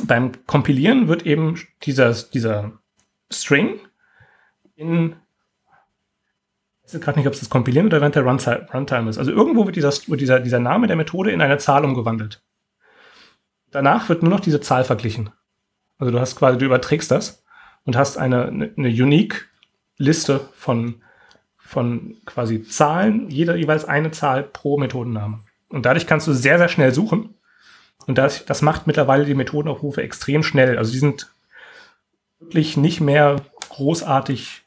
beim 0.04 0.34
Kompilieren 0.45 1.08
wird 1.08 1.26
eben 1.26 1.60
dieser, 1.82 2.14
dieser 2.14 2.72
String 3.32 3.80
in 4.76 5.16
ich 6.86 6.93
weiß 6.93 7.02
gerade 7.02 7.18
nicht, 7.18 7.28
ob 7.28 7.34
es 7.34 7.39
das 7.39 7.49
Kompilieren 7.49 7.88
oder 7.88 7.99
während 7.99 8.14
der 8.14 8.26
Runtime 8.26 9.10
ist. 9.10 9.18
Also 9.18 9.32
irgendwo 9.32 9.66
wird, 9.66 9.76
dieser, 9.76 9.89
dieser, 9.89 10.39
dieser 10.39 10.60
Name 10.60 10.86
der 10.86 10.97
Methode 10.97 11.32
in 11.32 11.41
eine 11.41 11.58
Zahl 11.58 11.84
umgewandelt. 11.84 12.43
Danach 13.72 14.09
wird 14.09 14.22
nur 14.22 14.32
noch 14.32 14.39
diese 14.39 14.61
Zahl 14.61 14.84
verglichen. 14.84 15.30
Also 15.97 16.11
du 16.11 16.19
hast 16.19 16.36
quasi, 16.36 16.57
du 16.57 16.65
überträgst 16.65 17.11
das 17.11 17.43
und 17.86 17.95
hast 17.95 18.17
eine, 18.17 18.45
eine, 18.45 18.74
eine 18.78 18.89
unique 18.89 19.47
Liste 19.97 20.41
von, 20.53 21.01
von 21.57 22.17
quasi 22.26 22.63
Zahlen, 22.63 23.30
jeder 23.30 23.55
jeweils 23.55 23.86
eine 23.86 24.11
Zahl 24.11 24.43
pro 24.43 24.78
Methodenname. 24.78 25.39
Und 25.69 25.86
dadurch 25.86 26.07
kannst 26.07 26.28
du 26.28 26.34
sehr, 26.34 26.57
sehr 26.57 26.69
schnell 26.69 26.93
suchen 26.93 27.36
und 28.07 28.17
das, 28.17 28.45
das 28.45 28.61
macht 28.61 28.88
mittlerweile 28.88 29.26
die 29.26 29.36
Methodenaufrufe 29.36 30.01
extrem 30.01 30.43
schnell. 30.43 30.78
Also 30.78 30.91
die 30.91 30.99
sind 30.99 31.32
wirklich 32.39 32.78
nicht 32.78 32.99
mehr 32.99 33.38
großartig 33.69 34.61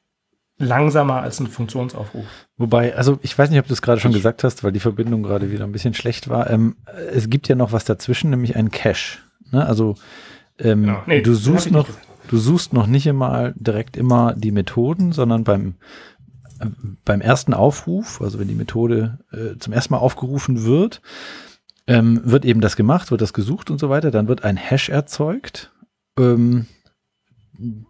langsamer 0.59 1.20
als 1.22 1.40
ein 1.40 1.48
Funktionsaufruf. 1.48 2.26
Wobei, 2.57 2.94
also 2.96 3.18
ich 3.22 3.36
weiß 3.36 3.50
nicht, 3.50 3.59
ob 3.59 3.66
du 3.66 3.72
es 3.72 3.82
gerade 3.82 4.00
schon 4.00 4.12
gesagt 4.12 4.44
hast, 4.44 4.62
weil 4.62 4.72
die 4.72 4.80
Verbindung 4.80 5.22
gerade 5.22 5.50
wieder 5.50 5.64
ein 5.64 5.72
bisschen 5.72 5.94
schlecht 5.94 6.28
war. 6.28 6.48
Ähm, 6.50 6.76
es 7.12 7.28
gibt 7.28 7.48
ja 7.48 7.57
noch 7.57 7.72
was 7.72 7.84
dazwischen, 7.84 8.30
nämlich 8.30 8.57
ein 8.57 8.70
Cache. 8.70 9.18
Ne? 9.50 9.66
Also 9.66 9.96
ähm, 10.59 10.82
genau. 10.82 11.02
nee, 11.07 11.22
du 11.22 11.34
suchst 11.34 11.70
noch, 11.70 11.88
du 12.28 12.38
suchst 12.38 12.72
noch 12.72 12.86
nicht 12.86 13.07
immer 13.07 13.52
direkt 13.57 13.96
immer 13.96 14.34
die 14.34 14.52
Methoden, 14.52 15.12
sondern 15.12 15.42
beim 15.42 15.74
äh, 16.61 16.66
beim 17.05 17.20
ersten 17.20 17.52
Aufruf, 17.52 18.22
also 18.22 18.38
wenn 18.38 18.48
die 18.48 18.55
Methode 18.55 19.18
äh, 19.32 19.59
zum 19.59 19.72
ersten 19.72 19.94
Mal 19.94 20.00
aufgerufen 20.00 20.64
wird, 20.64 21.02
ähm, 21.88 22.20
wird 22.24 22.44
eben 22.44 22.61
das 22.61 22.76
gemacht, 22.76 23.11
wird 23.11 23.20
das 23.20 23.32
gesucht 23.32 23.70
und 23.70 23.78
so 23.78 23.90
weiter. 23.90 24.12
Dann 24.12 24.28
wird 24.28 24.44
ein 24.44 24.57
Hash 24.57 24.88
erzeugt 24.88 25.72
ähm, 26.18 26.66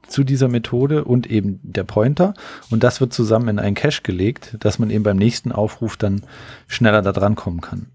zu 0.07 0.25
dieser 0.25 0.49
Methode 0.49 1.05
und 1.05 1.27
eben 1.27 1.61
der 1.63 1.85
Pointer. 1.85 2.35
Und 2.71 2.85
das 2.85 3.01
wird 3.01 3.13
zusammen 3.13 3.49
in 3.49 3.59
einen 3.59 3.75
Cache 3.75 4.03
gelegt, 4.03 4.57
dass 4.61 4.79
man 4.79 4.91
eben 4.91 5.05
beim 5.05 5.17
nächsten 5.17 5.53
Aufruf 5.53 5.97
dann 5.97 6.23
schneller 6.67 7.03
da 7.03 7.13
dran 7.13 7.35
kommen 7.35 7.61
kann. 7.61 7.87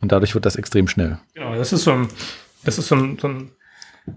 Und 0.00 0.12
dadurch 0.12 0.34
wird 0.34 0.46
das 0.46 0.56
extrem 0.56 0.88
schnell. 0.88 1.18
Genau, 1.34 1.54
das 1.54 1.72
ist 1.72 1.84
so 1.84 1.92
ein, 1.92 2.08
das 2.64 2.78
ist 2.78 2.88
so 2.88 2.94
ein, 2.96 3.18
so 3.18 3.28
ein 3.28 3.50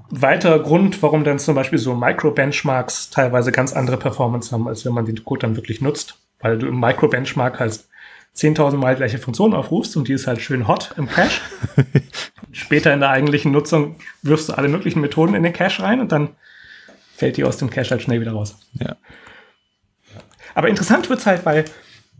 weiterer 0.10 0.60
Grund, 0.60 1.02
warum 1.04 1.24
dann 1.24 1.40
zum 1.40 1.56
Beispiel 1.56 1.80
so 1.80 1.96
Micro-Benchmarks 1.96 3.10
teilweise 3.10 3.52
ganz 3.52 3.74
andere 3.74 3.98
Performance 3.98 4.52
haben, 4.52 4.68
als 4.68 4.86
wenn 4.86 4.94
man 4.94 5.06
den 5.06 5.24
Code 5.24 5.42
dann 5.42 5.56
wirklich 5.56 5.82
nutzt. 5.82 6.20
Weil 6.40 6.58
du 6.58 6.68
im 6.68 6.80
Micro-Benchmark 6.80 7.60
heißt, 7.60 7.90
10.000 8.36 8.78
Mal 8.78 8.96
die 8.96 9.00
gleiche 9.00 9.20
Funktion 9.20 9.54
aufrufst 9.54 9.96
und 9.96 10.08
die 10.08 10.14
ist 10.14 10.28
halt 10.28 10.42
schön 10.42 10.68
hot 10.68 10.94
im 10.98 11.08
Cache. 11.08 11.42
Später 12.52 12.94
in 12.94 13.00
der 13.00 13.10
eigentlichen 13.10 13.52
Nutzung 13.52 13.98
wirfst 14.22 14.50
du 14.50 14.54
alle 14.54 14.68
möglichen 14.68 15.02
Methoden 15.02 15.36
in 15.36 15.44
den 15.44 15.54
Cache 15.54 15.84
rein 15.84 16.00
und 16.00 16.12
dann 16.12 16.30
fällt 17.16 17.38
die 17.38 17.44
aus 17.44 17.58
dem 17.58 17.70
Cache 17.70 17.92
halt 17.92 18.02
schnell 18.02 18.22
wieder 18.22 18.32
raus. 18.32 18.58
Ja. 18.80 18.96
Aber 20.56 20.70
interessant 20.70 21.10
wird's 21.10 21.26
halt, 21.26 21.46
weil 21.46 21.66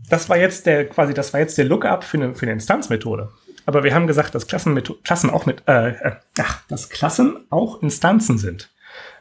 das 0.08 0.28
war 0.28 0.36
jetzt 0.36 0.66
der, 0.66 0.88
quasi, 0.88 1.14
das 1.14 1.32
war 1.32 1.40
jetzt 1.40 1.58
der 1.58 1.64
Lookup 1.64 2.04
für 2.04 2.18
eine, 2.18 2.34
für 2.34 2.46
eine 2.46 2.52
Instanzmethode. 2.52 3.32
Aber 3.66 3.82
wir 3.82 3.94
haben 3.94 4.06
gesagt, 4.06 4.34
dass 4.34 4.46
Klassen, 4.46 4.80
Klassen 5.02 5.30
auch 5.30 5.46
mit, 5.46 5.62
äh, 5.66 5.90
äh, 5.90 6.16
ach, 6.38 6.60
dass 6.68 6.90
Klassen 6.90 7.46
auch 7.50 7.82
Instanzen 7.82 8.38
sind. 8.38 8.70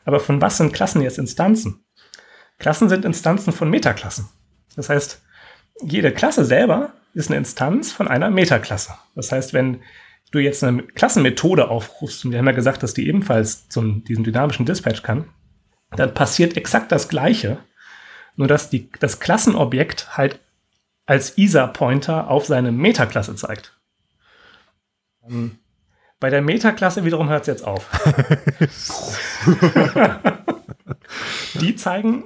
Aber 0.05 0.19
von 0.19 0.41
was 0.41 0.57
sind 0.57 0.73
Klassen 0.73 1.01
jetzt 1.01 1.17
Instanzen? 1.17 1.83
Klassen 2.59 2.89
sind 2.89 3.05
Instanzen 3.05 3.53
von 3.53 3.69
Metaklassen. 3.69 4.29
Das 4.75 4.89
heißt, 4.89 5.22
jede 5.81 6.11
Klasse 6.11 6.45
selber 6.45 6.93
ist 7.13 7.29
eine 7.29 7.37
Instanz 7.37 7.91
von 7.91 8.07
einer 8.07 8.29
Metaklasse. 8.29 8.95
Das 9.15 9.31
heißt, 9.31 9.53
wenn 9.53 9.81
du 10.31 10.39
jetzt 10.39 10.63
eine 10.63 10.83
Klassenmethode 10.83 11.69
aufrufst, 11.69 12.25
und 12.25 12.31
wir 12.31 12.39
haben 12.39 12.47
ja 12.47 12.53
gesagt, 12.53 12.83
dass 12.83 12.93
die 12.93 13.07
ebenfalls 13.07 13.65
so 13.69 13.81
diesen 13.81 14.23
dynamischen 14.23 14.65
Dispatch 14.65 15.03
kann, 15.03 15.25
dann 15.91 16.13
passiert 16.13 16.57
exakt 16.57 16.91
das 16.91 17.07
Gleiche, 17.07 17.59
nur 18.35 18.47
dass 18.47 18.69
die, 18.69 18.89
das 18.99 19.19
Klassenobjekt 19.19 20.17
halt 20.17 20.39
als 21.05 21.37
ISA-Pointer 21.37 22.29
auf 22.29 22.45
seine 22.45 22.71
Metaklasse 22.71 23.35
zeigt. 23.35 23.77
Ähm, 25.27 25.59
bei 26.19 26.29
der 26.29 26.41
Metaklasse 26.41 27.05
wiederum 27.05 27.29
hört 27.29 27.41
es 27.41 27.47
jetzt 27.47 27.65
auf. 27.65 27.89
die 31.59 31.75
zeigen 31.75 32.23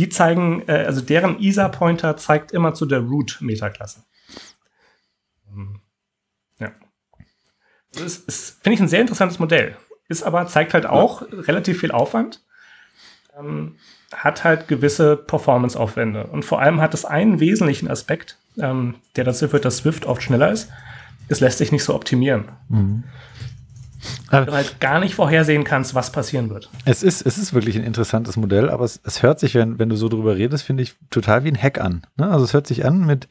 die 0.00 0.08
zeigen, 0.08 0.62
äh, 0.66 0.84
also 0.86 1.02
deren 1.02 1.38
ISA-Pointer 1.38 2.16
zeigt 2.16 2.52
immer 2.52 2.72
zu 2.72 2.86
der 2.86 3.00
Root-Metaklasse. 3.00 4.02
Hm. 5.52 5.80
Ja. 6.58 6.72
Das 7.92 8.16
ist, 8.16 8.62
finde 8.62 8.74
ich, 8.76 8.80
ein 8.80 8.88
sehr 8.88 9.02
interessantes 9.02 9.38
Modell. 9.38 9.76
Ist 10.08 10.22
aber, 10.22 10.46
zeigt 10.46 10.72
halt 10.72 10.86
auch 10.86 11.20
ja. 11.20 11.40
relativ 11.40 11.80
viel 11.80 11.92
Aufwand. 11.92 12.42
Ähm, 13.38 13.76
hat 14.14 14.42
halt 14.42 14.68
gewisse 14.68 15.18
Performance-Aufwände. 15.18 16.28
Und 16.28 16.46
vor 16.46 16.62
allem 16.62 16.80
hat 16.80 16.94
es 16.94 17.04
einen 17.04 17.38
wesentlichen 17.38 17.90
Aspekt, 17.90 18.38
ähm, 18.58 18.94
der 19.16 19.24
dazu 19.24 19.48
führt, 19.48 19.66
dass 19.66 19.78
Swift 19.78 20.06
oft 20.06 20.22
schneller 20.22 20.50
ist. 20.50 20.70
Es 21.28 21.40
lässt 21.40 21.58
sich 21.58 21.72
nicht 21.72 21.84
so 21.84 21.94
optimieren. 21.94 22.52
Mhm 22.70 23.04
weil 24.30 24.46
du 24.46 24.52
halt 24.52 24.80
gar 24.80 25.00
nicht 25.00 25.14
vorhersehen 25.14 25.64
kannst, 25.64 25.94
was 25.94 26.12
passieren 26.12 26.50
wird. 26.50 26.70
Es 26.84 27.02
ist, 27.02 27.22
es 27.26 27.38
ist 27.38 27.52
wirklich 27.52 27.76
ein 27.76 27.84
interessantes 27.84 28.36
Modell, 28.36 28.70
aber 28.70 28.84
es, 28.84 29.00
es 29.04 29.22
hört 29.22 29.40
sich, 29.40 29.54
wenn, 29.54 29.78
wenn 29.78 29.88
du 29.88 29.96
so 29.96 30.08
drüber 30.08 30.36
redest, 30.36 30.64
finde 30.64 30.82
ich 30.82 30.94
total 31.10 31.44
wie 31.44 31.48
ein 31.48 31.60
Hack 31.60 31.80
an. 31.80 32.02
Ne? 32.16 32.30
Also 32.30 32.44
es 32.44 32.54
hört 32.54 32.66
sich 32.66 32.84
an 32.84 33.06
mit, 33.06 33.28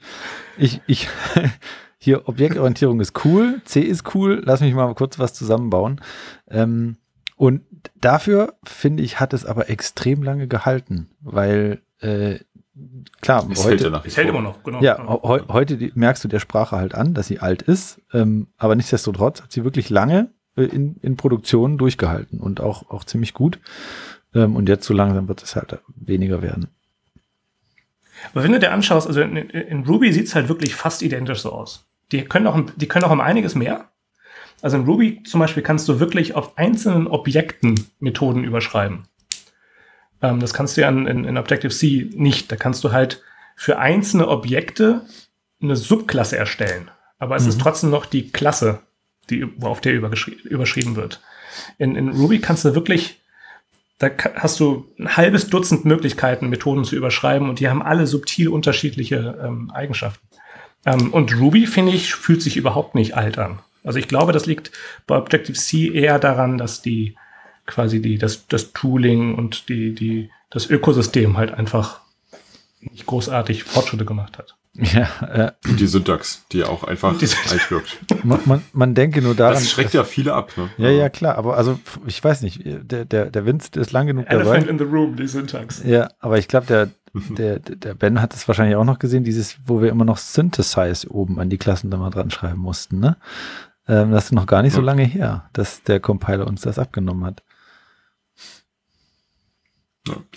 ich, 0.57 0.81
ich, 0.87 1.07
hier 1.97 2.27
Objektorientierung 2.27 2.99
ist 2.99 3.25
cool, 3.25 3.61
C 3.65 3.81
ist 3.81 4.15
cool, 4.15 4.41
lass 4.45 4.61
mich 4.61 4.73
mal 4.73 4.93
kurz 4.95 5.19
was 5.19 5.33
zusammenbauen. 5.33 6.01
Ähm, 6.49 6.97
und 7.35 7.61
dafür, 7.95 8.55
finde 8.63 9.03
ich, 9.03 9.19
hat 9.19 9.33
es 9.33 9.45
aber 9.45 9.69
extrem 9.69 10.23
lange 10.23 10.47
gehalten, 10.47 11.09
weil 11.21 11.81
äh, 12.01 12.39
klar, 13.21 13.47
es 13.51 13.63
heute, 13.63 13.91
hält, 13.91 14.05
es 14.05 14.17
hält 14.17 14.29
immer 14.29 14.41
noch, 14.41 14.63
genau. 14.63 14.81
Ja, 14.81 14.97
he 14.97 15.41
heute 15.47 15.77
die, 15.77 15.91
merkst 15.95 16.23
du 16.23 16.27
der 16.27 16.39
Sprache 16.39 16.75
halt 16.75 16.95
an, 16.95 17.13
dass 17.13 17.27
sie 17.27 17.39
alt 17.39 17.61
ist, 17.61 18.01
ähm, 18.13 18.47
aber 18.57 18.75
nichtsdestotrotz 18.75 19.41
hat 19.41 19.51
sie 19.51 19.63
wirklich 19.63 19.89
lange 19.89 20.19
äh, 20.19 20.38
in, 20.65 20.95
in 21.01 21.17
Produktion 21.17 21.77
durchgehalten 21.77 22.39
und 22.39 22.61
auch, 22.61 22.89
auch 22.89 23.03
ziemlich 23.03 23.33
gut. 23.33 23.59
Ähm, 24.33 24.55
und 24.55 24.69
jetzt 24.69 24.85
so 24.85 24.93
langsam 24.93 25.27
wird 25.27 25.43
es 25.43 25.55
halt 25.55 25.79
weniger 25.95 26.41
werden. 26.41 26.67
Aber 28.31 28.43
wenn 28.43 28.51
du 28.51 28.59
dir 28.59 28.71
anschaust, 28.71 29.07
also 29.07 29.21
in, 29.21 29.35
in 29.37 29.85
Ruby 29.85 30.11
sieht 30.11 30.27
es 30.27 30.35
halt 30.35 30.49
wirklich 30.49 30.75
fast 30.75 31.01
identisch 31.01 31.39
so 31.39 31.51
aus. 31.51 31.85
Die 32.11 32.23
können 32.23 32.47
auch, 32.47 32.59
die 32.75 32.87
können 32.87 33.05
auch 33.05 33.11
um 33.11 33.21
einiges 33.21 33.55
mehr. 33.55 33.89
Also 34.61 34.77
in 34.77 34.83
Ruby 34.83 35.23
zum 35.23 35.39
Beispiel 35.39 35.63
kannst 35.63 35.87
du 35.87 35.99
wirklich 35.99 36.35
auf 36.35 36.57
einzelnen 36.57 37.07
Objekten 37.07 37.87
Methoden 37.99 38.43
überschreiben. 38.43 39.05
Ähm, 40.21 40.39
das 40.39 40.53
kannst 40.53 40.75
du 40.75 40.81
ja 40.81 40.89
in, 40.89 41.07
in, 41.07 41.23
in 41.23 41.37
Objective-C 41.37 42.09
nicht. 42.13 42.51
Da 42.51 42.55
kannst 42.55 42.83
du 42.83 42.91
halt 42.91 43.21
für 43.55 43.79
einzelne 43.79 44.27
Objekte 44.27 45.05
eine 45.61 45.75
Subklasse 45.75 46.37
erstellen. 46.37 46.91
Aber 47.19 47.35
es 47.35 47.43
mhm. 47.43 47.49
ist 47.49 47.61
trotzdem 47.61 47.89
noch 47.89 48.05
die 48.05 48.31
Klasse, 48.31 48.81
die, 49.29 49.45
auf 49.61 49.81
der 49.81 49.93
überschrieben 49.93 50.95
wird. 50.95 51.21
In, 51.77 51.95
in 51.95 52.09
Ruby 52.09 52.39
kannst 52.39 52.65
du 52.65 52.75
wirklich, 52.75 53.19
da 53.97 54.09
hast 54.35 54.59
du 54.59 54.87
ein 54.97 55.17
halbes 55.17 55.49
Dutzend 55.49 55.85
Möglichkeiten, 55.85 56.49
Methoden 56.49 56.83
zu 56.83 56.95
überschreiben 56.95 57.49
und 57.49 57.59
die 57.59 57.69
haben 57.69 57.81
alle 57.81 58.07
subtil 58.07 58.49
unterschiedliche 58.49 59.39
ähm, 59.43 59.71
Eigenschaften. 59.71 60.25
Ähm, 60.85 61.13
und 61.13 61.35
Ruby, 61.37 61.67
finde 61.67 61.91
ich, 61.91 62.13
fühlt 62.13 62.41
sich 62.41 62.57
überhaupt 62.57 62.95
nicht 62.95 63.15
alt 63.15 63.37
an. 63.37 63.59
Also 63.83 63.99
ich 63.99 64.07
glaube, 64.07 64.31
das 64.31 64.45
liegt 64.45 64.71
bei 65.07 65.15
Objective-C 65.15 65.91
eher 65.93 66.19
daran, 66.19 66.57
dass 66.57 66.81
die 66.81 67.15
quasi 67.65 68.01
die, 68.01 68.17
das, 68.17 68.47
das 68.47 68.73
Tooling 68.73 69.35
und 69.35 69.69
die, 69.69 69.93
die, 69.93 70.31
das 70.49 70.69
Ökosystem 70.69 71.37
halt 71.37 71.53
einfach 71.53 72.01
nicht 72.81 73.05
großartig 73.05 73.63
Fortschritte 73.63 74.05
gemacht 74.05 74.37
hat. 74.37 74.55
Ja, 74.81 75.27
äh, 75.27 75.51
die 75.77 75.87
Syntax, 75.87 76.45
die 76.51 76.63
auch 76.63 76.83
einfach 76.83 77.13
alt 77.13 77.71
wirkt. 77.71 77.99
Man, 78.23 78.39
man, 78.45 78.61
man, 78.73 78.95
denke 78.95 79.21
nur 79.21 79.35
daran. 79.35 79.55
Das 79.55 79.69
schreckt 79.69 79.93
ja 79.93 80.03
viele 80.03 80.33
ab. 80.33 80.51
Ne? 80.55 80.69
Ja, 80.77 80.89
ja, 80.89 81.09
klar. 81.09 81.37
Aber 81.37 81.57
also, 81.57 81.79
ich 82.05 82.23
weiß 82.23 82.41
nicht, 82.41 82.61
der, 82.65 83.05
der, 83.05 83.25
der 83.25 83.45
Vince 83.45 83.79
ist 83.79 83.91
lang 83.91 84.07
genug 84.07 84.27
Elephant 84.29 84.63
dabei. 84.63 84.69
in 84.69 84.77
the 84.77 84.85
room, 84.85 85.15
die 85.15 85.27
Syntax. 85.27 85.83
Ja, 85.83 86.09
aber 86.19 86.37
ich 86.37 86.47
glaube, 86.47 86.67
der, 86.67 86.89
der, 87.29 87.59
der 87.59 87.93
Ben 87.93 88.21
hat 88.21 88.33
es 88.33 88.47
wahrscheinlich 88.47 88.75
auch 88.75 88.85
noch 88.85 88.99
gesehen, 88.99 89.23
dieses, 89.23 89.57
wo 89.65 89.81
wir 89.81 89.89
immer 89.89 90.05
noch 90.05 90.17
Synthesize 90.17 91.09
oben 91.09 91.39
an 91.39 91.49
die 91.49 91.57
Klassen 91.57 91.91
da 91.91 91.97
mal 91.97 92.09
dran 92.09 92.31
schreiben 92.31 92.59
mussten, 92.59 92.99
ne? 92.99 93.17
Ähm, 93.87 94.11
das 94.11 94.25
ist 94.25 94.31
noch 94.33 94.45
gar 94.45 94.61
nicht 94.61 94.73
so 94.73 94.81
lange 94.81 95.03
her, 95.03 95.49
dass 95.53 95.83
der 95.83 95.99
Compiler 95.99 96.45
uns 96.45 96.61
das 96.61 96.77
abgenommen 96.77 97.25
hat. 97.25 97.43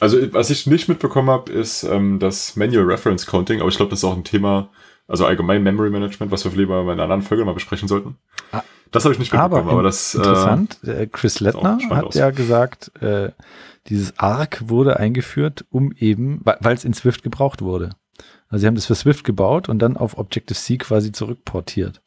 Also 0.00 0.18
was 0.32 0.50
ich 0.50 0.66
nicht 0.66 0.88
mitbekommen 0.88 1.30
habe, 1.30 1.50
ist 1.52 1.84
ähm, 1.84 2.18
das 2.18 2.56
Manual 2.56 2.84
Reference 2.84 3.26
Counting, 3.26 3.60
aber 3.60 3.68
ich 3.68 3.76
glaube, 3.76 3.90
das 3.90 4.00
ist 4.00 4.04
auch 4.04 4.16
ein 4.16 4.24
Thema, 4.24 4.70
also 5.06 5.24
allgemein 5.24 5.62
Memory 5.62 5.90
Management, 5.90 6.32
was 6.32 6.44
wir 6.44 6.50
vielleicht 6.50 6.68
mal 6.68 6.82
in 6.82 6.90
einer 6.90 7.04
anderen 7.04 7.22
Folge 7.22 7.44
mal 7.44 7.54
besprechen 7.54 7.88
sollten. 7.88 8.16
Ah, 8.50 8.62
das 8.90 9.04
habe 9.04 9.14
ich 9.14 9.18
nicht 9.18 9.32
mitbekommen, 9.32 9.62
aber, 9.62 9.72
aber 9.72 9.82
das 9.82 10.14
interessant. 10.14 10.78
Äh, 10.84 11.06
Chris 11.06 11.40
Lettner 11.40 11.78
hat 11.90 12.04
aus. 12.04 12.14
ja 12.14 12.30
gesagt, 12.30 12.92
äh, 13.00 13.30
dieses 13.88 14.18
ARC 14.18 14.68
wurde 14.68 14.98
eingeführt, 14.98 15.64
um 15.70 15.92
eben, 15.92 16.40
weil 16.44 16.74
es 16.74 16.84
in 16.84 16.94
Swift 16.94 17.22
gebraucht 17.22 17.62
wurde. 17.62 17.90
Also 18.48 18.60
sie 18.60 18.66
haben 18.66 18.74
das 18.74 18.86
für 18.86 18.94
Swift 18.94 19.24
gebaut 19.24 19.68
und 19.68 19.78
dann 19.78 19.96
auf 19.96 20.18
Objective-C 20.18 20.76
quasi 20.78 21.10
zurückportiert. 21.10 22.02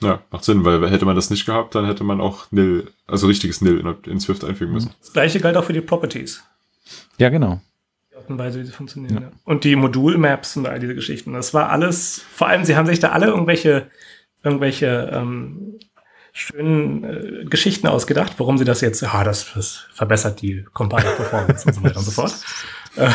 Ja, 0.00 0.20
macht 0.30 0.44
Sinn, 0.44 0.64
weil 0.64 0.90
hätte 0.90 1.06
man 1.06 1.16
das 1.16 1.30
nicht 1.30 1.46
gehabt, 1.46 1.74
dann 1.74 1.86
hätte 1.86 2.04
man 2.04 2.20
auch 2.20 2.50
nil, 2.50 2.90
also 3.06 3.26
richtiges 3.26 3.60
nil 3.62 3.78
in, 3.78 4.12
in 4.12 4.20
Swift 4.20 4.44
einfügen 4.44 4.72
müssen. 4.72 4.92
Das 5.00 5.12
gleiche 5.12 5.40
galt 5.40 5.56
auch 5.56 5.64
für 5.64 5.72
die 5.72 5.80
Properties. 5.80 6.42
Ja, 7.18 7.30
genau. 7.30 7.60
Die 8.10 8.16
Art 8.16 8.28
und 8.28 8.38
Weise, 8.38 8.60
wie 8.60 8.64
sie 8.64 8.72
funktionieren. 8.72 9.14
Ja. 9.14 9.20
Ja. 9.22 9.30
Und 9.44 9.64
die 9.64 9.74
Modulmaps 9.74 10.56
und 10.56 10.66
all 10.66 10.78
diese 10.78 10.94
Geschichten. 10.94 11.32
Das 11.32 11.54
war 11.54 11.70
alles, 11.70 12.22
vor 12.30 12.48
allem, 12.48 12.64
sie 12.64 12.76
haben 12.76 12.86
sich 12.86 13.00
da 13.00 13.10
alle 13.10 13.26
irgendwelche, 13.26 13.90
irgendwelche 14.42 15.10
ähm, 15.12 15.78
schönen 16.32 17.04
äh, 17.04 17.44
Geschichten 17.46 17.86
ausgedacht, 17.86 18.34
warum 18.36 18.58
sie 18.58 18.66
das 18.66 18.82
jetzt, 18.82 19.02
ah, 19.02 19.24
das, 19.24 19.54
das 19.54 19.86
verbessert 19.92 20.42
die 20.42 20.64
Compiler-Performance 20.74 21.66
und 21.66 21.74
so 21.74 21.82
weiter 21.82 21.98
und 21.98 22.04
so 22.04 22.10
fort. 22.10 22.34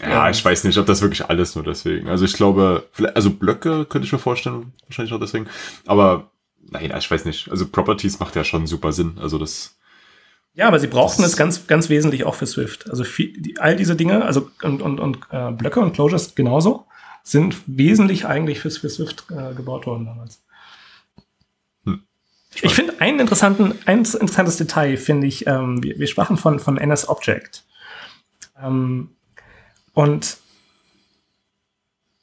Ja, 0.00 0.30
ich 0.30 0.44
weiß 0.44 0.64
nicht, 0.64 0.78
ob 0.78 0.86
das 0.86 1.02
wirklich 1.02 1.26
alles 1.26 1.54
nur 1.54 1.64
deswegen. 1.64 2.08
Also 2.08 2.24
ich 2.24 2.34
glaube, 2.34 2.88
also 3.14 3.30
Blöcke 3.30 3.84
könnte 3.84 4.06
ich 4.06 4.12
mir 4.12 4.18
vorstellen, 4.18 4.72
wahrscheinlich 4.86 5.12
auch 5.12 5.20
deswegen. 5.20 5.48
Aber 5.86 6.30
nein, 6.70 6.92
ich 6.96 7.10
weiß 7.10 7.24
nicht. 7.24 7.50
Also 7.50 7.66
Properties 7.66 8.20
macht 8.20 8.36
ja 8.36 8.44
schon 8.44 8.66
super 8.66 8.92
Sinn. 8.92 9.18
Also 9.20 9.38
das. 9.38 9.76
Ja, 10.54 10.66
aber 10.68 10.78
sie 10.78 10.86
brauchten 10.86 11.22
es 11.22 11.36
ganz, 11.36 11.66
ganz 11.66 11.88
wesentlich 11.88 12.24
auch 12.24 12.34
für 12.34 12.46
Swift. 12.46 12.90
Also 12.90 13.04
viel, 13.04 13.32
die, 13.40 13.58
all 13.58 13.76
diese 13.76 13.96
Dinge, 13.96 14.24
also 14.24 14.50
und, 14.62 14.82
und, 14.82 15.00
und 15.00 15.18
äh, 15.30 15.50
Blöcke 15.52 15.80
und 15.80 15.92
Closures 15.92 16.34
genauso, 16.34 16.86
sind 17.22 17.56
wesentlich 17.66 18.26
eigentlich 18.26 18.60
für, 18.60 18.70
für 18.70 18.88
Swift 18.88 19.26
äh, 19.30 19.54
gebaut 19.54 19.86
worden 19.86 20.06
damals. 20.06 20.42
Hm. 21.84 22.02
Ich 22.62 22.74
finde 22.74 23.00
einen 23.00 23.20
interessanten, 23.20 23.74
ein 23.84 23.98
interessantes 23.98 24.56
Detail 24.56 24.96
finde 24.96 25.26
ich, 25.26 25.46
ähm, 25.46 25.82
wir, 25.82 25.98
wir, 25.98 26.06
sprachen 26.06 26.36
von, 26.36 26.58
von 26.58 26.78
NS 26.78 27.08
Object. 27.08 27.64
Ähm, 28.60 29.10
und 29.98 30.38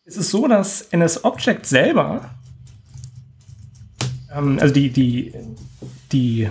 es 0.05 0.15
ist 0.15 0.31
so, 0.31 0.47
dass 0.47 0.81
NS-Object 0.93 1.65
selber, 1.65 2.33
ähm, 4.31 4.59
also 4.61 4.73
die, 4.73 4.91
die, 4.91 5.33
die, 6.13 6.49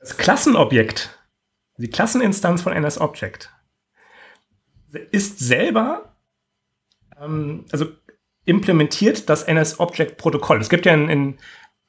das 0.00 0.16
Klassenobjekt, 0.16 1.16
die 1.76 1.86
Klasseninstanz 1.86 2.62
von 2.62 2.72
NS-Object, 2.72 3.54
ist 5.12 5.38
selber, 5.38 6.16
ähm, 7.16 7.64
also 7.70 7.86
implementiert 8.44 9.28
das 9.30 9.44
NS-Object-Protokoll. 9.44 10.60
Es 10.60 10.68
gibt 10.68 10.84
ja 10.84 10.94
in, 10.94 11.08
in 11.08 11.38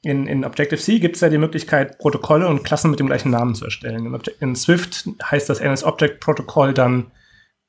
in, 0.04 0.28
in 0.28 0.45
Objective-C 0.45 1.00
gibt 1.00 1.16
es 1.16 1.22
ja 1.22 1.30
die 1.30 1.38
Möglichkeit, 1.38 1.98
Protokolle 1.98 2.48
und 2.48 2.64
Klassen 2.64 2.91
mit 2.91 3.00
dem 3.00 3.08
gleichen 3.08 3.32
Namen 3.32 3.56
zu 3.56 3.66
erstellen. 3.66 4.20
In, 4.39 4.56
Swift 4.56 5.10
heißt 5.24 5.50
das 5.50 5.60
NS-Object-Protokoll 5.60 6.74
dann 6.74 7.12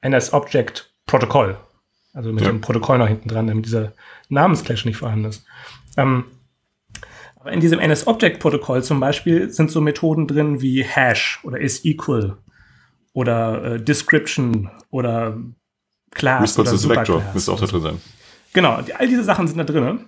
NS-Object-Protokoll. 0.03 1.57
Also 2.13 2.33
mit 2.33 2.45
ja. 2.45 2.51
dem 2.51 2.61
Protokoll 2.61 2.99
noch 2.99 3.09
hinten 3.09 3.29
dran, 3.29 3.47
damit 3.47 3.67
dieser 3.67 3.93
Namensclash 4.29 4.85
nicht 4.85 4.99
vorhanden 4.99 5.27
ist. 5.27 5.45
Ähm, 5.97 6.25
aber 7.37 7.53
in 7.53 7.61
diesem 7.61 7.79
NS-Object-Protokoll 7.79 8.83
zum 8.83 9.01
Beispiel 9.01 9.51
sind 9.51 9.71
so 9.71 9.81
Methoden 9.81 10.27
drin 10.27 10.61
wie 10.61 10.85
Hash 10.85 11.41
oder 11.45 11.61
is-equal 11.61 12.37
oder 13.13 13.65
äh, 13.65 13.81
Description 13.81 14.71
oder 14.91 15.39
Class 16.11 16.43
Response 16.43 16.71
oder 16.71 16.79
Selector 16.79 17.23
müsste 17.33 17.53
auch 17.53 17.61
da 17.61 17.67
drin 17.67 17.83
sein. 17.83 18.01
Genau, 18.53 18.83
die, 18.83 18.95
all 18.95 19.09
diese 19.09 19.25
Sachen 19.25 19.47
sind 19.47 19.59
da 19.59 19.65
drin. 19.65 20.01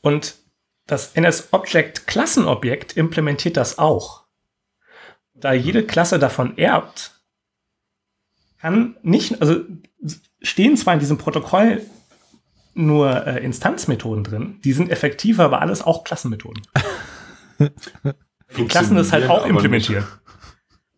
Und 0.00 0.36
das 0.88 1.12
NS-Object-Klassenobjekt 1.12 2.96
implementiert 2.96 3.56
das 3.56 3.78
auch. 3.78 4.24
Da 5.34 5.52
jede 5.52 5.84
Klasse 5.86 6.18
davon 6.18 6.58
erbt, 6.58 7.12
kann 8.58 8.96
nicht, 9.02 9.40
also 9.40 9.60
stehen 10.42 10.76
zwar 10.76 10.94
in 10.94 11.00
diesem 11.00 11.18
Protokoll 11.18 11.82
nur 12.74 13.26
äh, 13.26 13.44
Instanzmethoden 13.44 14.24
drin, 14.24 14.60
die 14.64 14.72
sind 14.72 14.90
effektiver, 14.90 15.44
aber 15.44 15.60
alles 15.60 15.82
auch 15.82 16.04
Klassenmethoden. 16.04 16.66
die 18.56 18.66
Klassen 18.66 18.96
ist 18.96 19.12
halt 19.12 19.28
auch 19.28 19.46
implementiert. 19.46 20.04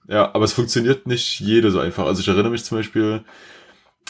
Ja, 0.06 0.34
aber 0.34 0.44
es 0.44 0.52
funktioniert 0.52 1.06
nicht 1.06 1.40
jede 1.40 1.70
so 1.70 1.80
einfach. 1.80 2.06
Also 2.06 2.20
ich 2.20 2.28
erinnere 2.28 2.50
mich 2.50 2.64
zum 2.64 2.78
Beispiel, 2.78 3.24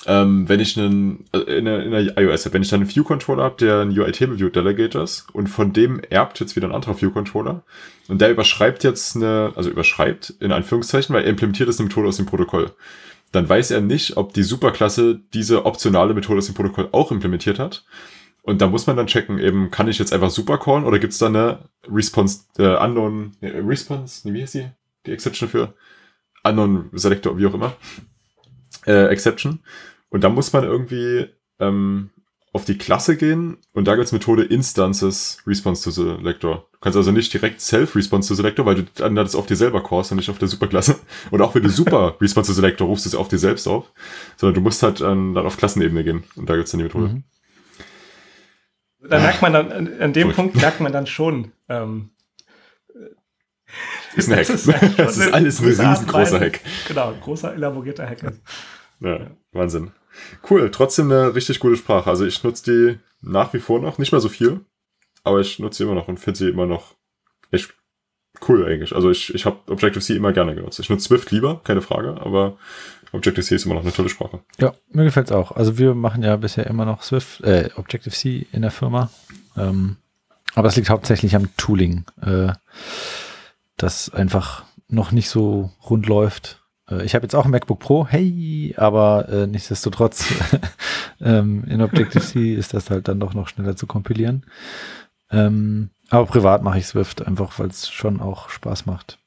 ähm, 0.07 0.49
wenn 0.49 0.61
ich 0.61 0.79
einen, 0.79 1.27
äh, 1.33 1.39
in 1.39 1.67
der, 1.67 1.85
in 1.85 1.91
der 1.91 2.19
iOS-App, 2.19 2.55
wenn 2.55 2.63
ich 2.63 2.69
dann 2.69 2.81
einen 2.81 2.91
View-Controller 2.91 3.43
habe, 3.43 3.57
der 3.57 3.81
ein 3.81 3.91
UI-Table-View-Delegate 3.91 4.99
ist 4.99 5.27
und 5.33 5.49
von 5.49 5.73
dem 5.73 6.01
erbt 6.09 6.41
jetzt 6.41 6.57
wieder 6.57 6.69
ein 6.69 6.75
anderer 6.75 7.01
View-Controller 7.01 7.63
und 8.09 8.21
der 8.21 8.31
überschreibt 8.31 8.83
jetzt 8.83 9.17
eine, 9.17 9.53
also 9.57 9.69
überschreibt 9.69 10.35
in 10.41 10.53
Anführungszeichen, 10.53 11.15
weil 11.15 11.25
er 11.25 11.31
implementiert 11.31 11.69
ist 11.69 11.81
eine 11.81 11.89
Methode 11.89 12.09
aus 12.09 12.17
dem 12.17 12.27
Protokoll. 12.27 12.73
Dann 13.33 13.49
weiß 13.49 13.71
er 13.71 13.81
nicht, 13.81 14.17
ob 14.17 14.33
die 14.33 14.43
Superklasse 14.43 15.21
diese 15.35 15.67
optionale 15.67 16.15
Methode 16.15 16.39
aus 16.39 16.47
dem 16.47 16.55
Protokoll 16.55 16.89
auch 16.93 17.13
implementiert 17.13 17.59
hat. 17.59 17.85
Und 18.43 18.63
da 18.63 18.67
muss 18.67 18.87
man 18.87 18.97
dann 18.97 19.07
checken, 19.07 19.39
eben, 19.39 19.71
kann 19.71 19.87
ich 19.87 19.99
jetzt 19.99 20.13
einfach 20.15 20.31
super 20.31 20.59
callen 20.59 20.85
oder 20.85 20.99
gibt's 20.99 21.19
da 21.19 21.27
eine 21.27 21.59
Response, 21.89 22.45
äh, 22.59 22.75
unknown, 22.83 23.37
ne, 23.41 23.63
Response, 23.65 24.33
wie 24.33 24.43
heißt 24.43 24.55
die? 24.55 24.67
Die 25.07 25.13
Exception 25.13 25.49
für? 25.49 25.75
Unknown 26.43 26.89
Selector, 26.93 27.39
wie 27.39 27.47
auch 27.47 27.55
immer. 27.55 27.77
Äh, 28.87 29.07
Exception. 29.07 29.61
Und 30.09 30.25
da 30.25 30.29
muss 30.29 30.53
man 30.53 30.65
irgendwie 30.65 31.29
ähm, 31.59 32.11
auf 32.53 32.65
die 32.65 32.79
Klasse 32.79 33.17
gehen 33.17 33.59
und 33.73 33.87
da 33.87 33.95
gibt's 33.95 34.13
Methode 34.13 34.43
Instances 34.43 35.41
Response 35.47 35.85
to 35.85 35.91
Selector. 35.91 36.67
Du 36.73 36.79
kannst 36.81 36.97
also 36.97 37.13
nicht 37.13 37.33
direkt 37.33 37.61
Self-Response 37.61 38.29
to 38.29 38.35
Selector, 38.35 38.67
weil 38.67 38.75
du 38.75 38.83
dann 38.95 39.15
das 39.15 39.35
auf 39.35 39.47
dir 39.47 39.57
selber 39.57 39.83
callst 39.83 40.11
und 40.11 40.17
nicht 40.17 40.31
auf 40.31 40.39
der 40.39 40.49
Superklasse. 40.49 40.99
Und 41.31 41.43
auch 41.43 41.55
wenn 41.55 41.63
du 41.63 41.69
Super 41.69 42.17
Response 42.21 42.51
to 42.51 42.55
Selector 42.55 42.87
rufst, 42.87 43.07
es 43.07 43.15
auf 43.15 43.29
dir 43.29 43.39
selbst 43.39 43.69
auf. 43.69 43.93
Sondern 44.37 44.55
du 44.55 44.61
musst 44.63 44.83
halt 44.83 45.01
ähm, 45.01 45.35
dann 45.35 45.47
auf 45.47 45.59
Klassenebene 45.59 46.03
gehen 46.03 46.25
und 46.37 46.49
da 46.49 46.57
gibt's 46.57 46.73
dann 46.73 46.79
die 46.79 46.85
Methode. 46.85 47.09
Mhm. 47.09 47.25
Da 49.09 49.19
merkt 49.19 49.43
man 49.43 49.53
dann, 49.53 49.73
an, 49.73 50.01
an 50.01 50.13
dem 50.13 50.29
Gut. 50.29 50.37
Punkt 50.37 50.57
merkt 50.57 50.81
man 50.81 50.93
dann 50.93 51.07
schon, 51.07 51.53
ähm, 51.69 52.11
ist 54.17 54.29
ein 54.29 54.37
Hack. 54.37 54.47
Das 54.47 54.67
ist, 54.67 54.99
das 54.99 55.17
ist 55.17 55.33
alles 55.33 55.61
ein 55.61 55.67
riesengroßer 55.67 56.41
Hack. 56.41 56.61
Genau, 56.89 57.13
großer, 57.21 57.55
elaborierter 57.55 58.09
Hack. 58.09 58.33
Ja, 59.01 59.31
Wahnsinn. 59.53 59.93
Cool, 60.49 60.71
trotzdem 60.71 61.11
eine 61.11 61.35
richtig 61.35 61.61
gute 61.61 61.77
Sprache. 61.77 62.11
Also 62.11 62.27
ich 62.27 62.43
nutze 62.43 62.65
die 62.65 62.99
nach 63.23 63.53
wie 63.53 63.61
vor 63.61 63.81
noch, 63.81 63.99
nicht 63.99 64.13
mehr 64.13 64.21
so 64.21 64.29
viel, 64.29 64.61
aber 65.23 65.41
ich 65.41 65.59
nutze 65.59 65.79
sie 65.79 65.85
immer 65.85 65.95
noch 65.95 66.09
und 66.09 66.19
finde 66.19 66.39
sie 66.39 66.49
immer 66.49 66.67
noch 66.67 66.95
echt 67.51 67.75
cool 68.49 68.67
eigentlich. 68.67 68.95
Also 68.95 69.11
ich, 69.11 69.35
ich 69.35 69.45
habe 69.45 69.59
Objective-C 69.71 70.17
immer 70.17 70.33
gerne 70.33 70.55
genutzt. 70.55 70.81
Ich 70.81 70.89
nutze 70.89 71.09
Swift 71.09 71.31
lieber, 71.31 71.61
keine 71.65 71.83
Frage, 71.83 72.21
aber 72.21 72.57
Objective-C 73.13 73.55
ist 73.55 73.67
immer 73.67 73.75
noch 73.75 73.83
eine 73.83 73.93
tolle 73.93 74.09
Sprache. 74.09 74.41
Ja, 74.59 74.75
mir 74.91 75.05
gefällt 75.05 75.27
es 75.27 75.33
auch. 75.33 75.53
Also 75.53 75.79
wir 75.79 75.95
machen 75.95 76.23
ja 76.23 76.37
bisher 76.37 76.67
immer 76.67 76.85
noch 76.85 77.03
Swift, 77.03 77.41
äh, 77.43 77.71
Objective-C 77.77 78.47
in 78.53 78.63
der 78.63 78.71
Firma. 78.71 79.11
Ähm, 79.57 79.97
aber 80.55 80.69
es 80.69 80.77
liegt 80.77 80.91
hauptsächlich 80.91 81.35
am 81.37 81.55
Tooling, 81.57 82.05
äh, 82.23 82.53
das 83.83 84.11
einfach 84.11 84.65
noch 84.89 85.13
nicht 85.13 85.29
so 85.29 85.71
rund 85.89 86.07
läuft 86.07 86.61
äh, 86.91 87.05
ich 87.05 87.15
habe 87.15 87.25
jetzt 87.25 87.35
auch 87.35 87.45
ein 87.45 87.51
MacBook 87.51 87.79
Pro, 87.79 88.07
hey, 88.07 88.75
aber 88.77 89.29
äh, 89.29 89.47
nichtsdestotrotz 89.47 90.27
ähm, 91.21 91.65
in 91.65 91.81
Objective-C 91.81 92.55
ist 92.55 92.75
das 92.75 92.91
halt 92.91 93.09
dann 93.09 93.21
doch 93.21 93.35
noch 93.35 93.49
schneller 93.49 93.77
zu 93.77 93.87
kompilieren. 93.87 94.45
Ähm, 95.31 95.91
aber 96.09 96.27
privat 96.27 96.63
mache 96.63 96.79
ich 96.79 96.87
Swift 96.87 97.27
einfach, 97.27 97.59
weil 97.59 97.69
es 97.69 97.89
schon 97.89 98.21
auch 98.21 98.51
Spaß 98.51 98.87
macht. 98.87 99.19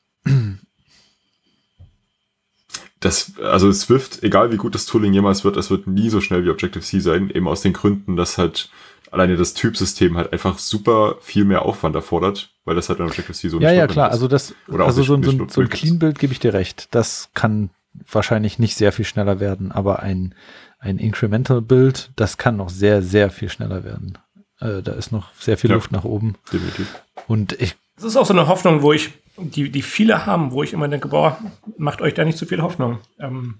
das, 2.99 3.37
also 3.39 3.71
Swift, 3.71 4.23
egal 4.23 4.51
wie 4.51 4.57
gut 4.57 4.75
das 4.75 4.85
Tooling 4.85 5.13
jemals 5.13 5.43
wird, 5.43 5.57
es 5.57 5.69
wird 5.69 5.87
nie 5.87 6.09
so 6.09 6.19
schnell 6.21 6.43
wie 6.45 6.49
Objective-C 6.49 6.99
sein, 6.99 7.29
eben 7.29 7.47
aus 7.47 7.61
den 7.61 7.73
Gründen, 7.73 8.15
dass 8.15 8.37
halt 8.37 8.69
alleine 9.13 9.35
das 9.37 9.53
Typsystem 9.53 10.17
halt 10.17 10.33
einfach 10.33 10.57
super 10.59 11.15
viel 11.21 11.45
mehr 11.45 11.63
Aufwand 11.63 11.95
erfordert, 11.95 12.51
weil 12.65 12.75
das 12.75 12.89
halt 12.89 12.99
in 12.99 13.05
Objective-C 13.05 13.47
so 13.49 13.59
Ja, 13.59 13.71
ja, 13.71 13.87
klar, 13.87 14.07
ist. 14.07 14.13
also 14.13 14.27
das, 14.27 14.55
Oder 14.67 14.85
also 14.85 14.99
nicht, 14.99 15.07
so, 15.07 15.17
nicht 15.17 15.37
so, 15.39 15.47
so 15.49 15.61
ein 15.61 15.69
Clean-Bild 15.69 16.17
gebe 16.19 16.33
ich 16.33 16.39
dir 16.39 16.53
recht. 16.53 16.87
Das 16.91 17.29
kann 17.33 17.69
wahrscheinlich 18.11 18.57
nicht 18.59 18.75
sehr 18.75 18.91
viel 18.91 19.05
schneller 19.05 19.39
werden, 19.39 19.71
aber 19.71 19.99
ein, 20.01 20.33
ein 20.79 20.97
Incremental-Bild, 20.97 22.11
das 22.15 22.37
kann 22.37 22.57
noch 22.57 22.69
sehr, 22.69 23.01
sehr 23.03 23.29
viel 23.29 23.49
schneller 23.49 23.83
werden. 23.83 24.17
Äh, 24.59 24.81
da 24.81 24.93
ist 24.93 25.11
noch 25.11 25.31
sehr 25.39 25.57
viel 25.57 25.69
Ja. 25.69 25.75
Luft 25.75 25.91
nach 25.91 26.03
oben. 26.03 26.35
Definitiv. 26.51 26.87
Und 27.27 27.53
ich, 27.61 27.75
Das 27.95 28.05
ist 28.05 28.17
auch 28.17 28.25
so 28.25 28.33
eine 28.33 28.47
Hoffnung, 28.47 28.81
wo 28.81 28.93
ich, 28.93 29.11
die, 29.37 29.69
die 29.69 29.81
viele 29.83 30.25
haben, 30.25 30.51
wo 30.51 30.63
ich 30.63 30.73
immer 30.73 30.87
denke, 30.87 31.07
boah, 31.07 31.37
macht 31.77 32.01
euch 32.01 32.15
da 32.15 32.25
nicht 32.25 32.37
zu 32.37 32.45
viel 32.47 32.61
Hoffnung. 32.63 32.97
Ähm, 33.19 33.59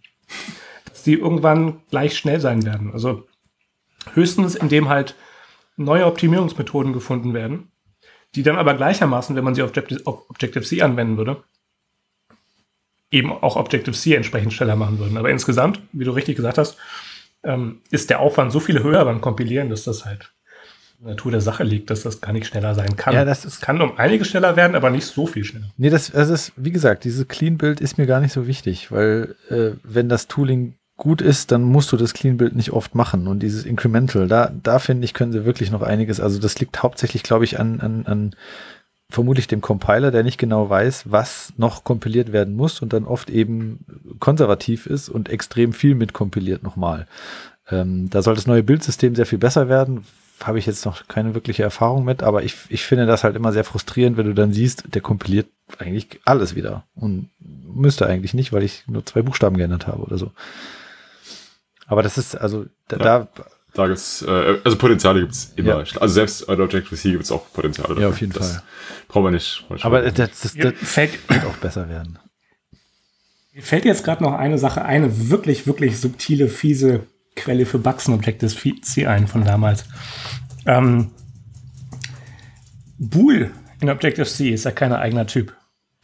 dass 0.89 1.03
die 1.03 1.13
irgendwann 1.13 1.81
gleich 1.91 2.17
schnell 2.17 2.39
sein 2.39 2.65
werden. 2.65 2.91
Also 2.91 3.27
höchstens, 4.13 4.55
indem 4.55 4.89
halt 4.89 5.15
neue 5.78 6.05
Optimierungsmethoden 6.05 6.93
gefunden 6.93 7.34
werden, 7.34 7.71
die 8.36 8.43
dann 8.43 8.57
aber 8.57 8.74
gleichermaßen, 8.76 9.36
wenn 9.36 9.43
man 9.43 9.55
sie 9.55 9.61
auf 9.63 9.69
Objective- 9.69 10.01
auf 10.05 10.30
Objective-C 10.30 10.82
anwenden 10.82 11.17
würde, 11.17 11.43
eben 13.11 13.32
auch 13.32 13.55
Objective-C 13.55 14.15
entsprechend 14.15 14.53
schneller 14.53 14.76
machen 14.76 14.99
würden. 14.99 15.17
Aber 15.17 15.30
insgesamt, 15.30 15.80
wie 15.91 16.03
du 16.05 16.11
richtig 16.11 16.36
gesagt 16.36 16.57
hast, 16.57 16.78
ähm, 17.43 17.82
ist 17.91 18.09
der 18.09 18.19
Aufwand 18.19 18.51
so 18.51 18.59
viel 18.59 18.82
höher 18.82 19.03
beim 19.05 19.21
Kompilieren, 19.21 19.69
dass 19.69 19.84
das 19.84 20.05
halt 20.05 20.32
in 20.99 21.05
der 21.05 21.15
Natur 21.15 21.32
der 21.32 21.41
Sache 21.41 21.63
liegt, 21.63 21.89
dass 21.89 22.03
das 22.03 22.21
gar 22.21 22.32
nicht 22.32 22.47
schneller 22.47 22.74
sein 22.74 22.95
kann. 22.95 23.13
Ja, 23.13 23.26
das 23.26 23.45
ist- 23.45 23.61
kann 23.61 23.82
um 23.82 23.97
einiges 23.97 24.30
schneller 24.30 24.55
werden, 24.55 24.76
aber 24.76 24.89
nicht 24.89 25.05
so 25.05 25.28
viel 25.28 25.43
schneller. 25.43 25.69
nee, 25.78 25.89
das, 25.89 26.11
das 26.11 26.30
ist, 26.30 26.53
wie 26.55 26.71
gesagt, 26.71 27.03
dieses 27.03 27.28
Clean-Bild 27.28 27.82
ist 27.82 27.97
mir 27.97 28.07
gar 28.07 28.21
nicht 28.21 28.32
so 28.34 28.47
wichtig, 28.47 28.91
weil 28.91 29.36
äh, 29.49 29.71
wenn 29.84 30.07
das 30.09 30.28
Tooling 30.28 30.76
gut 30.97 31.21
ist, 31.21 31.51
dann 31.51 31.63
musst 31.63 31.91
du 31.91 31.97
das 31.97 32.13
Clean-Bild 32.13 32.55
nicht 32.55 32.71
oft 32.71 32.95
machen. 32.95 33.27
Und 33.27 33.39
dieses 33.39 33.65
Incremental, 33.65 34.27
da, 34.27 34.51
da 34.61 34.79
finde 34.79 35.05
ich, 35.05 35.13
können 35.13 35.31
sie 35.31 35.45
wirklich 35.45 35.71
noch 35.71 35.81
einiges, 35.81 36.19
also 36.19 36.39
das 36.39 36.59
liegt 36.59 36.83
hauptsächlich, 36.83 37.23
glaube 37.23 37.45
ich, 37.45 37.59
an, 37.59 37.79
an, 37.81 38.05
an 38.05 38.35
vermutlich 39.09 39.47
dem 39.47 39.61
Compiler, 39.61 40.11
der 40.11 40.23
nicht 40.23 40.37
genau 40.37 40.69
weiß, 40.69 41.11
was 41.11 41.53
noch 41.57 41.83
kompiliert 41.83 42.31
werden 42.31 42.55
muss 42.55 42.81
und 42.81 42.93
dann 42.93 43.05
oft 43.05 43.29
eben 43.29 43.85
konservativ 44.19 44.85
ist 44.85 45.09
und 45.09 45.29
extrem 45.29 45.73
viel 45.73 45.95
mitkompiliert 45.95 46.63
nochmal. 46.63 47.07
Ähm, 47.69 48.09
da 48.09 48.21
soll 48.21 48.35
das 48.35 48.47
neue 48.47 48.63
Bildsystem 48.63 49.15
sehr 49.15 49.25
viel 49.25 49.39
besser 49.39 49.69
werden. 49.69 50.05
Habe 50.43 50.59
ich 50.59 50.65
jetzt 50.65 50.85
noch 50.85 51.07
keine 51.07 51.35
wirkliche 51.35 51.63
Erfahrung 51.63 52.03
mit, 52.05 52.23
aber 52.23 52.43
ich, 52.43 52.55
ich 52.69 52.83
finde 52.83 53.05
das 53.05 53.23
halt 53.23 53.35
immer 53.35 53.53
sehr 53.53 53.63
frustrierend, 53.63 54.17
wenn 54.17 54.25
du 54.25 54.33
dann 54.33 54.51
siehst, 54.51 54.83
der 54.93 55.01
kompiliert 55.01 55.47
eigentlich 55.77 56.19
alles 56.25 56.55
wieder. 56.55 56.83
Und 56.95 57.29
müsste 57.39 58.07
eigentlich 58.07 58.33
nicht, 58.33 58.51
weil 58.51 58.63
ich 58.63 58.83
nur 58.87 59.05
zwei 59.05 59.21
Buchstaben 59.21 59.57
geändert 59.57 59.87
habe 59.87 60.03
oder 60.03 60.17
so. 60.17 60.31
Aber 61.93 62.03
das 62.03 62.17
ist, 62.17 62.35
also 62.35 62.65
da, 62.87 62.97
Ja. 62.97 63.27
da 63.35 63.45
Da 63.75 63.87
gibt's, 63.87 64.21
äh, 64.21 64.59
also 64.63 64.77
Potenziale 64.77 65.21
gibt's 65.21 65.51
immer. 65.55 65.83
Ja. 65.83 65.99
Also 66.01 66.13
selbst 66.13 66.45
bei 66.45 66.53
Objective-C 66.59 67.11
gibt's 67.11 67.31
auch 67.31 67.51
Potenziale. 67.53 67.99
Ja, 68.01 68.09
auf 68.09 68.21
jeden 68.21 68.33
das 68.33 68.51
Fall. 68.53 68.63
Brauchen 69.07 69.25
wir 69.25 69.31
nicht. 69.31 69.65
aber 69.81 70.01
das, 70.03 70.13
das, 70.13 70.41
das 70.41 70.55
Mir 70.55 70.73
fällt, 70.73 71.29
wird 71.29 71.45
auch 71.45 71.57
besser 71.57 71.89
werden. 71.89 72.19
mir 73.53 73.63
fällt 73.63 73.85
jetzt 73.85 74.03
gerade 74.03 74.21
noch 74.23 74.33
eine 74.33 74.57
Sache, 74.59 74.83
eine 74.85 75.29
wirklich, 75.29 75.65
wirklich 75.65 75.99
subtile, 75.99 76.49
fiese 76.49 77.07
Quelle 77.35 77.65
für 77.65 77.79
Bugs 77.79 78.07
in 78.07 78.13
Objective-C 78.13 79.07
ein 79.07 79.27
von 79.27 79.43
damals. 79.43 79.85
Ähm, 80.67 81.09
Bool 82.99 83.51
in 83.79 83.89
Objective-C 83.89 84.49
ist 84.49 84.65
ja 84.65 84.71
kein 84.71 84.93
eigener 84.93 85.25
Typ. 85.27 85.55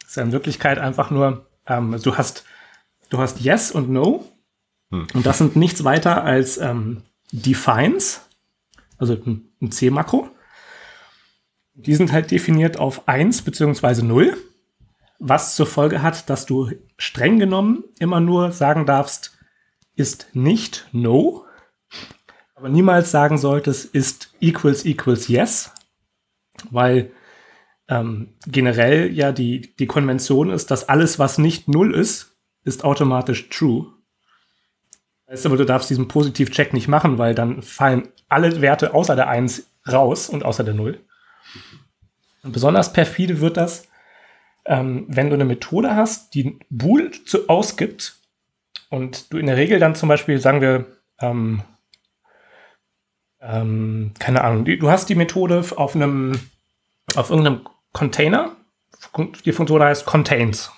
Ist 0.05 0.17
ja 0.17 0.23
in 0.23 0.31
Wirklichkeit 0.31 0.79
einfach 0.79 1.11
nur, 1.11 1.45
ähm, 1.67 1.95
du 2.01 2.17
hast, 2.17 2.45
du 3.09 3.19
hast 3.19 3.41
Yes 3.41 3.71
und 3.71 3.89
No. 3.89 4.25
Und 4.91 5.25
das 5.25 5.37
sind 5.37 5.55
nichts 5.55 5.83
weiter 5.83 6.23
als 6.23 6.57
ähm, 6.57 7.03
Defines, 7.31 8.21
also 8.97 9.13
ein, 9.13 9.71
C-Makro. 9.71 10.29
Die 11.75 11.95
sind 11.95 12.11
halt 12.11 12.31
definiert 12.31 12.77
auf 12.77 13.07
1 13.07 13.43
beziehungsweise 13.43 14.05
0 14.05 14.35
was 15.19 15.55
zur 15.55 15.67
Folge 15.67 16.01
hat, 16.01 16.29
dass 16.29 16.45
du 16.45 16.71
streng 16.97 17.39
genommen 17.39 17.83
immer 17.99 18.21
nur 18.21 18.51
sagen 18.51 18.85
darfst, 18.85 19.37
ist 19.95 20.29
nicht 20.33 20.87
no, 20.93 21.45
aber 22.55 22.69
niemals 22.69 23.11
sagen 23.11 23.37
solltest, 23.37 23.93
ist 23.93 24.33
equals 24.39 24.85
equals 24.85 25.27
yes, 25.27 25.71
weil 26.71 27.11
ähm, 27.89 28.33
generell 28.47 29.13
ja 29.13 29.31
die, 29.31 29.75
die 29.75 29.87
Konvention 29.87 30.49
ist, 30.49 30.71
dass 30.71 30.87
alles, 30.87 31.19
was 31.19 31.37
nicht 31.37 31.67
null 31.67 31.93
ist, 31.93 32.37
ist 32.63 32.83
automatisch 32.83 33.49
true. 33.49 33.87
Heißt 35.29 35.45
aber, 35.45 35.57
du 35.57 35.65
darfst 35.65 35.89
diesen 35.89 36.07
Positiv-Check 36.07 36.73
nicht 36.73 36.87
machen, 36.87 37.19
weil 37.19 37.35
dann 37.35 37.61
fallen 37.61 38.07
alle 38.29 38.61
Werte 38.61 38.93
außer 38.93 39.15
der 39.15 39.27
1 39.27 39.67
raus 39.91 40.27
und 40.27 40.43
außer 40.43 40.63
der 40.63 40.73
0. 40.73 40.99
Und 42.41 42.51
besonders 42.51 42.93
perfide 42.93 43.39
wird 43.39 43.57
das, 43.57 43.87
ähm, 44.65 45.05
wenn 45.07 45.29
du 45.29 45.35
eine 45.35 45.45
Methode 45.45 45.95
hast, 45.95 46.33
die 46.33 46.57
Bool 46.69 47.11
zu, 47.11 47.47
ausgibt 47.47 48.15
und 48.89 49.31
du 49.31 49.37
in 49.37 49.45
der 49.45 49.57
Regel 49.57 49.79
dann 49.79 49.93
zum 49.93 50.09
Beispiel, 50.09 50.39
sagen 50.39 50.61
wir, 50.61 50.87
ähm, 51.21 51.61
ähm, 53.39 54.13
keine 54.17 54.43
Ahnung, 54.43 54.65
du 54.65 54.89
hast 54.89 55.09
die 55.09 55.15
Methode 55.15 55.63
auf 55.75 55.95
einem, 55.95 56.39
auf 57.15 57.29
irgendeinem 57.29 57.67
Container, 57.93 58.55
die 59.45 59.51
Funktion 59.51 59.81
heißt 59.81 60.05
contains 60.05 60.71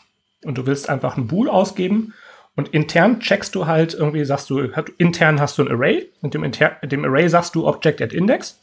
und 0.44 0.58
du 0.58 0.66
willst 0.66 0.90
einfach 0.90 1.16
ein 1.16 1.28
Bool 1.28 1.50
ausgeben 1.50 2.14
und 2.56 2.70
intern 2.70 3.20
checkst 3.20 3.56
du 3.56 3.66
halt 3.68 3.94
irgendwie, 3.94 4.26
sagst 4.26 4.50
du, 4.50 4.60
intern 4.98 5.40
hast 5.40 5.58
du 5.58 5.64
ein 5.64 5.72
Array 5.72 6.12
und 6.22 6.34
dem, 6.34 6.44
inter, 6.44 6.72
dem 6.84 7.06
Array 7.06 7.30
sagst 7.30 7.56
du 7.56 7.68
Object 7.68 8.02
at 8.02 8.14
Index 8.14 8.62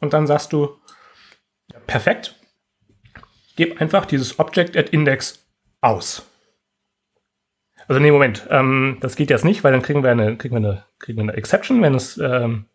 und 0.00 0.12
dann 0.12 0.26
sagst 0.26 0.52
du, 0.52 0.76
perfekt, 1.86 2.34
gib 3.56 3.80
einfach 3.80 4.06
dieses 4.06 4.38
Object 4.38 4.76
at 4.76 4.90
Index 4.90 5.46
aus. 5.80 6.28
Also 7.88 8.00
nee, 8.00 8.10
Moment, 8.10 8.46
ähm, 8.50 8.98
das 9.00 9.14
geht 9.14 9.30
jetzt 9.30 9.44
nicht, 9.44 9.62
weil 9.62 9.72
dann 9.72 9.82
kriegen 9.82 10.02
wir 10.02 10.10
eine, 10.10 10.36
kriegen 10.36 10.54
wir 10.54 10.68
eine, 10.68 10.84
kriegen 10.98 11.18
wir 11.18 11.22
eine 11.22 11.34
Exception, 11.34 11.80
wenn 11.82 11.94
es, 11.94 12.18
ähm, 12.18 12.66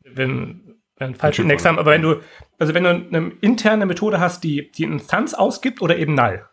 wenn, 0.00 0.78
wenn 0.96 1.06
einen 1.06 1.14
falschen 1.14 1.42
Index 1.42 1.64
haben. 1.64 1.78
Aber 1.78 1.92
wenn 1.92 2.02
du, 2.02 2.20
also 2.58 2.74
wenn 2.74 2.84
du 2.84 2.90
eine 2.90 3.32
interne 3.40 3.86
Methode 3.86 4.20
hast, 4.20 4.44
die 4.44 4.70
die 4.72 4.84
Instanz 4.84 5.32
ausgibt 5.32 5.80
oder 5.80 5.96
eben 5.96 6.14
null, 6.14 6.46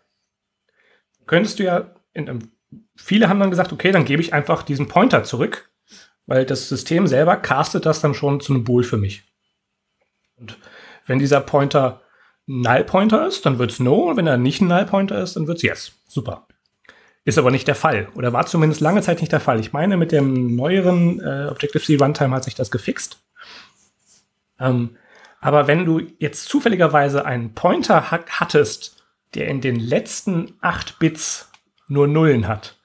könntest 1.26 1.60
du 1.60 1.64
ja, 1.64 1.94
in, 2.14 2.30
einem- 2.30 2.52
viele 2.96 3.30
haben 3.30 3.40
dann 3.40 3.50
gesagt, 3.50 3.72
okay, 3.72 3.92
dann 3.92 4.06
gebe 4.06 4.22
ich 4.22 4.34
einfach 4.34 4.64
diesen 4.64 4.88
Pointer 4.88 5.24
zurück, 5.24 5.70
weil 6.26 6.46
das 6.46 6.70
System 6.70 7.08
selber 7.08 7.38
castet 7.38 7.86
das 7.86 8.02
dann 8.02 8.14
schon 8.14 8.40
zu 8.40 8.54
einem 8.54 8.64
Bool 8.64 8.84
für 8.84 8.98
mich. 8.98 9.24
Und 10.36 10.58
wenn 11.06 11.20
dieser 11.20 11.42
Pointer 11.42 12.02
Null-Pointer 12.46 13.28
ist, 13.28 13.46
dann 13.46 13.60
wird's 13.60 13.80
No. 13.80 14.10
Und 14.10 14.18
wenn 14.18 14.28
er 14.28 14.38
nicht 14.38 14.62
ein 14.62 14.68
Null-Pointer 14.68 15.22
ist, 15.22 15.36
dann 15.36 15.48
wird's 15.48 15.62
Yes. 15.62 15.94
Super. 16.08 16.48
Ist 17.26 17.38
aber 17.38 17.52
nicht 17.52 17.68
der 17.68 17.76
Fall. 17.76 18.08
Oder 18.16 18.32
war 18.32 18.46
zumindest 18.46 18.80
lange 18.80 19.02
Zeit 19.02 19.20
nicht 19.20 19.34
der 19.34 19.42
Fall. 19.42 19.60
Ich 19.60 19.74
meine, 19.74 19.98
mit 19.98 20.14
dem 20.14 20.56
neueren 20.56 21.20
äh, 21.20 21.48
Objective-C 21.52 21.98
Runtime 21.98 22.34
hat 22.34 22.46
sich 22.46 22.56
das 22.56 22.72
gefixt. 22.72 23.20
Ähm, 24.60 24.96
aber 25.42 25.68
wenn 25.68 25.86
du 25.86 26.02
jetzt 26.20 26.48
zufälligerweise 26.48 27.26
einen 27.26 27.54
Pointer 27.54 28.12
ha 28.12 28.20
hattest, 28.30 29.04
der 29.34 29.50
in 29.50 29.60
den 29.60 29.78
letzten 29.78 30.54
8 30.62 31.00
Bits 31.00 31.52
nur 31.88 32.08
Nullen 32.08 32.48
hat, 32.48 32.78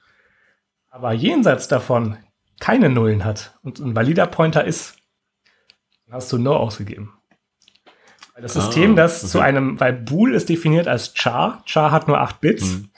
aber 0.89 1.11
jenseits 1.13 1.67
davon 1.67 2.17
keine 2.59 2.89
Nullen 2.89 3.25
hat 3.25 3.57
und 3.63 3.79
ein 3.79 3.95
valider 3.95 4.27
Pointer 4.27 4.63
ist, 4.65 4.95
dann 6.05 6.15
hast 6.15 6.31
du 6.31 6.37
No 6.37 6.55
ausgegeben. 6.55 7.13
Weil 8.33 8.43
das 8.43 8.55
Ah, 8.57 8.61
System, 8.61 8.95
das 8.95 9.23
okay. 9.23 9.31
zu 9.31 9.39
einem, 9.41 9.79
weil 9.79 9.93
Bool 9.93 10.33
ist 10.33 10.49
definiert 10.49 10.87
als 10.87 11.13
Char, 11.15 11.61
Char 11.65 11.91
hat 11.91 12.07
nur 12.07 12.19
8 12.19 12.39
Bits 12.41 12.65
Mhm. 12.65 12.89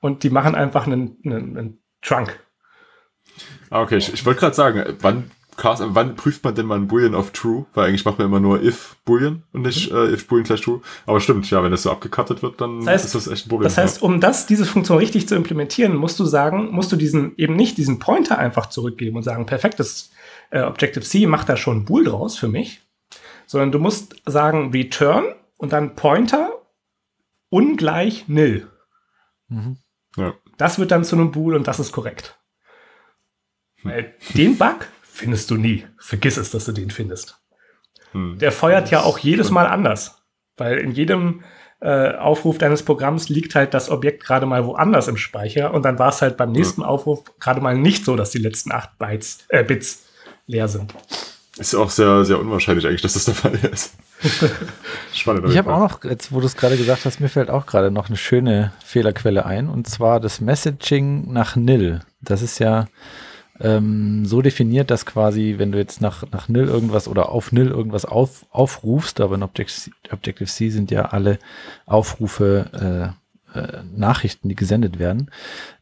und 0.00 0.22
die 0.22 0.30
machen 0.30 0.54
einfach 0.54 0.86
einen, 0.86 1.16
einen, 1.24 1.56
einen 1.56 1.82
Trunk. 2.02 2.38
Ah, 3.70 3.80
okay. 3.80 3.96
Ich, 3.96 4.12
ich 4.12 4.26
wollte 4.26 4.40
gerade 4.40 4.54
sagen, 4.54 4.96
wann, 5.00 5.30
cast- 5.56 5.82
wann 5.84 6.14
prüft 6.16 6.42
man 6.44 6.54
denn 6.54 6.66
mal 6.66 6.76
ein 6.76 6.88
Boolean 6.88 7.14
auf 7.14 7.30
True? 7.32 7.66
Weil 7.74 7.88
eigentlich 7.88 8.04
macht 8.04 8.18
man 8.18 8.26
immer 8.28 8.40
nur 8.40 8.62
if 8.62 8.96
Boolean 9.04 9.42
und 9.52 9.62
nicht 9.62 9.90
Mhm. 9.90 9.96
äh, 9.96 10.12
if 10.12 10.26
Boolean 10.28 10.44
gleich 10.44 10.60
True. 10.60 10.80
Aber 11.06 11.20
stimmt, 11.20 11.48
ja, 11.50 11.62
wenn 11.62 11.70
das 11.70 11.82
so 11.82 11.90
abgekattet 11.90 12.42
wird, 12.42 12.60
dann 12.60 12.84
Das 12.84 12.88
heißt- 13.02 13.04
ist 13.06 13.14
das 13.14 13.26
echt 13.28 13.46
ein 13.46 13.48
Problem. 13.48 13.64
Das 13.64 13.78
heißt, 13.78 14.02
um 14.02 14.20
das, 14.20 14.46
diese 14.46 14.64
Funktion 14.64 14.98
richtig 14.98 15.28
zu 15.28 15.34
implementieren, 15.34 15.94
musst 15.96 16.18
du 16.20 16.24
sagen, 16.24 16.70
musst 16.72 16.90
du 16.92 16.96
diesen 16.96 17.36
eben 17.36 17.56
nicht 17.56 17.76
diesen 17.78 17.98
Pointer 17.98 18.38
einfach 18.38 18.66
zurückgeben 18.66 19.16
und 19.16 19.22
sagen, 19.22 19.46
perfekt, 19.46 19.78
das 19.80 20.10
äh, 20.50 20.62
Objective-C 20.62 21.26
macht 21.26 21.48
da 21.48 21.56
schon 21.56 21.84
Bool 21.84 22.04
draus 22.04 22.36
für 22.36 22.48
mich, 22.48 22.82
sondern 23.46 23.72
du 23.72 23.78
musst 23.78 24.16
sagen 24.26 24.70
Return 24.72 25.24
und 25.56 25.72
dann 25.72 25.94
Pointer 25.94 26.50
ungleich 27.48 28.28
nil. 28.28 28.68
Mhm. 29.48 29.76
ja. 30.16 30.34
Das 30.58 30.78
wird 30.78 30.90
dann 30.90 31.04
zu 31.04 31.16
einem 31.16 31.32
Bool 31.32 31.54
und 31.56 31.66
das 31.66 31.80
ist 31.80 31.92
korrekt. 31.92 32.38
Weil 33.82 34.14
den 34.34 34.58
Bug 34.58 34.86
findest 35.22 35.50
du 35.50 35.56
nie. 35.56 35.86
Vergiss 35.98 36.36
es, 36.36 36.50
dass 36.50 36.64
du 36.64 36.72
den 36.72 36.90
findest. 36.90 37.40
Hm. 38.10 38.38
Der 38.38 38.50
feuert 38.50 38.90
ja 38.90 39.02
auch 39.02 39.18
jedes 39.18 39.50
Mal 39.50 39.66
anders. 39.66 40.22
Weil 40.56 40.78
in 40.78 40.90
jedem, 40.90 41.44
äh, 41.80 42.14
Aufruf 42.16 42.58
deines 42.58 42.84
Programms 42.84 43.28
liegt 43.28 43.54
halt 43.54 43.74
das 43.74 43.90
Objekt 43.90 44.24
gerade 44.24 44.46
mal 44.46 44.64
woanders 44.64 45.08
im 45.08 45.16
Speicher 45.16 45.74
und 45.74 45.84
dann 45.84 45.98
war 45.98 46.10
es 46.10 46.22
halt 46.22 46.36
beim 46.36 46.52
nächsten 46.52 46.82
Aufruf 46.82 47.24
gerade 47.40 47.60
mal 47.60 47.76
nicht 47.76 48.04
so, 48.04 48.14
dass 48.14 48.30
die 48.30 48.38
letzten 48.38 48.70
acht 48.70 48.98
Bytes, 48.98 49.44
äh, 49.48 49.64
Bits 49.64 50.04
leer 50.46 50.68
sind. 50.68 50.94
Ist 51.58 51.74
auch 51.74 51.90
sehr, 51.90 52.24
sehr 52.24 52.38
unwahrscheinlich 52.38 52.86
eigentlich, 52.86 53.02
dass 53.02 53.14
das 53.14 53.24
der 53.26 53.34
Fall 53.34 53.54
ist. 53.72 53.94
Spannend. 55.12 55.48
Ich 55.48 55.58
habe 55.58 55.74
auch 55.74 55.80
noch, 55.80 56.04
jetzt 56.04 56.32
wo 56.32 56.40
du 56.40 56.46
es 56.46 56.56
gerade 56.56 56.76
gesagt 56.76 57.04
hast, 57.04 57.20
mir 57.20 57.28
fällt 57.28 57.50
auch 57.50 57.66
gerade 57.66 57.90
noch 57.90 58.08
eine 58.08 58.16
schöne 58.16 58.72
Fehlerquelle 58.84 59.44
ein 59.44 59.68
und 59.68 59.88
zwar 59.88 60.20
das 60.20 60.40
Messaging 60.40 61.32
nach 61.32 61.56
nil. 61.56 62.00
Das 62.20 62.42
ist 62.42 62.58
ja 62.60 62.86
ähm, 63.62 64.26
so 64.26 64.42
definiert, 64.42 64.90
dass 64.90 65.06
quasi, 65.06 65.54
wenn 65.58 65.72
du 65.72 65.78
jetzt 65.78 66.00
nach, 66.00 66.24
nach 66.32 66.48
nil 66.48 66.66
irgendwas 66.66 67.06
oder 67.06 67.30
auf 67.30 67.52
nil 67.52 67.68
irgendwas 67.68 68.04
auf, 68.04 68.44
aufrufst, 68.50 69.20
aber 69.20 69.36
in 69.36 69.42
Objective-C 69.42 70.68
sind 70.70 70.90
ja 70.90 71.06
alle 71.06 71.38
Aufrufe 71.86 73.14
äh, 73.54 73.58
äh, 73.58 73.82
Nachrichten, 73.94 74.48
die 74.48 74.56
gesendet 74.56 74.98
werden, 74.98 75.30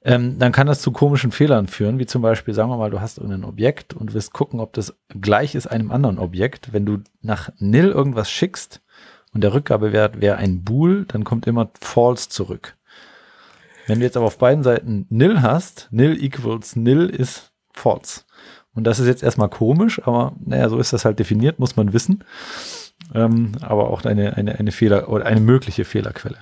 ähm, 0.05 0.39
dann 0.39 0.53
kann 0.53 0.67
das 0.67 0.83
zu 0.83 0.93
komischen 0.93 1.33
Fehlern 1.33 1.69
führen, 1.69 1.99
wie 1.99 2.07
zum 2.07 2.21
Beispiel, 2.21 2.53
sagen 2.53 2.69
wir 2.69 2.77
mal, 2.77 2.91
du 2.91 3.01
hast 3.01 3.19
irgendein 3.19 3.45
Objekt 3.45 3.95
und 3.95 4.13
willst 4.13 4.33
gucken, 4.33 4.61
ob 4.61 4.75
das 4.75 4.95
gleich 5.21 5.55
ist 5.55 5.67
einem 5.67 5.91
anderen 5.91 6.19
Objekt. 6.19 6.73
Wenn 6.73 6.85
du 6.85 6.99
nach 7.23 7.51
nil 7.59 7.89
irgendwas 7.89 8.31
schickst 8.31 8.83
und 9.33 9.43
der 9.43 9.55
Rückgabewert 9.55 10.21
wäre 10.21 10.37
ein 10.37 10.65
Bool, 10.65 11.07
dann 11.07 11.25
kommt 11.25 11.47
immer 11.47 11.71
false 11.81 12.29
zurück. 12.29 12.77
Wenn 13.87 14.01
du 14.01 14.05
jetzt 14.05 14.17
aber 14.17 14.27
auf 14.27 14.39
beiden 14.39 14.63
Seiten 14.63 15.07
nil 15.09 15.41
hast, 15.41 15.89
nil 15.91 16.23
equals 16.23 16.77
nil 16.77 17.09
ist 17.09 17.50
false. 17.73 18.23
Und 18.75 18.85
das 18.85 18.99
ist 18.99 19.07
jetzt 19.07 19.23
erstmal 19.23 19.49
komisch, 19.49 20.01
aber 20.07 20.35
naja, 20.45 20.69
so 20.69 20.79
ist 20.79 20.93
das 20.93 21.05
halt 21.05 21.19
definiert, 21.19 21.59
muss 21.59 21.77
man 21.77 21.93
wissen. 21.93 22.25
Ähm, 23.15 23.53
aber 23.61 23.91
auch 23.91 24.05
eine, 24.05 24.37
eine, 24.37 24.59
eine 24.59 24.73
Fehler 24.73 25.09
oder 25.09 25.27
eine 25.27 25.41
mögliche 25.41 25.85
Fehlerquelle. 25.85 26.39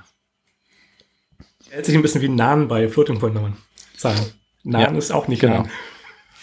Hält 1.71 1.87
sich 1.87 1.95
ein 1.95 2.03
bisschen 2.03 2.23
wie 2.23 2.29
Nahen 2.29 2.69
bei 2.69 2.89
Floating 2.89 3.19
Point 3.19 3.35
Nummern. 3.35 3.57
Sagen. 3.97 4.21
Nahen 4.65 4.95
ja, 4.95 4.99
ist 4.99 5.13
auch 5.13 5.29
nicht 5.29 5.41
genau. 5.41 5.67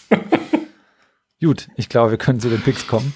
Gut, 1.42 1.68
ich 1.76 1.90
glaube, 1.90 2.12
wir 2.12 2.18
können 2.18 2.40
zu 2.40 2.50
den 2.50 2.62
Picks 2.62 2.88
kommen. 2.88 3.14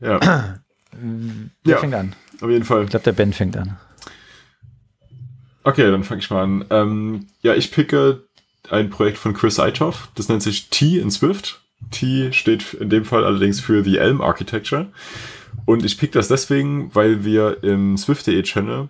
Ja. 0.00 0.58
Wer 0.92 1.74
ja, 1.74 1.78
fängt 1.78 1.94
an? 1.94 2.14
Auf 2.40 2.50
jeden 2.50 2.64
Fall. 2.64 2.84
Ich 2.84 2.90
glaube, 2.90 3.04
der 3.04 3.12
Ben 3.12 3.32
fängt 3.32 3.56
an. 3.56 3.78
Okay, 5.64 5.90
dann 5.90 6.02
fange 6.02 6.20
ich 6.20 6.30
mal 6.30 6.44
an. 6.44 6.64
Ähm, 6.70 7.26
ja, 7.42 7.54
ich 7.54 7.70
picke 7.70 8.27
ein 8.70 8.90
Projekt 8.90 9.18
von 9.18 9.34
Chris 9.34 9.58
Eitoff. 9.58 10.08
Das 10.14 10.28
nennt 10.28 10.42
sich 10.42 10.68
T 10.68 10.98
in 10.98 11.10
Swift. 11.10 11.60
T 11.90 12.32
steht 12.32 12.74
in 12.74 12.90
dem 12.90 13.04
Fall 13.04 13.24
allerdings 13.24 13.60
für 13.60 13.82
The 13.84 13.98
Elm 13.98 14.20
Architecture. 14.20 14.86
Und 15.64 15.84
ich 15.84 15.98
pick 15.98 16.12
das 16.12 16.28
deswegen, 16.28 16.94
weil 16.94 17.24
wir 17.24 17.62
im 17.62 17.96
Swift.de 17.96 18.42
Channel 18.42 18.88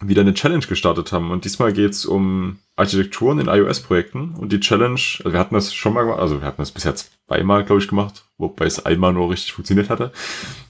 wieder 0.00 0.20
eine 0.20 0.34
Challenge 0.34 0.66
gestartet 0.66 1.12
haben. 1.12 1.30
Und 1.30 1.44
diesmal 1.44 1.72
geht's 1.72 2.04
um 2.04 2.58
Architekturen 2.76 3.38
in 3.38 3.48
iOS-Projekten. 3.48 4.34
Und 4.34 4.52
die 4.52 4.60
Challenge, 4.60 4.94
also 4.94 5.32
wir 5.32 5.38
hatten 5.38 5.54
das 5.54 5.74
schon 5.74 5.94
mal 5.94 6.02
gemacht, 6.02 6.20
also 6.20 6.40
wir 6.40 6.46
hatten 6.46 6.60
das 6.62 6.70
bis 6.70 6.84
jetzt 6.84 7.12
zweimal, 7.26 7.64
glaube 7.64 7.80
ich, 7.80 7.88
gemacht, 7.88 8.24
wobei 8.38 8.66
es 8.66 8.84
einmal 8.84 9.12
nur 9.12 9.30
richtig 9.30 9.52
funktioniert 9.52 9.88
hatte. 9.88 10.12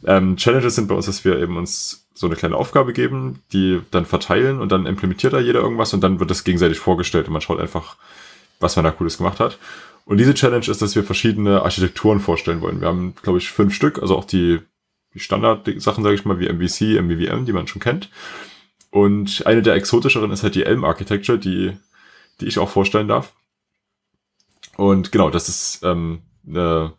Ähm, 0.05 0.37
Challenges 0.37 0.77
sind 0.77 0.89
bei 0.89 0.95
uns, 0.95 1.07
dass 1.07 1.25
wir 1.25 1.39
eben 1.39 1.57
uns 1.57 2.07
so 2.15 2.27
eine 2.27 2.37
kleine 2.37 2.57
Aufgabe 2.57 2.93
geben, 2.93 3.41
die 3.53 3.81
dann 3.91 4.07
verteilen 4.07 4.61
und 4.61 4.73
dann 4.73 4.87
implementiert 4.87 5.33
da 5.33 5.41
jeder 5.41 5.61
irgendwas 5.61 5.93
und 5.93 6.01
dann 6.01 6.19
wird 6.19 6.31
das 6.31 6.45
gegenseitig 6.45 6.79
vorgestellt 6.79 7.27
und 7.27 7.33
man 7.33 7.43
schaut 7.43 7.61
einfach, 7.61 7.97
was 8.59 8.77
man 8.77 8.85
da 8.85 8.91
Cooles 8.91 9.19
gemacht 9.19 9.39
hat. 9.39 9.59
Und 10.07 10.19
diese 10.19 10.35
Challenge 10.35 10.65
ist, 10.67 10.81
dass 10.81 10.95
wir 10.95 11.05
verschiedene 11.05 11.63
Architekturen 11.63 12.21
vorstellen 12.21 12.61
wollen. 12.61 12.81
Wir 12.81 12.89
haben, 12.89 13.15
glaube 13.23 13.39
ich, 13.39 13.51
fünf 13.51 13.75
Stück, 13.75 14.01
also 14.01 14.17
auch 14.17 14.25
die, 14.25 14.61
die 15.15 15.19
Standard-Sachen, 15.19 16.05
sage 16.05 16.15
ich 16.15 16.25
mal, 16.25 16.39
wie 16.39 16.49
MVC, 16.49 17.03
MVVM, 17.03 17.45
die 17.45 17.53
man 17.53 17.67
schon 17.67 17.83
kennt. 17.83 18.09
Und 18.91 19.47
eine 19.47 19.63
der 19.63 19.75
exotischeren 19.75 20.31
ist 20.31 20.43
halt 20.43 20.55
die 20.55 20.65
Elm 20.65 20.85
Architecture, 20.85 21.39
die, 21.39 21.77
die 22.41 22.47
ich 22.47 22.59
auch 22.59 22.69
vorstellen 22.69 23.09
darf. 23.09 23.35
Und 24.77 25.13
genau, 25.13 25.31
das 25.31 25.49
ist 25.49 25.81
ähm, 25.83 26.23
eine. 26.47 26.93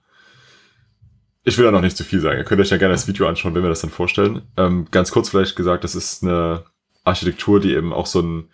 Ich 1.43 1.57
will 1.57 1.65
da 1.65 1.71
noch 1.71 1.81
nicht 1.81 1.95
zu 1.95 2.03
viel 2.03 2.19
sagen. 2.19 2.39
Ihr 2.39 2.43
könnt 2.43 2.59
euch 2.59 2.71
ja 2.71 2.77
gerne 2.77 2.93
das 2.93 3.07
Video 3.07 3.25
anschauen, 3.27 3.55
wenn 3.55 3.63
wir 3.63 3.69
das 3.69 3.81
dann 3.81 3.89
vorstellen. 3.89 4.41
Ähm, 4.57 4.87
ganz 4.91 5.11
kurz 5.11 5.29
vielleicht 5.29 5.55
gesagt, 5.55 5.85
das 5.85 5.95
ist 5.95 6.23
eine 6.23 6.65
Architektur, 7.05 7.61
die 7.61 7.73
eben 7.73 7.93
auch 7.93 8.05
so 8.05 8.21
ein 8.21 8.49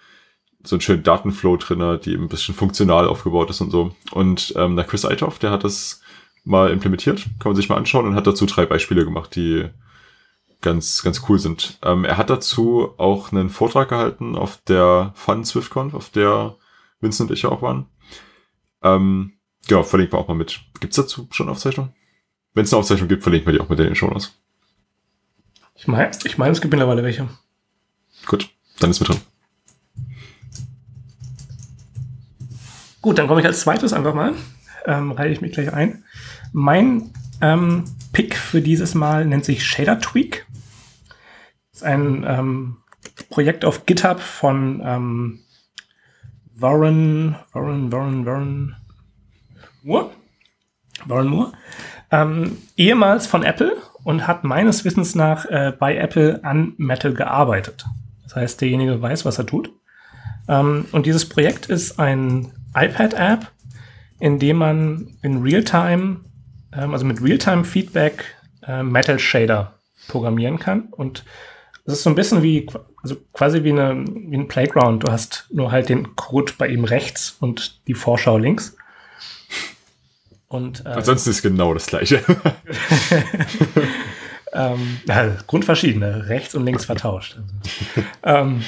so 0.63 0.75
einen 0.75 0.81
schönen 0.81 1.03
Datenflow 1.03 1.57
drin 1.57 1.83
hat, 1.83 2.05
die 2.05 2.13
eben 2.13 2.23
ein 2.23 2.29
bisschen 2.29 2.55
funktional 2.55 3.07
aufgebaut 3.07 3.49
ist 3.49 3.61
und 3.61 3.71
so. 3.71 3.93
Und 4.11 4.53
ähm, 4.55 4.75
der 4.75 4.85
Chris 4.85 5.05
Eitoff, 5.05 5.39
der 5.39 5.51
hat 5.51 5.63
das 5.63 6.01
mal 6.45 6.71
implementiert, 6.71 7.25
kann 7.39 7.51
man 7.51 7.55
sich 7.55 7.69
mal 7.69 7.77
anschauen 7.77 8.05
und 8.05 8.15
hat 8.15 8.27
dazu 8.27 8.45
drei 8.45 8.65
Beispiele 8.65 9.03
gemacht, 9.03 9.35
die 9.35 9.65
ganz, 10.63 11.03
ganz 11.03 11.21
cool 11.29 11.37
sind. 11.37 11.77
Ähm, 11.83 12.05
er 12.05 12.17
hat 12.17 12.31
dazu 12.31 12.93
auch 12.97 13.31
einen 13.31 13.49
Vortrag 13.49 13.89
gehalten 13.89 14.35
auf 14.35 14.57
der 14.67 15.11
Fun 15.13 15.45
SwiftConf, 15.45 15.93
auf 15.93 16.09
der 16.09 16.55
Vincent 16.99 17.29
und 17.29 17.35
ich 17.35 17.45
auch 17.45 17.61
waren. 17.61 17.85
Ähm, 18.81 19.33
genau, 19.67 19.83
verlinken 19.83 20.17
wir 20.17 20.21
auch 20.21 20.27
mal 20.27 20.33
mit. 20.33 20.61
Gibt's 20.79 20.95
dazu 20.95 21.27
schon 21.31 21.49
Aufzeichnung? 21.49 21.93
Wenn 22.55 22.63
es 22.63 22.73
eine 22.73 22.79
Aufzeichnung 22.79 23.09
gibt, 23.09 23.23
verlinken 23.23 23.47
wir 23.47 23.53
die 23.53 23.63
auch 23.63 23.69
mit 23.69 23.79
in 23.79 23.85
den 23.85 23.95
Shownotes. 23.95 24.39
Ich 25.75 25.87
meine, 25.87 26.11
ich 26.23 26.37
mein, 26.37 26.51
es 26.51 26.61
gibt 26.61 26.73
mittlerweile 26.73 27.03
welche. 27.03 27.27
Gut, 28.25 28.49
dann 28.79 28.89
ist 28.89 28.99
mit 28.99 29.09
drin. 29.09 29.21
Gut, 33.01 33.17
dann 33.17 33.27
komme 33.27 33.41
ich 33.41 33.45
als 33.45 33.61
zweites 33.61 33.91
einfach 33.91 34.13
mal. 34.13 34.33
Ähm, 34.85 35.11
reihe 35.11 35.31
ich 35.31 35.41
mich 35.41 35.51
gleich 35.51 35.73
ein. 35.73 36.05
Mein 36.53 37.11
ähm, 37.41 37.83
Pick 38.13 38.37
für 38.37 38.61
dieses 38.61 38.95
Mal 38.95 39.25
nennt 39.25 39.43
sich 39.43 39.65
Shader 39.65 39.99
Tweak 39.99 40.45
ist 41.73 41.83
ein 41.83 42.23
ähm, 42.27 42.77
Projekt 43.29 43.65
auf 43.65 43.85
GitHub 43.85 44.19
von 44.19 44.81
ähm, 44.83 45.39
Warren, 46.55 47.35
Warren, 47.51 47.91
Warren, 47.91 48.25
Warren 48.25 48.75
Moore. 49.81 50.11
Warren 51.05 51.27
Moore. 51.27 51.51
Ähm, 52.11 52.57
ehemals 52.77 53.25
von 53.25 53.43
Apple 53.43 53.75
und 54.03 54.27
hat 54.27 54.43
meines 54.43 54.85
Wissens 54.85 55.15
nach 55.15 55.45
äh, 55.45 55.73
bei 55.77 55.97
Apple 55.97 56.43
an 56.43 56.73
Metal 56.77 57.13
gearbeitet. 57.13 57.85
Das 58.23 58.35
heißt, 58.35 58.61
derjenige 58.61 59.01
weiß, 59.01 59.25
was 59.25 59.39
er 59.39 59.47
tut. 59.47 59.71
Ähm, 60.47 60.85
und 60.91 61.05
dieses 61.05 61.27
Projekt 61.27 61.65
ist 61.67 61.99
ein 61.99 62.51
iPad-App, 62.75 63.51
in 64.19 64.39
dem 64.39 64.57
man 64.57 65.17
in 65.23 65.41
Realtime, 65.41 66.21
ähm, 66.71 66.93
also 66.93 67.05
mit 67.05 67.21
Realtime-Feedback, 67.21 68.25
äh, 68.67 68.83
Metal 68.83 69.17
Shader 69.17 69.73
programmieren 70.07 70.59
kann. 70.59 70.89
Und 70.91 71.25
das 71.85 71.95
ist 71.95 72.03
so 72.03 72.09
ein 72.09 72.15
bisschen 72.15 72.43
wie, 72.43 72.67
also 73.01 73.15
quasi 73.33 73.63
wie, 73.63 73.71
eine, 73.71 74.05
wie 74.05 74.37
ein 74.37 74.47
Playground. 74.47 75.03
Du 75.03 75.11
hast 75.11 75.47
nur 75.51 75.71
halt 75.71 75.89
den 75.89 76.15
Code 76.15 76.53
bei 76.57 76.67
ihm 76.67 76.85
rechts 76.85 77.35
und 77.39 77.81
die 77.87 77.93
Vorschau 77.93 78.37
links. 78.37 78.77
Und, 80.47 80.85
äh, 80.85 80.89
Ansonsten 80.89 81.31
ist 81.31 81.41
genau 81.41 81.73
das 81.73 81.87
gleiche. 81.87 82.23
ähm, 84.53 84.99
ja, 85.07 85.35
grundverschiedene, 85.47 86.29
rechts 86.29 86.55
und 86.55 86.63
links 86.63 86.85
vertauscht. 86.85 87.37
ähm, 88.23 88.61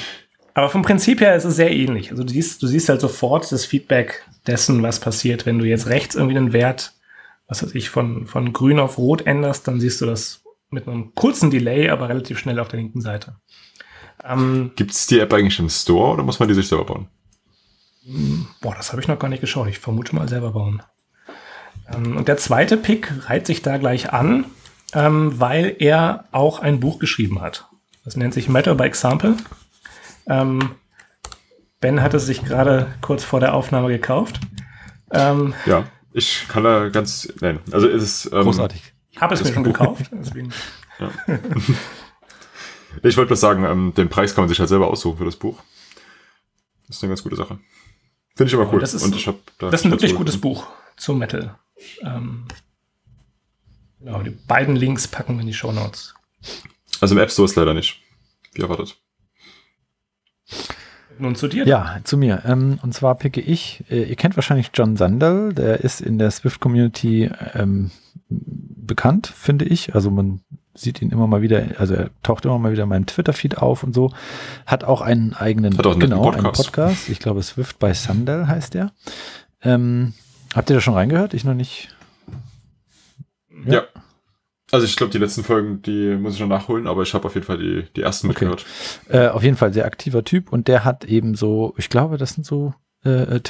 aber 0.52 0.68
vom 0.68 0.82
Prinzip 0.82 1.20
her 1.20 1.36
ist 1.36 1.44
es 1.44 1.56
sehr 1.56 1.70
ähnlich. 1.70 2.10
Also 2.10 2.24
du 2.24 2.32
siehst, 2.32 2.62
du 2.62 2.66
siehst 2.66 2.88
halt 2.88 3.00
sofort 3.00 3.50
das 3.50 3.64
Feedback 3.64 4.26
dessen, 4.46 4.82
was 4.82 5.00
passiert. 5.00 5.46
Wenn 5.46 5.58
du 5.58 5.64
jetzt 5.64 5.86
rechts 5.86 6.16
irgendwie 6.16 6.36
einen 6.36 6.52
Wert, 6.52 6.92
was 7.46 7.62
weiß 7.62 7.74
ich, 7.74 7.88
von, 7.88 8.26
von 8.26 8.52
grün 8.52 8.78
auf 8.78 8.98
rot 8.98 9.26
änderst, 9.26 9.68
dann 9.68 9.80
siehst 9.80 10.00
du 10.00 10.06
das 10.06 10.42
mit 10.70 10.88
einem 10.88 11.14
kurzen 11.14 11.50
Delay, 11.50 11.90
aber 11.90 12.08
relativ 12.08 12.38
schnell 12.38 12.58
auf 12.58 12.68
der 12.68 12.80
linken 12.80 13.00
Seite. 13.00 13.36
Ähm, 14.24 14.72
Gibt 14.76 14.92
es 14.92 15.06
die 15.06 15.20
App 15.20 15.32
eigentlich 15.32 15.58
im 15.58 15.68
Store 15.68 16.14
oder 16.14 16.22
muss 16.22 16.38
man 16.38 16.48
die 16.48 16.54
sich 16.54 16.68
selber 16.68 16.84
bauen? 16.84 17.08
Boah, 18.60 18.74
das 18.74 18.92
habe 18.92 19.02
ich 19.02 19.08
noch 19.08 19.18
gar 19.18 19.28
nicht 19.28 19.40
geschaut. 19.40 19.68
Ich 19.68 19.78
vermute 19.78 20.14
mal 20.14 20.28
selber 20.28 20.52
bauen. 20.52 20.82
Ähm, 21.92 22.16
und 22.16 22.28
der 22.28 22.36
zweite 22.36 22.76
Pick 22.76 23.28
reiht 23.28 23.46
sich 23.46 23.62
da 23.62 23.76
gleich 23.78 24.12
an, 24.12 24.46
ähm, 24.92 25.38
weil 25.40 25.76
er 25.78 26.24
auch 26.32 26.60
ein 26.60 26.80
Buch 26.80 26.98
geschrieben 26.98 27.40
hat. 27.40 27.68
Das 28.04 28.16
nennt 28.16 28.34
sich 28.34 28.48
Matter 28.48 28.74
by 28.74 28.84
Example. 28.84 29.36
Ähm, 30.28 30.70
ben 31.80 32.02
hat 32.02 32.14
es 32.14 32.26
sich 32.26 32.44
gerade 32.44 32.94
kurz 33.00 33.24
vor 33.24 33.40
der 33.40 33.54
Aufnahme 33.54 33.88
gekauft. 33.88 34.40
Ähm, 35.10 35.54
ja, 35.66 35.84
ich 36.12 36.46
kann 36.48 36.64
da 36.64 36.88
ganz, 36.88 37.32
nein, 37.40 37.60
also 37.70 37.86
ist 37.86 38.02
es 38.02 38.32
ähm, 38.32 38.42
großartig. 38.42 38.94
Ich 39.16 39.22
habe 39.22 39.34
es 39.34 39.42
mir 39.42 39.52
schon 39.52 39.64
gekauft. 39.64 40.10
Ja. 40.98 41.10
ich 43.02 43.18
wollte 43.18 43.26
bloß 43.26 43.40
sagen, 43.40 43.64
ähm, 43.64 43.92
den 43.94 44.08
Preis 44.08 44.34
kann 44.34 44.44
man 44.44 44.48
sich 44.48 44.58
halt 44.58 44.70
selber 44.70 44.88
aussuchen 44.88 45.18
für 45.18 45.26
das 45.26 45.36
Buch. 45.36 45.62
Das 46.86 46.96
ist 46.96 47.02
eine 47.02 47.10
ganz 47.10 47.22
gute 47.22 47.36
Sache. 47.36 47.58
Finde 48.34 48.48
ich 48.48 48.54
aber 48.58 48.72
cool. 48.72 48.80
Das 48.80 48.94
ist, 48.94 49.02
Und 49.02 49.14
ich 49.14 49.26
hab 49.26 49.36
da 49.58 49.68
das 49.68 49.80
ist 49.80 49.84
ein 49.84 49.90
wirklich 49.90 50.14
gutes 50.14 50.40
Buch 50.40 50.66
zum 50.96 51.18
Metal. 51.18 51.54
Ähm, 52.00 52.46
genau, 54.00 54.22
die 54.22 54.30
beiden 54.30 54.74
Links 54.74 55.06
packen 55.06 55.34
wir 55.34 55.42
in 55.42 55.48
die 55.48 55.52
Show 55.52 55.70
Notes. 55.70 56.14
Also 57.02 57.14
im 57.14 57.20
App 57.20 57.30
Store 57.30 57.44
ist 57.44 57.56
leider 57.56 57.74
nicht. 57.74 58.00
Wie 58.54 58.62
erwartet. 58.62 58.96
Nun 61.18 61.34
zu 61.34 61.48
dir. 61.48 61.66
Ja, 61.66 62.00
zu 62.04 62.16
mir. 62.16 62.42
Ähm, 62.46 62.78
und 62.82 62.94
zwar 62.94 63.16
picke 63.16 63.42
ich, 63.42 63.84
äh, 63.90 64.04
ihr 64.04 64.16
kennt 64.16 64.36
wahrscheinlich 64.36 64.70
John 64.72 64.96
Sandel, 64.96 65.52
der 65.52 65.80
ist 65.80 66.00
in 66.00 66.16
der 66.18 66.30
Swift 66.30 66.60
Community 66.60 67.30
ähm, 67.52 67.90
bekannt, 68.86 69.26
finde 69.26 69.64
ich. 69.64 69.94
Also 69.94 70.10
man 70.10 70.40
sieht 70.74 71.00
ihn 71.02 71.10
immer 71.10 71.26
mal 71.26 71.42
wieder, 71.42 71.62
also 71.78 71.94
er 71.94 72.10
taucht 72.22 72.44
immer 72.44 72.58
mal 72.58 72.72
wieder 72.72 72.82
in 72.84 72.88
meinem 72.88 73.06
Twitter-Feed 73.06 73.58
auf 73.58 73.82
und 73.82 73.94
so. 73.94 74.12
Hat 74.66 74.84
auch 74.84 75.00
einen 75.00 75.32
eigenen, 75.34 75.76
Hat 75.78 75.86
auch 75.86 75.92
einen 75.92 76.00
genau, 76.00 76.22
Podcast. 76.22 76.44
einen 76.44 76.52
Podcast. 76.52 77.08
Ich 77.08 77.18
glaube, 77.18 77.42
Swift 77.42 77.78
by 77.78 77.94
Sandal 77.94 78.46
heißt 78.48 78.74
der. 78.74 78.92
Ähm, 79.62 80.12
habt 80.54 80.70
ihr 80.70 80.74
da 80.76 80.80
schon 80.80 80.94
reingehört? 80.94 81.34
Ich 81.34 81.44
noch 81.44 81.54
nicht. 81.54 81.94
Ja. 83.64 83.74
Ja. 83.74 83.82
Also 84.72 84.84
ich 84.84 84.96
glaube, 84.96 85.12
die 85.12 85.18
letzten 85.18 85.44
Folgen, 85.44 85.80
die 85.82 86.16
muss 86.16 86.34
ich 86.34 86.40
noch 86.40 86.48
nachholen, 86.48 86.88
aber 86.88 87.02
ich 87.02 87.14
habe 87.14 87.26
auf 87.26 87.34
jeden 87.34 87.46
Fall 87.46 87.58
die, 87.58 87.84
die 87.94 88.02
ersten 88.02 88.28
Okay. 88.28 88.46
mitgehört. 88.46 88.66
Äh, 89.08 89.28
auf 89.28 89.44
jeden 89.44 89.56
Fall 89.56 89.72
sehr 89.72 89.84
aktiver 89.86 90.24
Typ 90.24 90.52
und 90.52 90.66
der 90.66 90.84
hat 90.84 91.04
eben 91.04 91.36
so, 91.36 91.72
ich 91.76 91.88
glaube, 91.88 92.18
das 92.18 92.32
sind 92.34 92.44
so 92.44 92.74
äh, 93.04 93.40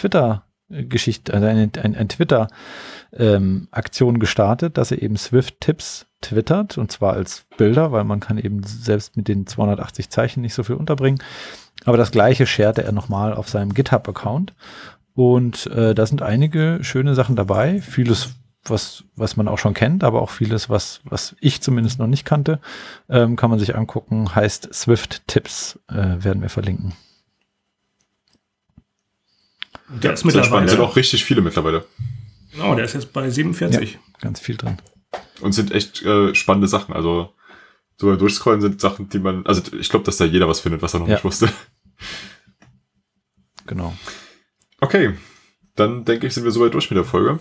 Twitter-Geschichten, 0.68 1.32
also 1.32 1.46
eine, 1.46 1.70
ein, 1.82 1.96
ein 1.96 2.08
Twitter-Aktion 2.08 4.18
gestartet, 4.18 4.78
dass 4.78 4.90
er 4.90 5.02
eben 5.02 5.16
Swift-Tipps 5.16 6.06
twittert 6.20 6.78
und 6.78 6.90
zwar 6.90 7.14
als 7.14 7.46
Bilder, 7.56 7.92
weil 7.92 8.04
man 8.04 8.20
kann 8.20 8.38
eben 8.38 8.62
selbst 8.62 9.16
mit 9.16 9.28
den 9.28 9.46
280 9.46 10.10
Zeichen 10.10 10.40
nicht 10.40 10.54
so 10.54 10.62
viel 10.62 10.76
unterbringen. 10.76 11.22
Aber 11.84 11.96
das 11.96 12.10
gleiche 12.10 12.46
scherte 12.46 12.84
er 12.84 12.92
nochmal 12.92 13.34
auf 13.34 13.48
seinem 13.48 13.74
GitHub-Account 13.74 14.54
und 15.14 15.66
äh, 15.68 15.94
da 15.94 16.06
sind 16.06 16.22
einige 16.22 16.78
schöne 16.82 17.14
Sachen 17.14 17.36
dabei, 17.36 17.80
vieles 17.80 18.34
was, 18.68 19.04
was 19.14 19.36
man 19.36 19.46
auch 19.46 19.58
schon 19.58 19.74
kennt, 19.74 20.02
aber 20.02 20.22
auch 20.22 20.30
vieles, 20.30 20.68
was, 20.68 21.00
was 21.04 21.36
ich 21.40 21.62
zumindest 21.62 22.00
noch 22.00 22.08
nicht 22.08 22.24
kannte, 22.24 22.58
ähm, 23.08 23.36
kann 23.36 23.48
man 23.48 23.60
sich 23.60 23.76
angucken. 23.76 24.34
Heißt 24.34 24.74
Swift 24.74 25.28
Tips, 25.28 25.78
äh, 25.88 26.24
werden 26.24 26.42
wir 26.42 26.48
verlinken. 26.48 26.94
Der 29.88 30.12
ist 30.12 30.24
mittlerweile. 30.24 30.68
Sind 30.68 30.80
auch 30.80 30.96
richtig 30.96 31.24
viele 31.24 31.40
mittlerweile. 31.40 31.84
Genau, 32.52 32.74
der 32.74 32.84
ist 32.84 32.94
jetzt 32.94 33.12
bei 33.12 33.28
47. 33.30 33.98
Ganz 34.20 34.40
viel 34.40 34.56
drin. 34.56 34.78
Und 35.40 35.52
sind 35.52 35.72
echt 35.72 36.02
äh, 36.02 36.34
spannende 36.34 36.68
Sachen. 36.68 36.94
Also 36.94 37.32
so 37.98 38.08
beim 38.08 38.18
Durchscrollen 38.18 38.60
sind 38.60 38.80
Sachen, 38.80 39.08
die 39.08 39.18
man, 39.18 39.46
also 39.46 39.62
ich 39.78 39.88
glaube, 39.88 40.04
dass 40.04 40.16
da 40.16 40.24
jeder 40.24 40.48
was 40.48 40.60
findet, 40.60 40.82
was 40.82 40.94
er 40.94 41.00
noch 41.00 41.08
Ja. 41.08 41.14
nicht 41.14 41.24
wusste. 41.24 41.50
Genau. 43.66 43.94
Okay, 44.80 45.14
dann 45.74 46.04
denke 46.04 46.26
ich, 46.26 46.34
sind 46.34 46.44
wir 46.44 46.50
soweit 46.50 46.74
durch 46.74 46.90
mit 46.90 46.96
der 46.96 47.04
Folge. 47.04 47.40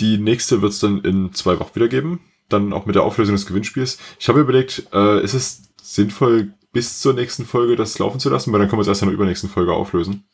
Die 0.00 0.18
nächste 0.18 0.62
wird 0.62 0.72
es 0.72 0.78
dann 0.78 1.00
in 1.02 1.32
zwei 1.32 1.58
Wochen 1.58 1.74
wieder 1.74 1.88
geben. 1.88 2.20
Dann 2.48 2.72
auch 2.72 2.86
mit 2.86 2.94
der 2.94 3.02
Auflösung 3.02 3.34
des 3.34 3.46
Gewinnspiels. 3.46 3.98
Ich 4.18 4.28
habe 4.28 4.40
überlegt, 4.40 4.86
äh, 4.92 5.22
ist 5.22 5.34
es 5.34 5.62
sinnvoll, 5.82 6.52
bis 6.72 7.00
zur 7.00 7.14
nächsten 7.14 7.44
Folge 7.44 7.76
das 7.76 7.98
laufen 7.98 8.20
zu 8.20 8.30
lassen, 8.30 8.52
weil 8.52 8.60
dann 8.60 8.68
können 8.68 8.78
wir 8.78 8.82
es 8.82 8.88
erst 8.88 9.02
in 9.02 9.08
der 9.08 9.14
übernächsten 9.14 9.50
Folge 9.50 9.72
auflösen. 9.72 10.24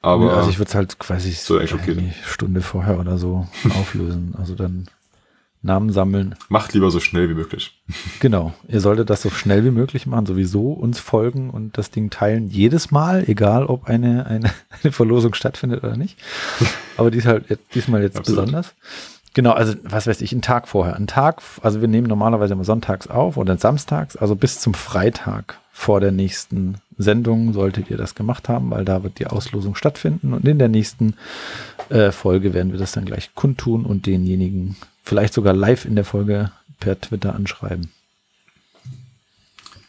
Aber 0.00 0.36
also 0.36 0.50
ich 0.50 0.58
würde 0.58 0.68
es 0.68 0.74
halt 0.74 0.98
quasi 0.98 1.32
so 1.32 1.58
eine 1.58 2.14
Stunde 2.24 2.60
vorher 2.60 2.98
oder 3.00 3.18
so 3.18 3.48
auflösen. 3.80 4.34
Also 4.38 4.54
dann 4.54 4.88
Namen 5.60 5.90
sammeln. 5.92 6.36
macht 6.48 6.72
lieber 6.72 6.90
so 6.90 7.00
schnell 7.00 7.28
wie 7.28 7.34
möglich. 7.34 7.82
Genau. 8.20 8.52
Ihr 8.66 8.80
solltet 8.80 9.10
das 9.10 9.22
so 9.22 9.30
schnell 9.30 9.64
wie 9.64 9.70
möglich 9.70 10.06
machen, 10.06 10.26
sowieso 10.26 10.72
uns 10.72 10.98
folgen 10.98 11.50
und 11.50 11.78
das 11.78 11.90
Ding 11.90 12.10
teilen 12.10 12.48
jedes 12.48 12.90
Mal, 12.90 13.24
egal 13.28 13.66
ob 13.66 13.84
eine, 13.86 14.26
eine, 14.26 14.50
eine 14.82 14.92
Verlosung 14.92 15.34
stattfindet 15.34 15.84
oder 15.84 15.96
nicht. 15.96 16.18
Aber 16.96 17.10
dies 17.10 17.26
halt 17.26 17.48
jetzt, 17.48 17.74
diesmal 17.74 18.02
jetzt 18.02 18.18
Absolut. 18.18 18.44
besonders. 18.44 18.74
Genau, 19.34 19.52
also 19.52 19.74
was 19.84 20.06
weiß 20.06 20.20
ich, 20.20 20.32
einen 20.32 20.42
Tag 20.42 20.66
vorher. 20.66 20.96
Einen 20.96 21.06
Tag, 21.06 21.42
also 21.62 21.80
wir 21.80 21.88
nehmen 21.88 22.08
normalerweise 22.08 22.54
immer 22.54 22.64
sonntags 22.64 23.06
auf 23.06 23.36
oder 23.36 23.56
samstags, 23.56 24.16
also 24.16 24.34
bis 24.34 24.58
zum 24.58 24.74
Freitag 24.74 25.60
vor 25.70 26.00
der 26.00 26.10
nächsten 26.12 26.76
Sendung 26.98 27.52
solltet 27.52 27.90
ihr 27.90 27.96
das 27.96 28.14
gemacht 28.14 28.48
haben, 28.48 28.70
weil 28.70 28.84
da 28.84 29.02
wird 29.02 29.18
die 29.18 29.26
Auslosung 29.26 29.74
stattfinden 29.74 30.32
und 30.32 30.46
in 30.46 30.58
der 30.58 30.68
nächsten 30.68 31.14
äh, 31.88 32.10
Folge 32.10 32.52
werden 32.52 32.72
wir 32.72 32.78
das 32.78 32.92
dann 32.92 33.04
gleich 33.04 33.34
kundtun 33.34 33.84
und 33.86 34.06
denjenigen 34.06 34.76
vielleicht 35.04 35.32
sogar 35.32 35.54
live 35.54 35.84
in 35.84 35.94
der 35.94 36.04
Folge 36.04 36.50
per 36.80 37.00
Twitter 37.00 37.34
anschreiben. 37.34 37.90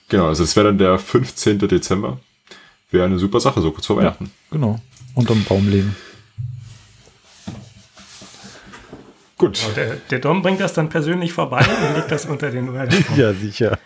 Genau, 0.07 0.27
also 0.27 0.43
es 0.43 0.55
wäre 0.55 0.67
dann 0.67 0.77
der 0.77 0.97
15. 0.97 1.59
Dezember. 1.59 2.19
Wäre 2.91 3.05
eine 3.05 3.19
super 3.19 3.39
Sache, 3.39 3.61
so 3.61 3.71
kurz 3.71 3.85
vor 3.85 3.97
Weihnachten. 3.97 4.31
Genau. 4.49 4.79
Unterm 5.13 5.43
Baum 5.43 5.69
legen. 5.69 5.95
Gut. 9.39 9.65
Und 9.65 9.75
der, 9.77 9.95
der 9.95 10.19
Dom 10.19 10.41
bringt 10.43 10.59
das 10.59 10.73
dann 10.73 10.89
persönlich 10.89 11.33
vorbei 11.33 11.65
und 11.65 11.95
legt 11.95 12.11
das 12.11 12.25
unter 12.25 12.51
den 12.51 12.69
URL. 12.75 12.89
Ja, 13.15 13.33
sicher. 13.33 13.79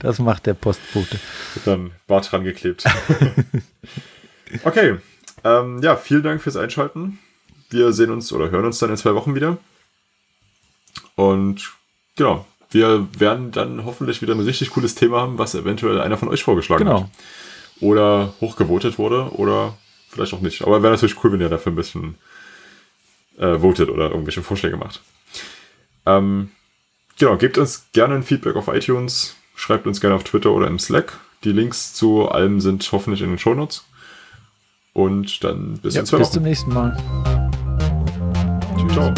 Das 0.00 0.18
macht 0.18 0.46
der 0.46 0.54
Postbote. 0.54 1.18
Wird 1.54 1.66
dann 1.66 1.90
Bart 2.08 2.32
dran 2.32 2.42
geklebt. 2.42 2.82
okay. 4.64 4.96
Ähm, 5.44 5.80
ja, 5.82 5.96
vielen 5.96 6.22
Dank 6.22 6.42
fürs 6.42 6.56
Einschalten. 6.56 7.18
Wir 7.70 7.92
sehen 7.92 8.10
uns 8.10 8.32
oder 8.32 8.50
hören 8.50 8.64
uns 8.64 8.78
dann 8.78 8.90
in 8.90 8.96
zwei 8.96 9.14
Wochen 9.14 9.34
wieder. 9.34 9.58
Und 11.16 11.72
genau, 12.16 12.46
wir 12.70 13.06
werden 13.18 13.50
dann 13.52 13.84
hoffentlich 13.84 14.22
wieder 14.22 14.34
ein 14.34 14.40
richtig 14.40 14.70
cooles 14.70 14.94
Thema 14.94 15.20
haben, 15.20 15.38
was 15.38 15.54
eventuell 15.54 16.00
einer 16.00 16.16
von 16.16 16.28
euch 16.28 16.42
vorgeschlagen 16.42 16.84
Genau. 16.84 17.02
hat. 17.02 17.10
Oder 17.80 18.32
hochgevotet 18.40 18.98
wurde 18.98 19.30
oder 19.34 19.76
vielleicht 20.08 20.32
auch 20.32 20.40
nicht. 20.40 20.62
Aber 20.62 20.82
wäre 20.82 20.94
natürlich 20.94 21.22
cool, 21.22 21.32
wenn 21.32 21.40
ihr 21.42 21.50
dafür 21.50 21.72
ein 21.72 21.76
bisschen 21.76 22.14
äh, 23.38 23.58
votet 23.58 23.88
oder 23.90 24.10
irgendwelche 24.10 24.42
Vorschläge 24.42 24.76
macht. 24.76 25.02
Ähm, 26.04 26.50
genau, 27.18 27.36
gebt 27.36 27.58
uns 27.58 27.86
gerne 27.92 28.14
ein 28.14 28.22
Feedback 28.22 28.56
auf 28.56 28.68
iTunes, 28.68 29.36
schreibt 29.54 29.86
uns 29.86 30.00
gerne 30.00 30.16
auf 30.16 30.24
Twitter 30.24 30.52
oder 30.52 30.66
im 30.68 30.78
Slack. 30.78 31.18
Die 31.44 31.52
Links 31.52 31.94
zu 31.94 32.28
allem 32.28 32.60
sind 32.60 32.90
hoffentlich 32.92 33.22
in 33.22 33.28
den 33.28 33.38
Shownotes. 33.38 33.84
Und 34.92 35.44
dann 35.44 35.74
bis 35.82 35.94
Ja, 35.94 36.02
bis 36.02 36.30
zum 36.30 36.42
nächsten 36.42 36.72
Mal. 36.72 36.96
Ciao. 38.92 39.12